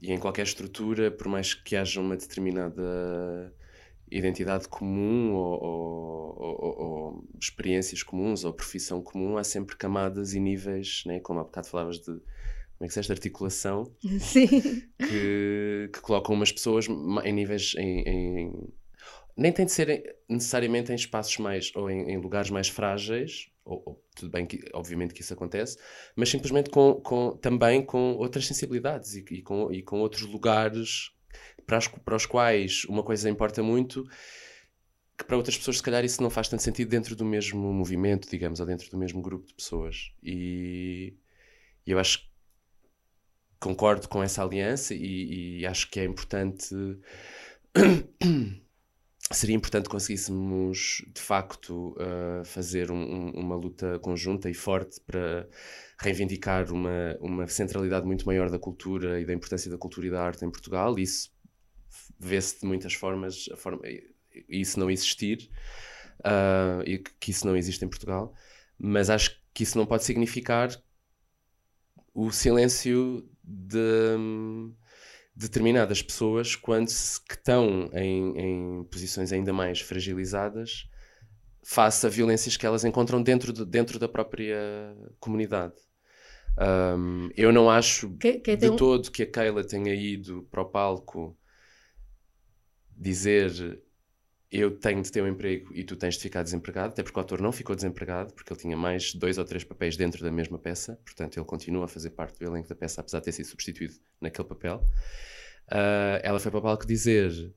e 0.00 0.12
em 0.12 0.18
qualquer 0.18 0.42
estrutura, 0.42 1.10
por 1.10 1.28
mais 1.28 1.54
que 1.54 1.76
haja 1.76 2.00
uma 2.00 2.16
determinada 2.16 3.54
identidade 4.18 4.68
comum 4.68 5.32
ou, 5.32 5.62
ou- 5.62 6.36
ou- 6.38 6.78
ou- 6.78 7.28
experiências 7.40 8.02
comuns 8.02 8.44
ou 8.44 8.52
profissão 8.52 9.02
comum, 9.02 9.36
há 9.36 9.44
sempre 9.44 9.76
camadas 9.76 10.34
e 10.34 10.40
níveis, 10.40 11.02
né? 11.06 11.20
como 11.20 11.40
há 11.40 11.44
bocado 11.44 11.68
falavas 11.68 11.98
de 11.98 12.06
como 12.06 12.20
é 12.82 12.88
que 12.88 12.98
esta 12.98 13.12
articulação, 13.12 13.84
Sim. 14.20 14.48
que, 14.98 15.90
que 15.92 16.00
colocam 16.00 16.34
umas 16.34 16.50
pessoas 16.50 16.86
em 17.24 17.32
níveis 17.32 17.74
em, 17.78 18.00
em- 18.08 18.68
nem 19.36 19.52
tem 19.52 19.64
de 19.64 19.72
ser 19.72 20.16
necessariamente 20.28 20.92
em 20.92 20.94
espaços 20.94 21.38
mais 21.38 21.70
ou 21.74 21.88
em, 21.90 22.10
em 22.10 22.16
lugares 22.18 22.50
mais 22.50 22.68
frágeis 22.68 23.48
ou, 23.64 23.82
ou 23.86 24.04
tudo 24.14 24.30
bem 24.30 24.44
que 24.44 24.60
obviamente 24.74 25.14
que 25.14 25.22
isso 25.22 25.32
acontece 25.32 25.78
mas 26.16 26.28
simplesmente 26.28 26.68
com, 26.68 26.94
com- 27.00 27.36
também 27.36 27.82
com 27.82 28.14
outras 28.16 28.46
sensibilidades 28.46 29.14
e, 29.14 29.24
e 29.30 29.40
com, 29.42 29.72
e 29.72 29.82
com 29.82 30.00
outros 30.00 30.22
lugares 30.22 31.12
para, 31.72 31.78
as- 31.78 31.88
para 31.88 32.16
os 32.16 32.26
quais 32.26 32.84
uma 32.84 33.02
coisa 33.02 33.30
importa 33.30 33.62
muito 33.62 34.04
que 35.16 35.24
para 35.24 35.36
outras 35.36 35.56
pessoas 35.56 35.76
se 35.78 35.82
calhar 35.82 36.04
isso 36.04 36.22
não 36.22 36.30
faz 36.30 36.48
tanto 36.48 36.62
sentido 36.62 36.88
dentro 36.88 37.14
do 37.16 37.24
mesmo 37.24 37.72
movimento 37.72 38.28
digamos 38.30 38.60
ou 38.60 38.66
dentro 38.66 38.90
do 38.90 38.96
mesmo 38.98 39.22
grupo 39.22 39.46
de 39.46 39.54
pessoas 39.54 40.12
e 40.22 41.14
e 41.86 41.92
eu 41.92 41.98
acho 41.98 42.20
que 42.20 42.26
concordo 43.60 44.08
com 44.08 44.22
essa 44.22 44.42
aliança 44.42 44.94
e, 44.94 45.60
e 45.60 45.66
acho 45.66 45.90
que 45.90 46.00
é 46.00 46.04
importante. 46.04 46.74
Seria 49.32 49.56
importante 49.56 49.88
conseguíssemos 49.88 51.02
de 51.14 51.20
facto 51.20 51.96
uh, 51.98 52.44
fazer 52.44 52.90
um- 52.90 52.96
um- 52.96 53.30
uma 53.40 53.56
luta 53.56 53.98
conjunta 54.00 54.50
e 54.50 54.54
forte 54.54 55.00
para 55.06 55.48
reivindicar 55.98 56.72
uma, 56.72 57.16
uma 57.20 57.46
centralidade 57.48 58.04
muito 58.06 58.26
maior 58.26 58.50
da 58.50 58.58
cultura 58.58 59.20
e 59.20 59.24
da 59.24 59.32
importância 59.32 59.70
da 59.70 59.78
cultura 59.78 60.08
e 60.08 60.10
da 60.10 60.22
arte 60.22 60.44
em 60.44 60.50
Portugal. 60.50 60.98
Isso 60.98 61.31
vê-se 62.26 62.60
de 62.60 62.66
muitas 62.66 62.94
formas, 62.94 63.48
a 63.52 63.56
forma, 63.56 63.80
isso 64.48 64.78
não 64.80 64.90
existir, 64.90 65.50
uh, 66.20 66.82
e 66.86 66.98
que 66.98 67.12
que 67.20 67.30
isso 67.32 67.46
não 67.46 67.56
existe 67.56 67.84
em 67.84 67.88
Portugal, 67.88 68.34
mas 68.78 69.10
acho 69.10 69.40
que 69.54 69.62
isso 69.64 69.78
não 69.78 69.86
pode 69.86 70.04
significar 70.04 70.70
o 72.14 72.30
silêncio 72.30 73.28
de 73.42 74.16
determinadas 75.34 76.02
pessoas 76.02 76.54
quando 76.54 76.88
se, 76.88 77.20
que 77.24 77.34
estão 77.34 77.90
em, 77.94 78.38
em 78.38 78.84
posições 78.84 79.32
ainda 79.32 79.52
mais 79.52 79.80
fragilizadas 79.80 80.88
face 81.64 82.06
a 82.06 82.10
violências 82.10 82.56
que 82.56 82.66
elas 82.66 82.84
encontram 82.84 83.22
dentro, 83.22 83.52
de- 83.52 83.64
dentro 83.64 83.98
da 83.98 84.08
própria 84.08 84.56
comunidade. 85.20 85.74
Hum, 86.96 87.30
eu 87.36 87.52
não 87.52 87.70
acho 87.70 88.18
Quem, 88.18 88.40
quem 88.40 88.56
de 88.56 88.68
um- 88.68 88.76
todo 88.76 89.10
que 89.10 89.22
a 89.22 89.26
Keila 89.30 89.64
tenha 89.64 89.94
ido 89.94 90.46
para 90.50 90.62
o 90.62 90.66
palco 90.66 91.36
dizer 93.02 93.82
eu 94.50 94.70
tenho 94.70 95.02
de 95.02 95.10
ter 95.10 95.22
um 95.22 95.28
emprego 95.28 95.74
e 95.74 95.82
tu 95.82 95.96
tens 95.96 96.16
de 96.16 96.20
ficar 96.20 96.42
desempregado, 96.42 96.92
até 96.92 97.02
porque 97.02 97.18
o 97.18 97.22
autor 97.22 97.40
não 97.40 97.50
ficou 97.50 97.74
desempregado, 97.74 98.34
porque 98.34 98.52
ele 98.52 98.60
tinha 98.60 98.76
mais 98.76 99.14
dois 99.14 99.38
ou 99.38 99.44
três 99.46 99.64
papéis 99.64 99.96
dentro 99.96 100.22
da 100.22 100.30
mesma 100.30 100.58
peça, 100.58 101.00
portanto 101.04 101.38
ele 101.38 101.46
continua 101.46 101.86
a 101.86 101.88
fazer 101.88 102.10
parte 102.10 102.38
do 102.38 102.44
elenco 102.44 102.68
da 102.68 102.74
peça, 102.74 103.00
apesar 103.00 103.20
de 103.20 103.24
ter 103.24 103.32
sido 103.32 103.46
substituído 103.46 103.94
naquele 104.20 104.46
papel. 104.46 104.86
Ah, 105.70 106.20
ela 106.22 106.38
foi 106.38 106.50
para 106.50 106.60
o 106.60 106.62
palco 106.62 106.86
dizer 106.86 107.54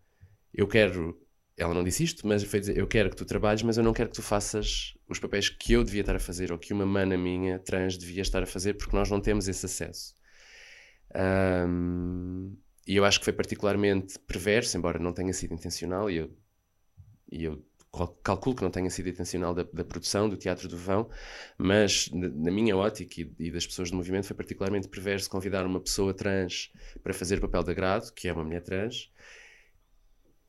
eu 0.53 0.67
quero, 0.67 1.19
ela 1.57 1.73
não 1.73 1.83
disse 1.83 2.03
isto, 2.03 2.25
mas 2.25 2.43
foi 2.43 2.61
dizer 2.61 2.77
eu 2.77 2.87
quero 2.87 3.09
que 3.09 3.15
tu 3.17 3.25
trabalhes, 3.25 3.61
mas 3.61 3.77
eu 3.77 3.83
não 3.83 3.93
quero 3.93 4.09
que 4.09 4.15
tu 4.15 4.21
faças 4.23 4.93
os 5.09 5.19
papéis 5.19 5.49
que 5.49 5.73
eu 5.73 5.83
devia 5.83 6.01
estar 6.01 6.15
a 6.15 6.19
fazer 6.19 6.51
ou 6.51 6.57
que 6.57 6.71
uma 6.73 6.85
mana 6.85 7.17
minha 7.17 7.59
trans 7.59 7.97
devia 7.97 8.21
estar 8.21 8.41
a 8.41 8.45
fazer, 8.45 8.75
porque 8.75 8.95
nós 8.95 9.09
não 9.11 9.19
temos 9.19 9.47
esse 9.49 9.65
acesso. 9.65 10.13
Ahm, 11.13 12.55
e 12.87 12.95
eu 12.95 13.05
acho 13.05 13.19
que 13.19 13.25
foi 13.25 13.33
particularmente 13.33 14.19
perverso, 14.19 14.77
embora 14.77 14.99
não 14.99 15.13
tenha 15.13 15.33
sido 15.33 15.53
intencional, 15.53 16.09
e 16.09 16.17
eu, 16.17 16.31
e 17.31 17.43
eu 17.43 17.65
cal- 17.91 18.15
calculo 18.23 18.55
que 18.55 18.63
não 18.63 18.71
tenha 18.71 18.89
sido 18.89 19.09
intencional 19.09 19.53
da, 19.53 19.63
da 19.63 19.83
produção 19.83 20.29
do 20.29 20.37
Teatro 20.37 20.67
do 20.67 20.77
Vão, 20.77 21.09
mas 21.57 22.09
na, 22.11 22.29
na 22.29 22.51
minha 22.51 22.75
ótica 22.77 23.21
e, 23.21 23.31
e 23.39 23.51
das 23.51 23.65
pessoas 23.65 23.89
do 23.91 23.97
movimento 23.97 24.27
foi 24.27 24.35
particularmente 24.35 24.87
perverso 24.87 25.29
convidar 25.29 25.65
uma 25.65 25.79
pessoa 25.79 26.13
trans 26.13 26.71
para 27.03 27.13
fazer 27.13 27.37
o 27.37 27.41
papel 27.41 27.63
de 27.63 27.71
agrado, 27.71 28.11
que 28.13 28.27
é 28.27 28.33
uma 28.33 28.43
mulher 28.43 28.61
trans, 28.61 29.11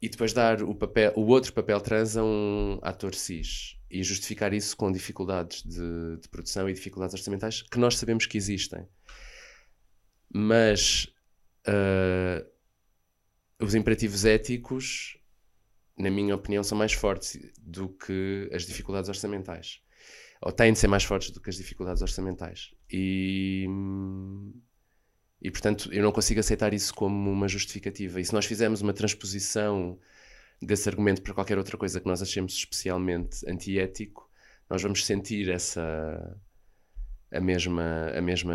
e 0.00 0.08
depois 0.08 0.32
dar 0.32 0.62
o, 0.62 0.74
papel, 0.74 1.12
o 1.16 1.22
outro 1.26 1.52
papel 1.52 1.80
trans 1.80 2.16
a 2.16 2.24
um 2.24 2.78
ator 2.82 3.14
cis 3.14 3.78
e 3.90 4.02
justificar 4.02 4.52
isso 4.52 4.76
com 4.76 4.92
dificuldades 4.92 5.62
de, 5.62 6.18
de 6.20 6.28
produção 6.28 6.68
e 6.68 6.72
dificuldades 6.74 7.14
orçamentais 7.14 7.62
que 7.62 7.78
nós 7.78 7.96
sabemos 7.96 8.26
que 8.26 8.36
existem. 8.36 8.86
Mas 10.32 11.08
ah, 11.66 12.44
os 13.60 13.74
imperativos 13.74 14.24
éticos, 14.24 15.18
na 15.98 16.10
minha 16.10 16.34
opinião, 16.34 16.62
são 16.62 16.76
mais 16.76 16.92
fortes 16.92 17.38
do 17.60 17.88
que 17.88 18.48
as 18.52 18.66
dificuldades 18.66 19.08
orçamentais. 19.08 19.80
ou 20.42 20.52
têm 20.52 20.72
de 20.72 20.78
ser 20.78 20.88
mais 20.88 21.04
fortes 21.04 21.30
do 21.30 21.40
que 21.40 21.50
as 21.50 21.56
dificuldades 21.56 22.02
orçamentais. 22.02 22.74
E, 22.92 23.66
e 25.40 25.50
portanto, 25.50 25.88
eu 25.92 26.02
não 26.02 26.12
consigo 26.12 26.40
aceitar 26.40 26.74
isso 26.74 26.94
como 26.94 27.30
uma 27.30 27.48
justificativa. 27.48 28.20
E 28.20 28.24
se 28.24 28.34
nós 28.34 28.44
fizermos 28.46 28.82
uma 28.82 28.92
transposição 28.92 29.98
desse 30.60 30.88
argumento 30.88 31.22
para 31.22 31.34
qualquer 31.34 31.58
outra 31.58 31.76
coisa 31.78 32.00
que 32.00 32.06
nós 32.06 32.22
achemos 32.22 32.52
especialmente 32.54 33.48
antiético, 33.48 34.30
nós 34.68 34.82
vamos 34.82 35.04
sentir 35.06 35.48
essa 35.50 36.38
a 37.32 37.40
mesma 37.40 38.10
a 38.16 38.20
mesma 38.20 38.54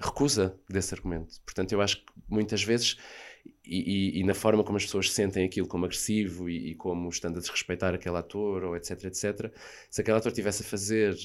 recusa 0.00 0.58
desse 0.68 0.94
argumento. 0.94 1.40
Portanto, 1.44 1.72
eu 1.72 1.80
acho 1.80 1.98
que 1.98 2.12
muitas 2.28 2.62
vezes 2.62 2.96
e, 3.66 4.16
e, 4.16 4.20
e, 4.20 4.24
na 4.24 4.34
forma 4.34 4.62
como 4.62 4.76
as 4.76 4.84
pessoas 4.84 5.10
sentem 5.10 5.44
aquilo 5.44 5.66
como 5.66 5.84
agressivo 5.84 6.48
e, 6.48 6.70
e, 6.70 6.74
como 6.74 7.08
estando 7.08 7.38
a 7.38 7.40
desrespeitar 7.40 7.94
aquele 7.94 8.16
ator 8.16 8.64
ou 8.64 8.76
etc, 8.76 9.04
etc, 9.04 9.52
se 9.90 10.00
aquele 10.00 10.18
ator 10.18 10.30
estivesse 10.30 10.62
a 10.62 10.66
fazer 10.66 11.16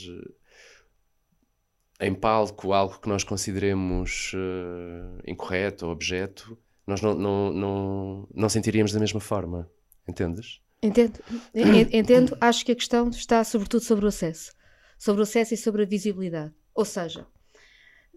em 1.99 2.13
palco 2.13 2.71
algo 2.71 2.99
que 2.99 3.09
nós 3.09 3.23
consideremos 3.23 4.31
uh, 4.33 5.21
incorreto 5.27 5.85
ou 5.85 5.91
objeto, 5.91 6.57
nós 6.87 7.01
não, 7.01 7.13
não, 7.13 7.53
não, 7.53 8.27
não 8.33 8.49
sentiríamos 8.49 8.93
da 8.93 8.99
mesma 8.99 9.19
forma. 9.19 9.69
Entendes? 10.07 10.61
Entendo. 10.81 11.19
Entendo. 11.53 12.37
Acho 12.39 12.65
que 12.65 12.71
a 12.71 12.75
questão 12.75 13.09
está 13.09 13.43
sobretudo 13.43 13.83
sobre 13.83 14.05
o 14.05 14.07
acesso. 14.07 14.53
Sobre 14.97 15.21
o 15.21 15.23
acesso 15.23 15.53
e 15.53 15.57
sobre 15.57 15.83
a 15.83 15.85
visibilidade. 15.85 16.53
Ou 16.73 16.85
seja, 16.85 17.27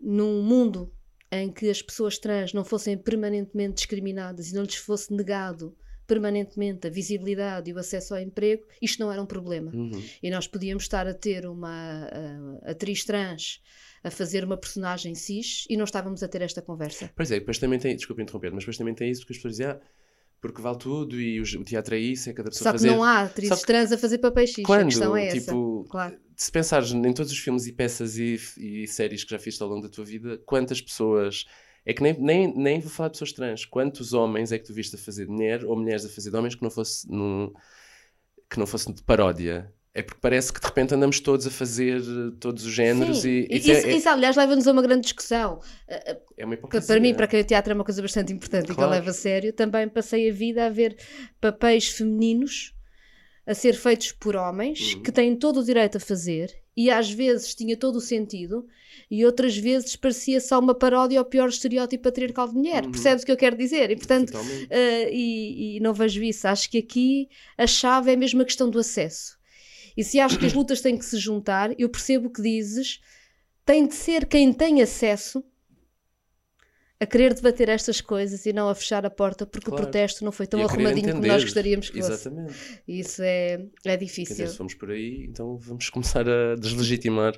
num 0.02 0.42
mundo 0.42 0.92
em 1.30 1.50
que 1.50 1.70
as 1.70 1.80
pessoas 1.80 2.18
trans 2.18 2.52
não 2.52 2.64
fossem 2.64 2.98
permanentemente 2.98 3.76
discriminadas 3.76 4.50
e 4.50 4.54
não 4.54 4.62
lhes 4.62 4.74
fosse 4.74 5.14
negado 5.14 5.74
permanentemente 6.06 6.86
a 6.86 6.90
visibilidade 6.90 7.70
e 7.70 7.72
o 7.72 7.78
acesso 7.78 8.14
ao 8.14 8.20
emprego, 8.20 8.66
isto 8.82 9.00
não 9.00 9.10
era 9.10 9.22
um 9.22 9.26
problema. 9.26 9.70
Uhum. 9.72 10.02
E 10.22 10.30
nós 10.30 10.46
podíamos 10.46 10.82
estar 10.82 11.06
a 11.06 11.14
ter 11.14 11.46
uma 11.46 12.06
uh, 12.06 12.70
atriz 12.70 13.04
trans 13.04 13.62
a 14.04 14.10
fazer 14.10 14.44
uma 14.44 14.56
personagem 14.56 15.14
cis 15.14 15.64
e 15.70 15.76
não 15.76 15.84
estávamos 15.84 16.22
a 16.22 16.28
ter 16.28 16.42
esta 16.42 16.60
conversa. 16.60 17.10
Pois 17.14 17.30
é, 17.30 17.38
depois 17.38 17.58
também 17.58 17.78
tem, 17.78 17.96
desculpa 17.96 18.20
interromper, 18.20 18.50
mas 18.50 18.64
depois 18.64 18.76
também 18.76 18.94
tem 18.94 19.10
isso 19.10 19.24
que 19.24 19.32
as 19.32 19.38
pessoas 19.38 19.54
dizem, 19.54 19.66
ah, 19.68 19.80
porque 20.42 20.60
vale 20.60 20.76
tudo 20.76 21.20
e 21.20 21.40
o, 21.40 21.64
teatro 21.64 21.94
é 21.94 21.98
isso, 21.98 22.28
é 22.28 22.32
cada 22.32 22.50
pessoa 22.50 22.64
Só 22.64 22.72
que 22.72 22.78
fazer... 22.78 22.90
não 22.90 23.04
há 23.04 23.22
atrizes 23.22 23.60
que... 23.60 23.66
trans 23.66 23.92
a 23.92 23.96
fazer 23.96 24.18
papéis 24.18 24.50
X, 24.50 24.64
Quando? 24.64 24.82
a 24.82 24.84
questão 24.86 25.16
é 25.16 25.28
tipo, 25.28 25.82
essa. 25.82 25.90
Claro. 25.90 26.18
Se 26.36 26.50
pensares 26.50 26.90
em 26.90 27.12
todos 27.12 27.30
os 27.30 27.38
filmes 27.38 27.68
e 27.68 27.72
peças 27.72 28.18
e, 28.18 28.40
e 28.58 28.86
séries 28.88 29.22
que 29.22 29.30
já 29.30 29.38
fizeste 29.38 29.62
ao 29.62 29.68
longo 29.68 29.82
da 29.82 29.88
tua 29.88 30.04
vida, 30.04 30.38
quantas 30.44 30.82
pessoas... 30.82 31.46
É 31.84 31.92
que 31.92 32.02
nem, 32.02 32.16
nem, 32.20 32.56
nem 32.56 32.80
vou 32.80 32.90
falar 32.90 33.08
de 33.08 33.14
pessoas 33.14 33.32
trans. 33.32 33.64
Quantos 33.64 34.12
homens 34.12 34.52
é 34.52 34.58
que 34.58 34.64
tu 34.64 34.74
viste 34.74 34.94
a 34.94 34.98
fazer 34.98 35.26
de 35.26 35.32
mulher 35.32 35.64
ou 35.64 35.76
mulheres 35.76 36.04
a 36.04 36.08
fazer 36.08 36.30
de 36.30 36.36
homens 36.36 36.54
que 36.54 36.62
não 36.62 36.70
fosse, 36.70 37.08
num, 37.10 37.52
que 38.50 38.58
não 38.58 38.66
fosse 38.66 38.92
de 38.92 39.02
paródia? 39.02 39.72
É 39.94 40.02
porque 40.02 40.20
parece 40.22 40.50
que 40.50 40.58
de 40.58 40.66
repente 40.66 40.94
andamos 40.94 41.20
todos 41.20 41.46
a 41.46 41.50
fazer 41.50 42.00
eh, 42.00 42.32
todos 42.40 42.64
os 42.64 42.72
géneros 42.72 43.22
Sim. 43.22 43.28
e, 43.28 43.48
e 43.50 43.58
isso, 43.58 43.70
é, 43.70 43.92
isso, 43.94 44.08
aliás, 44.08 44.34
leva-nos 44.36 44.66
a 44.66 44.72
uma 44.72 44.80
grande 44.80 45.02
discussão. 45.02 45.60
Eh, 45.86 46.12
eh, 46.12 46.20
é 46.38 46.44
uma 46.46 46.54
hipocrisia. 46.54 46.86
Para 46.86 47.00
mim, 47.00 47.14
para 47.14 47.26
quem 47.26 47.44
teatro 47.44 47.72
é 47.72 47.74
uma 47.74 47.84
coisa 47.84 48.00
bastante 48.00 48.32
importante 48.32 48.66
claro. 48.66 48.72
e 48.72 48.76
que 48.76 48.82
eu 48.82 48.88
levo 48.88 49.10
a 49.10 49.12
sério, 49.12 49.52
também 49.52 49.86
passei 49.88 50.30
a 50.30 50.32
vida 50.32 50.64
a 50.64 50.70
ver 50.70 50.96
papéis 51.38 51.88
femininos 51.88 52.74
a 53.46 53.52
ser 53.52 53.74
feitos 53.74 54.12
por 54.12 54.34
homens 54.34 54.94
uhum. 54.94 55.02
que 55.02 55.12
têm 55.12 55.36
todo 55.36 55.60
o 55.60 55.64
direito 55.64 55.98
a 55.98 56.00
fazer 56.00 56.50
e 56.74 56.90
às 56.90 57.10
vezes 57.10 57.54
tinha 57.54 57.76
todo 57.76 57.96
o 57.96 58.00
sentido 58.00 58.64
e 59.10 59.26
outras 59.26 59.58
vezes 59.58 59.94
parecia 59.94 60.40
só 60.40 60.58
uma 60.58 60.74
paródia 60.74 61.18
ao 61.18 61.24
pior 61.24 61.50
estereótipo 61.50 62.04
patriarcal 62.04 62.48
de 62.48 62.54
mulher. 62.54 62.84
Uhum. 62.84 62.92
Percebes 62.92 63.24
o 63.24 63.26
que 63.26 63.32
eu 63.32 63.36
quero 63.36 63.58
dizer? 63.58 63.90
E 63.90 63.96
portanto, 63.96 64.30
uh, 64.34 65.08
e, 65.10 65.76
e 65.76 65.80
não 65.80 65.92
vejo 65.92 66.22
isso. 66.22 66.48
Acho 66.48 66.70
que 66.70 66.78
aqui 66.78 67.28
a 67.58 67.66
chave 67.66 68.10
é 68.10 68.16
mesmo 68.16 68.40
a 68.40 68.44
questão 68.46 68.70
do 68.70 68.78
acesso 68.78 69.41
e 69.96 70.02
se 70.04 70.20
acho 70.20 70.38
que 70.38 70.46
as 70.46 70.52
lutas 70.52 70.80
têm 70.80 70.96
que 70.96 71.04
se 71.04 71.18
juntar, 71.18 71.78
eu 71.78 71.88
percebo 71.88 72.28
o 72.28 72.30
que 72.30 72.42
dizes, 72.42 73.00
tem 73.64 73.86
de 73.86 73.94
ser 73.94 74.26
quem 74.26 74.52
tem 74.52 74.82
acesso 74.82 75.44
a 77.02 77.06
querer 77.06 77.34
debater 77.34 77.68
estas 77.68 78.00
coisas 78.00 78.46
e 78.46 78.52
não 78.52 78.68
a 78.68 78.74
fechar 78.76 79.04
a 79.04 79.10
porta 79.10 79.44
porque 79.44 79.66
claro. 79.66 79.82
o 79.82 79.84
protesto 79.84 80.24
não 80.24 80.30
foi 80.30 80.46
tão 80.46 80.62
arrumadinho 80.62 81.12
como 81.12 81.26
nós 81.26 81.42
gostaríamos 81.42 81.90
que 81.90 82.00
fosse. 82.00 82.12
Exatamente. 82.12 82.54
Isso 82.86 83.22
é, 83.24 83.60
é 83.84 83.96
difícil. 83.96 84.36
Dizer, 84.36 84.48
se 84.48 84.56
fomos 84.56 84.74
por 84.74 84.92
aí, 84.92 85.26
então 85.28 85.56
vamos 85.58 85.90
começar 85.90 86.28
a 86.28 86.54
deslegitimar 86.54 87.36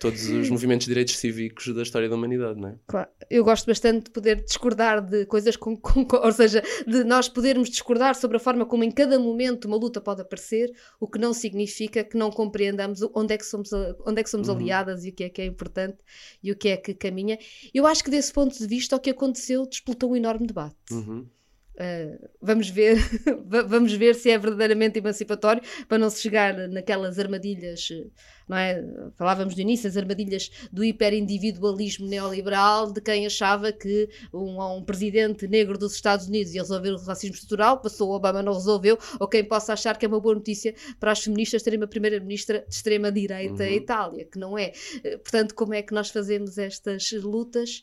todos 0.00 0.28
os 0.30 0.48
movimentos 0.48 0.86
de 0.86 0.90
direitos 0.90 1.16
cívicos 1.18 1.74
da 1.74 1.82
história 1.82 2.08
da 2.08 2.16
humanidade, 2.16 2.58
não 2.58 2.70
é? 2.70 2.74
Claro. 2.86 3.08
Eu 3.28 3.44
gosto 3.44 3.66
bastante 3.66 4.04
de 4.04 4.10
poder 4.10 4.42
discordar 4.42 5.02
de 5.02 5.26
coisas 5.26 5.56
com, 5.56 5.76
com, 5.76 6.04
com, 6.06 6.16
ou 6.16 6.32
seja, 6.32 6.62
de 6.86 7.04
nós 7.04 7.28
podermos 7.28 7.68
discordar 7.68 8.14
sobre 8.14 8.38
a 8.38 8.40
forma 8.40 8.64
como 8.64 8.82
em 8.82 8.90
cada 8.90 9.18
momento 9.18 9.66
uma 9.66 9.76
luta 9.76 10.00
pode 10.00 10.22
aparecer, 10.22 10.72
o 10.98 11.06
que 11.06 11.18
não 11.18 11.34
significa 11.34 12.02
que 12.02 12.16
não 12.16 12.30
compreendamos 12.30 13.02
onde 13.14 13.34
é 13.34 13.38
que 13.38 13.44
somos, 13.44 13.70
onde 14.06 14.20
é 14.20 14.22
que 14.22 14.30
somos 14.30 14.48
uhum. 14.48 14.56
aliadas 14.56 15.04
e 15.04 15.10
o 15.10 15.12
que 15.12 15.24
é 15.24 15.28
que 15.28 15.42
é 15.42 15.44
importante 15.44 15.98
e 16.42 16.50
o 16.50 16.56
que 16.56 16.68
é 16.68 16.76
que 16.78 16.94
caminha. 16.94 17.38
Eu 17.74 17.86
acho 17.86 18.02
que 18.02 18.10
desse 18.10 18.32
ponto 18.32 18.56
de 18.56 18.66
vista 18.66 18.96
o 19.00 19.02
que 19.02 19.10
aconteceu 19.10 19.66
despoltou 19.66 20.12
um 20.12 20.16
enorme 20.16 20.46
debate. 20.46 20.76
Uhum. 20.92 21.26
Uh, 21.80 22.28
vamos 22.42 22.68
ver 22.68 22.98
vamos 23.66 23.94
ver 23.94 24.14
se 24.14 24.28
é 24.28 24.36
verdadeiramente 24.36 24.98
emancipatório 24.98 25.62
para 25.88 25.96
não 25.96 26.10
se 26.10 26.20
chegar 26.20 26.68
naquelas 26.68 27.18
armadilhas 27.18 27.88
não 28.46 28.54
é? 28.54 28.84
falávamos 29.16 29.54
no 29.54 29.62
início 29.62 29.88
as 29.88 29.96
armadilhas 29.96 30.50
do 30.70 30.84
hiperindividualismo 30.84 32.06
neoliberal 32.06 32.92
de 32.92 33.00
quem 33.00 33.24
achava 33.24 33.72
que 33.72 34.10
um, 34.30 34.60
um 34.60 34.84
presidente 34.84 35.48
negro 35.48 35.78
dos 35.78 35.94
Estados 35.94 36.26
Unidos 36.26 36.52
ia 36.52 36.60
resolver 36.60 36.90
o 36.90 37.02
racismo 37.02 37.34
estrutural 37.34 37.80
passou 37.80 38.10
o 38.10 38.14
Obama 38.14 38.42
não 38.42 38.52
resolveu 38.52 38.98
ou 39.18 39.26
quem 39.26 39.42
possa 39.42 39.72
achar 39.72 39.96
que 39.96 40.04
é 40.04 40.08
uma 40.08 40.20
boa 40.20 40.34
notícia 40.34 40.74
para 40.98 41.12
as 41.12 41.20
feministas 41.20 41.62
terem 41.62 41.78
uma 41.78 41.88
primeira-ministra 41.88 42.62
de 42.68 42.74
extrema 42.74 43.10
direita 43.10 43.62
uhum. 43.62 43.70
em 43.70 43.76
Itália 43.76 44.26
que 44.26 44.38
não 44.38 44.58
é 44.58 44.72
eh, 45.02 45.16
portanto 45.16 45.54
como 45.54 45.72
é 45.72 45.80
que 45.80 45.94
nós 45.94 46.10
fazemos 46.10 46.58
estas 46.58 47.10
lutas 47.12 47.80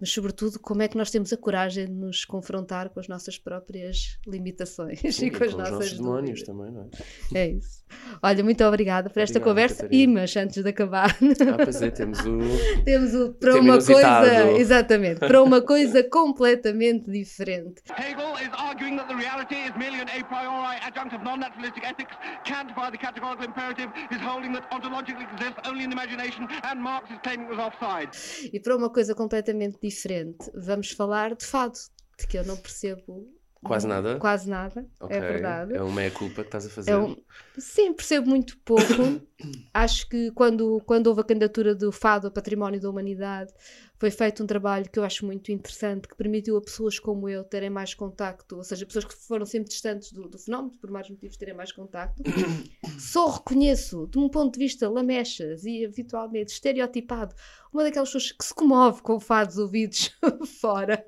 mas 0.00 0.10
sobretudo 0.10 0.58
como 0.60 0.82
é 0.82 0.88
que 0.88 0.96
nós 0.96 1.10
temos 1.10 1.32
a 1.32 1.36
coragem 1.36 1.86
de 1.86 1.92
nos 1.92 2.24
confrontar 2.24 2.88
com 2.90 3.00
as 3.00 3.08
nossas 3.08 3.38
próprias 3.38 4.18
limitações 4.26 5.00
Sim, 5.14 5.26
e 5.26 5.30
com 5.30 5.44
as 5.44 5.52
com 5.52 5.58
nossas 5.58 5.92
os 5.92 5.98
demónios 5.98 6.42
também, 6.42 6.70
não 6.70 6.88
é? 7.34 7.38
É 7.38 7.48
isso. 7.50 7.84
Olha, 8.22 8.44
muito 8.44 8.62
obrigada 8.64 9.10
por 9.10 9.20
esta 9.20 9.38
Obrigado, 9.38 9.70
conversa. 9.70 9.88
E, 9.90 10.06
mas 10.06 10.36
antes 10.36 10.62
de 10.62 10.68
acabar. 10.68 11.10
Ah, 11.10 11.64
pois 11.64 11.80
é, 11.82 11.90
temos 11.90 12.18
o. 12.20 12.38
temos 12.84 13.14
o. 13.14 13.32
Para 13.34 13.54
o 13.56 13.60
uma 13.60 13.78
coisa. 13.82 14.52
Exatamente. 14.58 15.20
Para 15.20 15.42
uma 15.42 15.60
coisa 15.60 16.02
completamente 16.04 17.10
diferente. 17.10 17.82
Hegel 17.96 18.34
is 18.42 18.50
arguing 18.58 18.96
that 18.96 19.08
the 19.08 19.14
reality 19.14 19.54
is 19.54 19.72
merely 19.76 20.00
an 20.00 20.08
a 20.08 20.24
priori 20.24 20.76
adjunct 20.82 21.14
of 21.14 21.24
non-naturalistic 21.24 21.84
ethics. 21.84 22.14
Kant, 22.44 22.74
by 22.74 22.90
the 22.90 22.98
categorical 22.98 23.44
imperative, 23.44 23.90
is 24.10 24.20
holding 24.20 24.52
that 24.52 24.68
ontologically 24.70 25.26
exists 25.32 25.60
only 25.66 25.84
in 25.84 25.90
the 25.90 25.96
imagination, 25.96 26.48
and 26.64 26.80
Marx 26.80 27.10
is 27.10 27.18
claiming 27.22 27.46
it 27.46 27.56
was 27.56 27.58
offside. 27.58 28.10
E 28.52 28.60
para 28.60 28.76
uma 28.76 28.90
coisa 28.90 29.14
completamente 29.14 29.78
diferente. 29.88 30.50
Vamos 30.54 30.90
falar 30.90 31.34
de 31.34 31.44
fado, 31.44 31.78
de 32.18 32.26
que 32.26 32.38
eu 32.38 32.44
não 32.44 32.56
percebo 32.56 33.28
Quase 33.62 33.88
nada? 33.88 34.18
Quase 34.18 34.48
nada, 34.48 34.86
é 35.00 35.04
okay. 35.04 35.16
é 35.16 35.20
verdade. 35.20 35.74
É 35.74 35.82
uma 35.82 35.92
meia-culpa 35.92 36.42
que 36.42 36.48
estás 36.48 36.66
a 36.66 36.70
fazer. 36.70 36.92
É 36.92 36.96
um... 36.96 37.16
Sim, 37.58 37.92
percebo 37.92 38.28
muito 38.28 38.56
pouco. 38.64 38.82
Acho 39.74 40.08
que 40.08 40.30
quando, 40.30 40.80
quando 40.86 41.08
houve 41.08 41.22
a 41.22 41.24
candidatura 41.24 41.74
do 41.74 41.90
Fado 41.90 42.28
a 42.28 42.30
Património 42.30 42.80
da 42.80 42.88
Humanidade, 42.88 43.52
foi 43.98 44.12
feito 44.12 44.44
um 44.44 44.46
trabalho 44.46 44.88
que 44.88 44.98
eu 44.98 45.02
acho 45.02 45.26
muito 45.26 45.50
interessante, 45.50 46.06
que 46.06 46.14
permitiu 46.14 46.56
a 46.56 46.60
pessoas 46.60 47.00
como 47.00 47.28
eu 47.28 47.42
terem 47.42 47.68
mais 47.68 47.94
contacto, 47.94 48.56
ou 48.56 48.64
seja, 48.64 48.86
pessoas 48.86 49.04
que 49.04 49.14
foram 49.14 49.44
sempre 49.44 49.68
distantes 49.68 50.12
do, 50.12 50.28
do 50.28 50.38
fenómeno, 50.38 50.78
por 50.78 50.88
mais 50.88 51.10
motivos, 51.10 51.36
terem 51.36 51.54
mais 51.54 51.72
contacto. 51.72 52.22
Só 52.98 53.28
reconheço, 53.28 54.06
de 54.06 54.18
um 54.18 54.28
ponto 54.28 54.54
de 54.54 54.64
vista 54.64 54.88
lamechas 54.88 55.64
e 55.64 55.84
habitualmente 55.84 56.52
estereotipado, 56.52 57.34
uma 57.72 57.82
daquelas 57.82 58.08
pessoas 58.08 58.30
que 58.30 58.44
se 58.44 58.54
comove 58.54 59.02
com 59.02 59.18
fados 59.18 59.58
ouvidos 59.58 60.16
fora, 60.60 61.04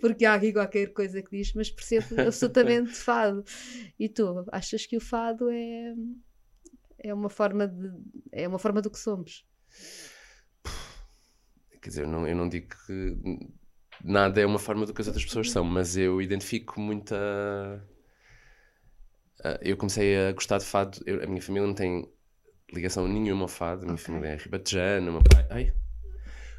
porque 0.00 0.24
há 0.24 0.34
aqui 0.34 0.52
qualquer 0.52 0.92
coisa 0.92 1.20
que 1.20 1.36
diz, 1.36 1.52
mas 1.54 1.70
percebo 1.70 2.20
absolutamente 2.20 2.92
fado. 2.94 3.44
E 3.98 4.08
tu, 4.08 4.44
achas 4.52 4.86
que 4.86 4.96
o 4.96 5.00
fado 5.00 5.50
é, 5.50 5.94
é 7.00 7.12
uma 7.12 7.28
forma 7.28 7.66
de, 7.66 7.90
é 8.30 8.46
uma 8.46 8.60
forma 8.60 8.80
do 8.80 8.90
que 8.90 8.98
somos? 8.98 9.44
Quer 11.82 11.88
dizer, 11.88 12.02
eu 12.04 12.08
não, 12.08 12.26
eu 12.26 12.36
não 12.36 12.48
digo 12.48 12.68
que 12.86 13.16
nada 14.04 14.40
é 14.40 14.46
uma 14.46 14.58
forma 14.58 14.86
do 14.86 14.94
que 14.94 15.00
as 15.00 15.08
outras 15.08 15.24
pessoas 15.24 15.50
são, 15.50 15.64
mas 15.64 15.96
eu 15.96 16.22
identifico 16.22 16.80
muita. 16.80 17.84
Eu 19.60 19.76
comecei 19.76 20.16
a 20.16 20.32
gostar 20.32 20.58
de 20.58 20.64
fado. 20.64 21.00
Eu, 21.04 21.24
a 21.24 21.26
minha 21.26 21.42
família 21.42 21.66
não 21.66 21.74
tem 21.74 22.08
ligação 22.72 23.08
nenhuma 23.08 23.42
ao 23.42 23.48
fado. 23.48 23.82
A 23.82 23.84
minha 23.84 23.94
okay. 23.94 24.04
família 24.04 24.28
é 24.28 24.36
ribatejana, 24.36 25.10
o 25.10 25.12
meu 25.14 25.22
pai. 25.22 25.46
Ai, 25.50 25.72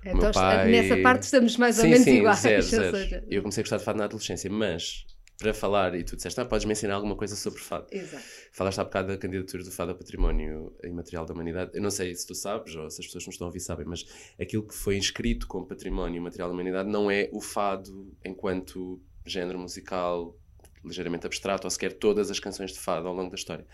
então, 0.06 0.32
pai... 0.32 0.70
nessa 0.70 0.98
parte 0.98 1.24
estamos 1.24 1.56
mais 1.56 1.78
sim, 1.78 1.84
ou 1.84 1.88
menos 1.88 2.04
sim, 2.04 2.18
iguais. 2.18 2.40
Zero, 2.40 2.62
zero. 2.64 2.98
Seja... 2.98 3.24
Eu 3.30 3.42
comecei 3.42 3.62
a 3.62 3.64
gostar 3.64 3.78
de 3.78 3.84
fado 3.86 3.98
na 3.98 4.06
adolescência, 4.06 4.50
mas 4.50 5.06
para 5.38 5.54
falar, 5.54 5.96
e 5.96 6.04
tu 6.04 6.16
disseste, 6.16 6.40
ah, 6.40 6.46
podes 6.46 6.66
me 6.66 6.74
ensinar 6.74 6.96
alguma 6.96 7.16
coisa 7.16 7.36
sobre 7.36 7.60
fado. 7.60 7.88
Exato. 7.92 8.24
Falaste 8.52 8.80
há 8.80 8.84
bocado 8.84 9.08
da 9.10 9.18
candidatura 9.18 9.64
do 9.64 9.72
fado 9.72 9.92
ao 9.92 9.98
património 9.98 10.76
imaterial 10.84 11.26
da 11.26 11.34
humanidade. 11.34 11.72
Eu 11.74 11.82
não 11.82 11.92
sei 11.92 12.16
se 12.16 12.26
tu 12.26 12.36
sabes, 12.36 12.76
ou 12.76 12.90
se 12.90 13.02
as 13.02 13.06
pessoas 13.08 13.24
que 13.24 13.30
nos 13.30 13.36
estão 13.36 13.48
a 13.48 13.50
ouvir 13.50 13.60
sabem, 13.60 13.86
mas 13.86 14.06
aquilo 14.40 14.66
que 14.66 14.74
foi 14.74 14.98
inscrito 14.98 15.48
como 15.48 15.66
património 15.66 16.18
imaterial 16.18 16.50
da 16.50 16.54
humanidade 16.54 16.90
não 16.90 17.10
é 17.10 17.30
o 17.34 17.42
fado 17.42 18.16
enquanto 18.24 19.02
género 19.26 19.60
musical 19.60 20.38
ligeiramente 20.84 21.26
abstrato, 21.26 21.66
ou 21.66 21.72
sequer 21.72 21.94
todas 21.94 22.30
as 22.30 22.40
canções 22.40 22.74
de 22.74 22.80
fado 22.80 23.08
ao 23.08 23.14
longo 23.14 23.30
da 23.30 23.36
história. 23.36 23.66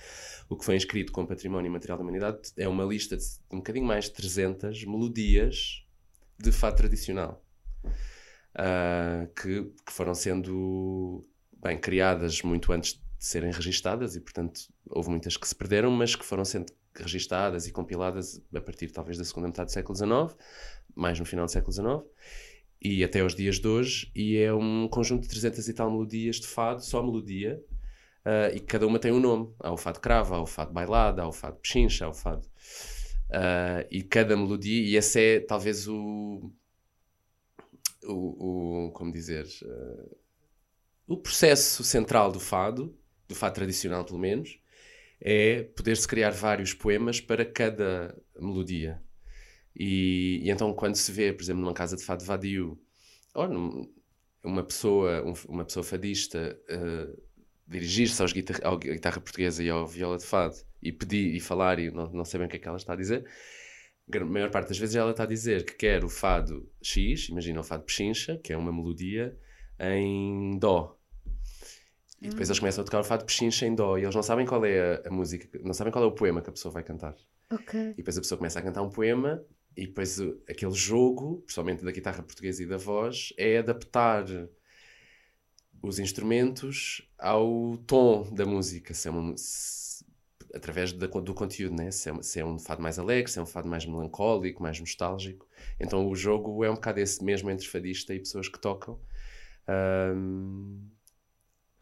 O 0.47 0.55
que 0.55 0.63
foi 0.63 0.75
inscrito 0.75 1.11
como 1.11 1.27
património 1.27 1.71
material 1.71 1.97
da 1.97 2.03
humanidade 2.03 2.51
é 2.55 2.67
uma 2.67 2.83
lista 2.83 3.17
de 3.17 3.25
um 3.51 3.57
bocadinho 3.57 3.85
mais 3.85 4.05
de 4.05 4.11
300 4.13 4.85
melodias 4.85 5.83
de 6.37 6.51
fado 6.51 6.77
tradicional. 6.77 7.43
Uh, 8.49 9.31
que, 9.33 9.63
que, 9.85 9.93
foram 9.93 10.13
sendo 10.13 11.25
bem 11.61 11.77
criadas 11.77 12.41
muito 12.41 12.71
antes 12.71 12.93
de 12.93 13.01
serem 13.25 13.51
registadas 13.51 14.15
e 14.15 14.21
portanto 14.21 14.61
houve 14.89 15.09
muitas 15.09 15.35
que 15.37 15.47
se 15.47 15.55
perderam 15.55 15.91
mas 15.91 16.15
que 16.15 16.25
foram 16.25 16.45
sendo 16.45 16.71
registadas 16.95 17.67
e 17.67 17.71
compiladas 17.71 18.41
a 18.53 18.61
partir 18.61 18.89
talvez 18.91 19.17
da 19.17 19.23
segunda 19.23 19.47
metade 19.47 19.67
do 19.67 19.73
século 19.73 19.95
XIX 19.95 20.37
mais 20.95 21.19
no 21.19 21.25
final 21.25 21.45
do 21.45 21.51
século 21.51 21.71
XIX 21.71 22.03
e 22.81 23.03
até 23.03 23.19
aos 23.19 23.35
dias 23.35 23.59
de 23.59 23.67
hoje, 23.67 24.09
e 24.15 24.37
é 24.37 24.53
um 24.53 24.87
conjunto 24.87 25.23
de 25.23 25.29
300 25.29 25.67
e 25.67 25.73
tal 25.73 25.91
melodias 25.91 26.37
de 26.37 26.47
fado, 26.47 26.81
só 26.81 27.03
melodia, 27.03 27.61
uh, 28.25 28.55
e 28.55 28.59
cada 28.61 28.87
uma 28.87 28.97
tem 28.97 29.11
um 29.11 29.19
nome. 29.19 29.53
Há 29.59 29.71
o 29.71 29.77
fado 29.77 29.99
cravo, 29.99 30.33
há 30.33 30.41
o 30.41 30.45
fado 30.45 30.71
bailado, 30.71 31.21
há 31.21 31.27
o 31.27 31.31
fado 31.33 31.57
pechincha, 31.57 32.05
há 32.05 32.09
o 32.09 32.13
fado... 32.13 32.47
Uh, 33.29 33.85
e 33.91 34.01
cada 34.01 34.35
melodia, 34.35 34.81
e 34.81 34.95
esse 34.95 35.19
é 35.19 35.39
talvez 35.41 35.87
o... 35.87 36.51
o, 38.05 38.87
o 38.87 38.91
como 38.91 39.11
dizer... 39.11 39.45
Uh, 39.63 40.17
o 41.09 41.17
processo 41.17 41.83
central 41.83 42.31
do 42.31 42.39
fado, 42.39 42.95
do 43.27 43.33
fado 43.33 43.55
tradicional 43.55 44.05
pelo 44.05 44.19
menos, 44.19 44.59
é 45.19 45.63
poder-se 45.63 46.07
criar 46.07 46.29
vários 46.29 46.73
poemas 46.73 47.19
para 47.19 47.43
cada 47.43 48.15
melodia. 48.39 49.01
E, 49.75 50.41
e, 50.43 50.51
então, 50.51 50.71
quando 50.73 50.95
se 50.95 51.11
vê, 51.11 51.33
por 51.33 51.41
exemplo, 51.41 51.61
numa 51.61 51.73
casa 51.73 51.97
de 51.97 52.03
fado 52.03 52.23
vadio, 52.23 52.79
ou 53.33 53.47
num, 53.47 53.93
uma 54.43 54.63
pessoa, 54.63 55.23
um, 55.25 55.33
uma 55.47 55.65
pessoa 55.65 55.83
fadista 55.83 56.59
uh, 56.69 57.21
dirigir-se 57.67 58.21
à 58.21 58.25
guitarra 58.75 59.19
portuguesa 59.19 59.63
e 59.63 59.69
ao 59.69 59.87
viola 59.87 60.17
de 60.17 60.25
fado 60.25 60.55
e 60.81 60.91
pedir 60.91 61.35
e 61.35 61.39
falar 61.39 61.79
e 61.79 61.89
não, 61.91 62.09
não 62.11 62.25
sabem 62.25 62.45
o 62.47 62.49
que 62.49 62.57
é 62.57 62.59
que 62.59 62.67
ela 62.67 62.77
está 62.77 62.93
a 62.93 62.95
dizer, 62.95 63.25
a 64.13 64.25
maior 64.25 64.51
parte 64.51 64.69
das 64.69 64.77
vezes 64.77 64.95
ela 64.95 65.11
está 65.11 65.23
a 65.23 65.27
dizer 65.27 65.65
que 65.65 65.73
quer 65.73 66.03
o 66.03 66.09
fado 66.09 66.69
X, 66.81 67.29
imagina 67.29 67.59
o 67.59 67.63
fado 67.63 67.83
pechincha, 67.83 68.37
que 68.37 68.53
é 68.53 68.57
uma 68.57 68.71
melodia 68.71 69.35
em 69.79 70.57
Dó. 70.59 70.98
E 72.21 72.29
depois 72.29 72.49
hum. 72.49 72.51
eles 72.51 72.59
começam 72.59 72.81
a 72.81 72.85
tocar 72.85 72.99
o 72.99 73.03
fado 73.03 73.25
pechincha 73.25 73.65
em 73.65 73.73
Dó 73.73 73.97
e 73.97 74.03
eles 74.03 74.15
não 74.15 74.23
sabem 74.23 74.45
qual 74.45 74.65
é 74.65 75.01
a, 75.05 75.07
a 75.07 75.11
música, 75.11 75.47
não 75.63 75.73
sabem 75.73 75.91
qual 75.91 76.03
é 76.03 76.07
o 76.07 76.11
poema 76.11 76.41
que 76.41 76.49
a 76.49 76.53
pessoa 76.53 76.71
vai 76.71 76.83
cantar. 76.83 77.15
Okay. 77.51 77.91
E 77.91 77.95
depois 77.95 78.17
a 78.17 78.21
pessoa 78.21 78.37
começa 78.37 78.59
a 78.59 78.61
cantar 78.61 78.81
um 78.81 78.89
poema 78.89 79.43
e 79.75 79.87
depois 79.87 80.19
aquele 80.49 80.73
jogo, 80.73 81.41
principalmente 81.41 81.83
da 81.83 81.91
guitarra 81.91 82.21
portuguesa 82.21 82.61
e 82.61 82.65
da 82.65 82.77
voz, 82.77 83.33
é 83.37 83.59
adaptar 83.59 84.25
os 85.81 85.99
instrumentos 85.99 87.09
ao 87.17 87.77
tom 87.87 88.29
da 88.33 88.45
música, 88.45 88.93
se 88.93 89.07
é 89.07 89.11
uma, 89.11 89.33
se, 89.37 90.05
através 90.53 90.91
da, 90.91 91.07
do 91.07 91.33
conteúdo, 91.33 91.75
né? 91.75 91.91
se, 91.91 92.09
é, 92.09 92.21
se 92.21 92.39
é 92.39 92.45
um 92.45 92.59
fado 92.59 92.81
mais 92.81 92.99
alegre, 92.99 93.31
se 93.31 93.39
é 93.39 93.41
um 93.41 93.45
fado 93.45 93.67
mais 93.67 93.85
melancólico, 93.85 94.61
mais 94.61 94.79
nostálgico. 94.79 95.47
Então 95.79 96.07
o 96.07 96.15
jogo 96.15 96.63
é 96.63 96.69
um 96.69 96.75
bocado 96.75 96.99
esse 96.99 97.23
mesmo 97.23 97.49
entre 97.49 97.67
fadista 97.67 98.13
e 98.13 98.19
pessoas 98.19 98.49
que 98.49 98.59
tocam. 98.59 98.99
Um, 99.67 100.89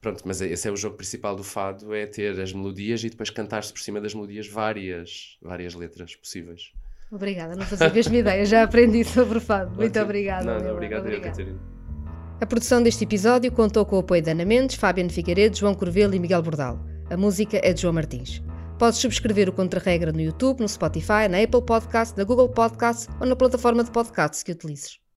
pronto, 0.07 0.23
mas 0.25 0.39
esse 0.41 0.67
é 0.67 0.71
o 0.71 0.77
jogo 0.77 0.95
principal 0.95 1.35
do 1.35 1.43
fado, 1.43 1.93
é 1.93 2.05
ter 2.05 2.39
as 2.39 2.53
melodias 2.53 3.03
e 3.03 3.09
depois 3.09 3.29
cantar-se 3.29 3.73
por 3.73 3.81
cima 3.81 3.99
das 3.99 4.13
melodias 4.13 4.47
várias, 4.47 5.37
várias 5.41 5.73
letras 5.73 6.15
possíveis. 6.15 6.71
Obrigada, 7.11 7.55
não 7.55 7.65
fazia 7.65 7.87
a 7.87 7.93
mesma 7.93 8.15
ideia, 8.15 8.45
já 8.45 8.63
aprendi 8.63 9.03
sobre 9.03 9.37
o 9.37 9.41
fado. 9.41 9.75
Muito 9.75 9.99
obrigada. 9.99 10.71
Obrigado, 10.71 11.01
obrigada. 11.01 11.29
Catarina. 11.29 11.59
A 12.39 12.45
produção 12.45 12.81
deste 12.81 13.03
episódio 13.03 13.51
contou 13.51 13.85
com 13.85 13.97
o 13.97 13.99
apoio 13.99 14.21
de 14.21 14.29
Ana 14.29 14.45
Mendes, 14.45 14.75
Fábio 14.75 15.09
Figueiredo, 15.09 15.57
João 15.57 15.73
Corvelo 15.73 16.13
e 16.13 16.19
Miguel 16.19 16.41
Bordal. 16.41 16.79
A 17.09 17.17
música 17.17 17.59
é 17.63 17.73
de 17.73 17.81
João 17.81 17.93
Martins. 17.93 18.41
Podes 18.77 18.99
subscrever 18.99 19.49
o 19.49 19.53
Contra-Regra 19.53 20.11
no 20.11 20.21
YouTube, 20.21 20.59
no 20.59 20.69
Spotify, 20.69 21.27
na 21.29 21.41
Apple 21.41 21.65
Podcast, 21.65 22.15
na 22.15 22.23
Google 22.23 22.49
Podcast 22.49 23.07
ou 23.19 23.25
na 23.25 23.35
plataforma 23.35 23.83
de 23.83 23.91
podcasts 23.91 24.43
que 24.43 24.51
utilizes. 24.51 24.99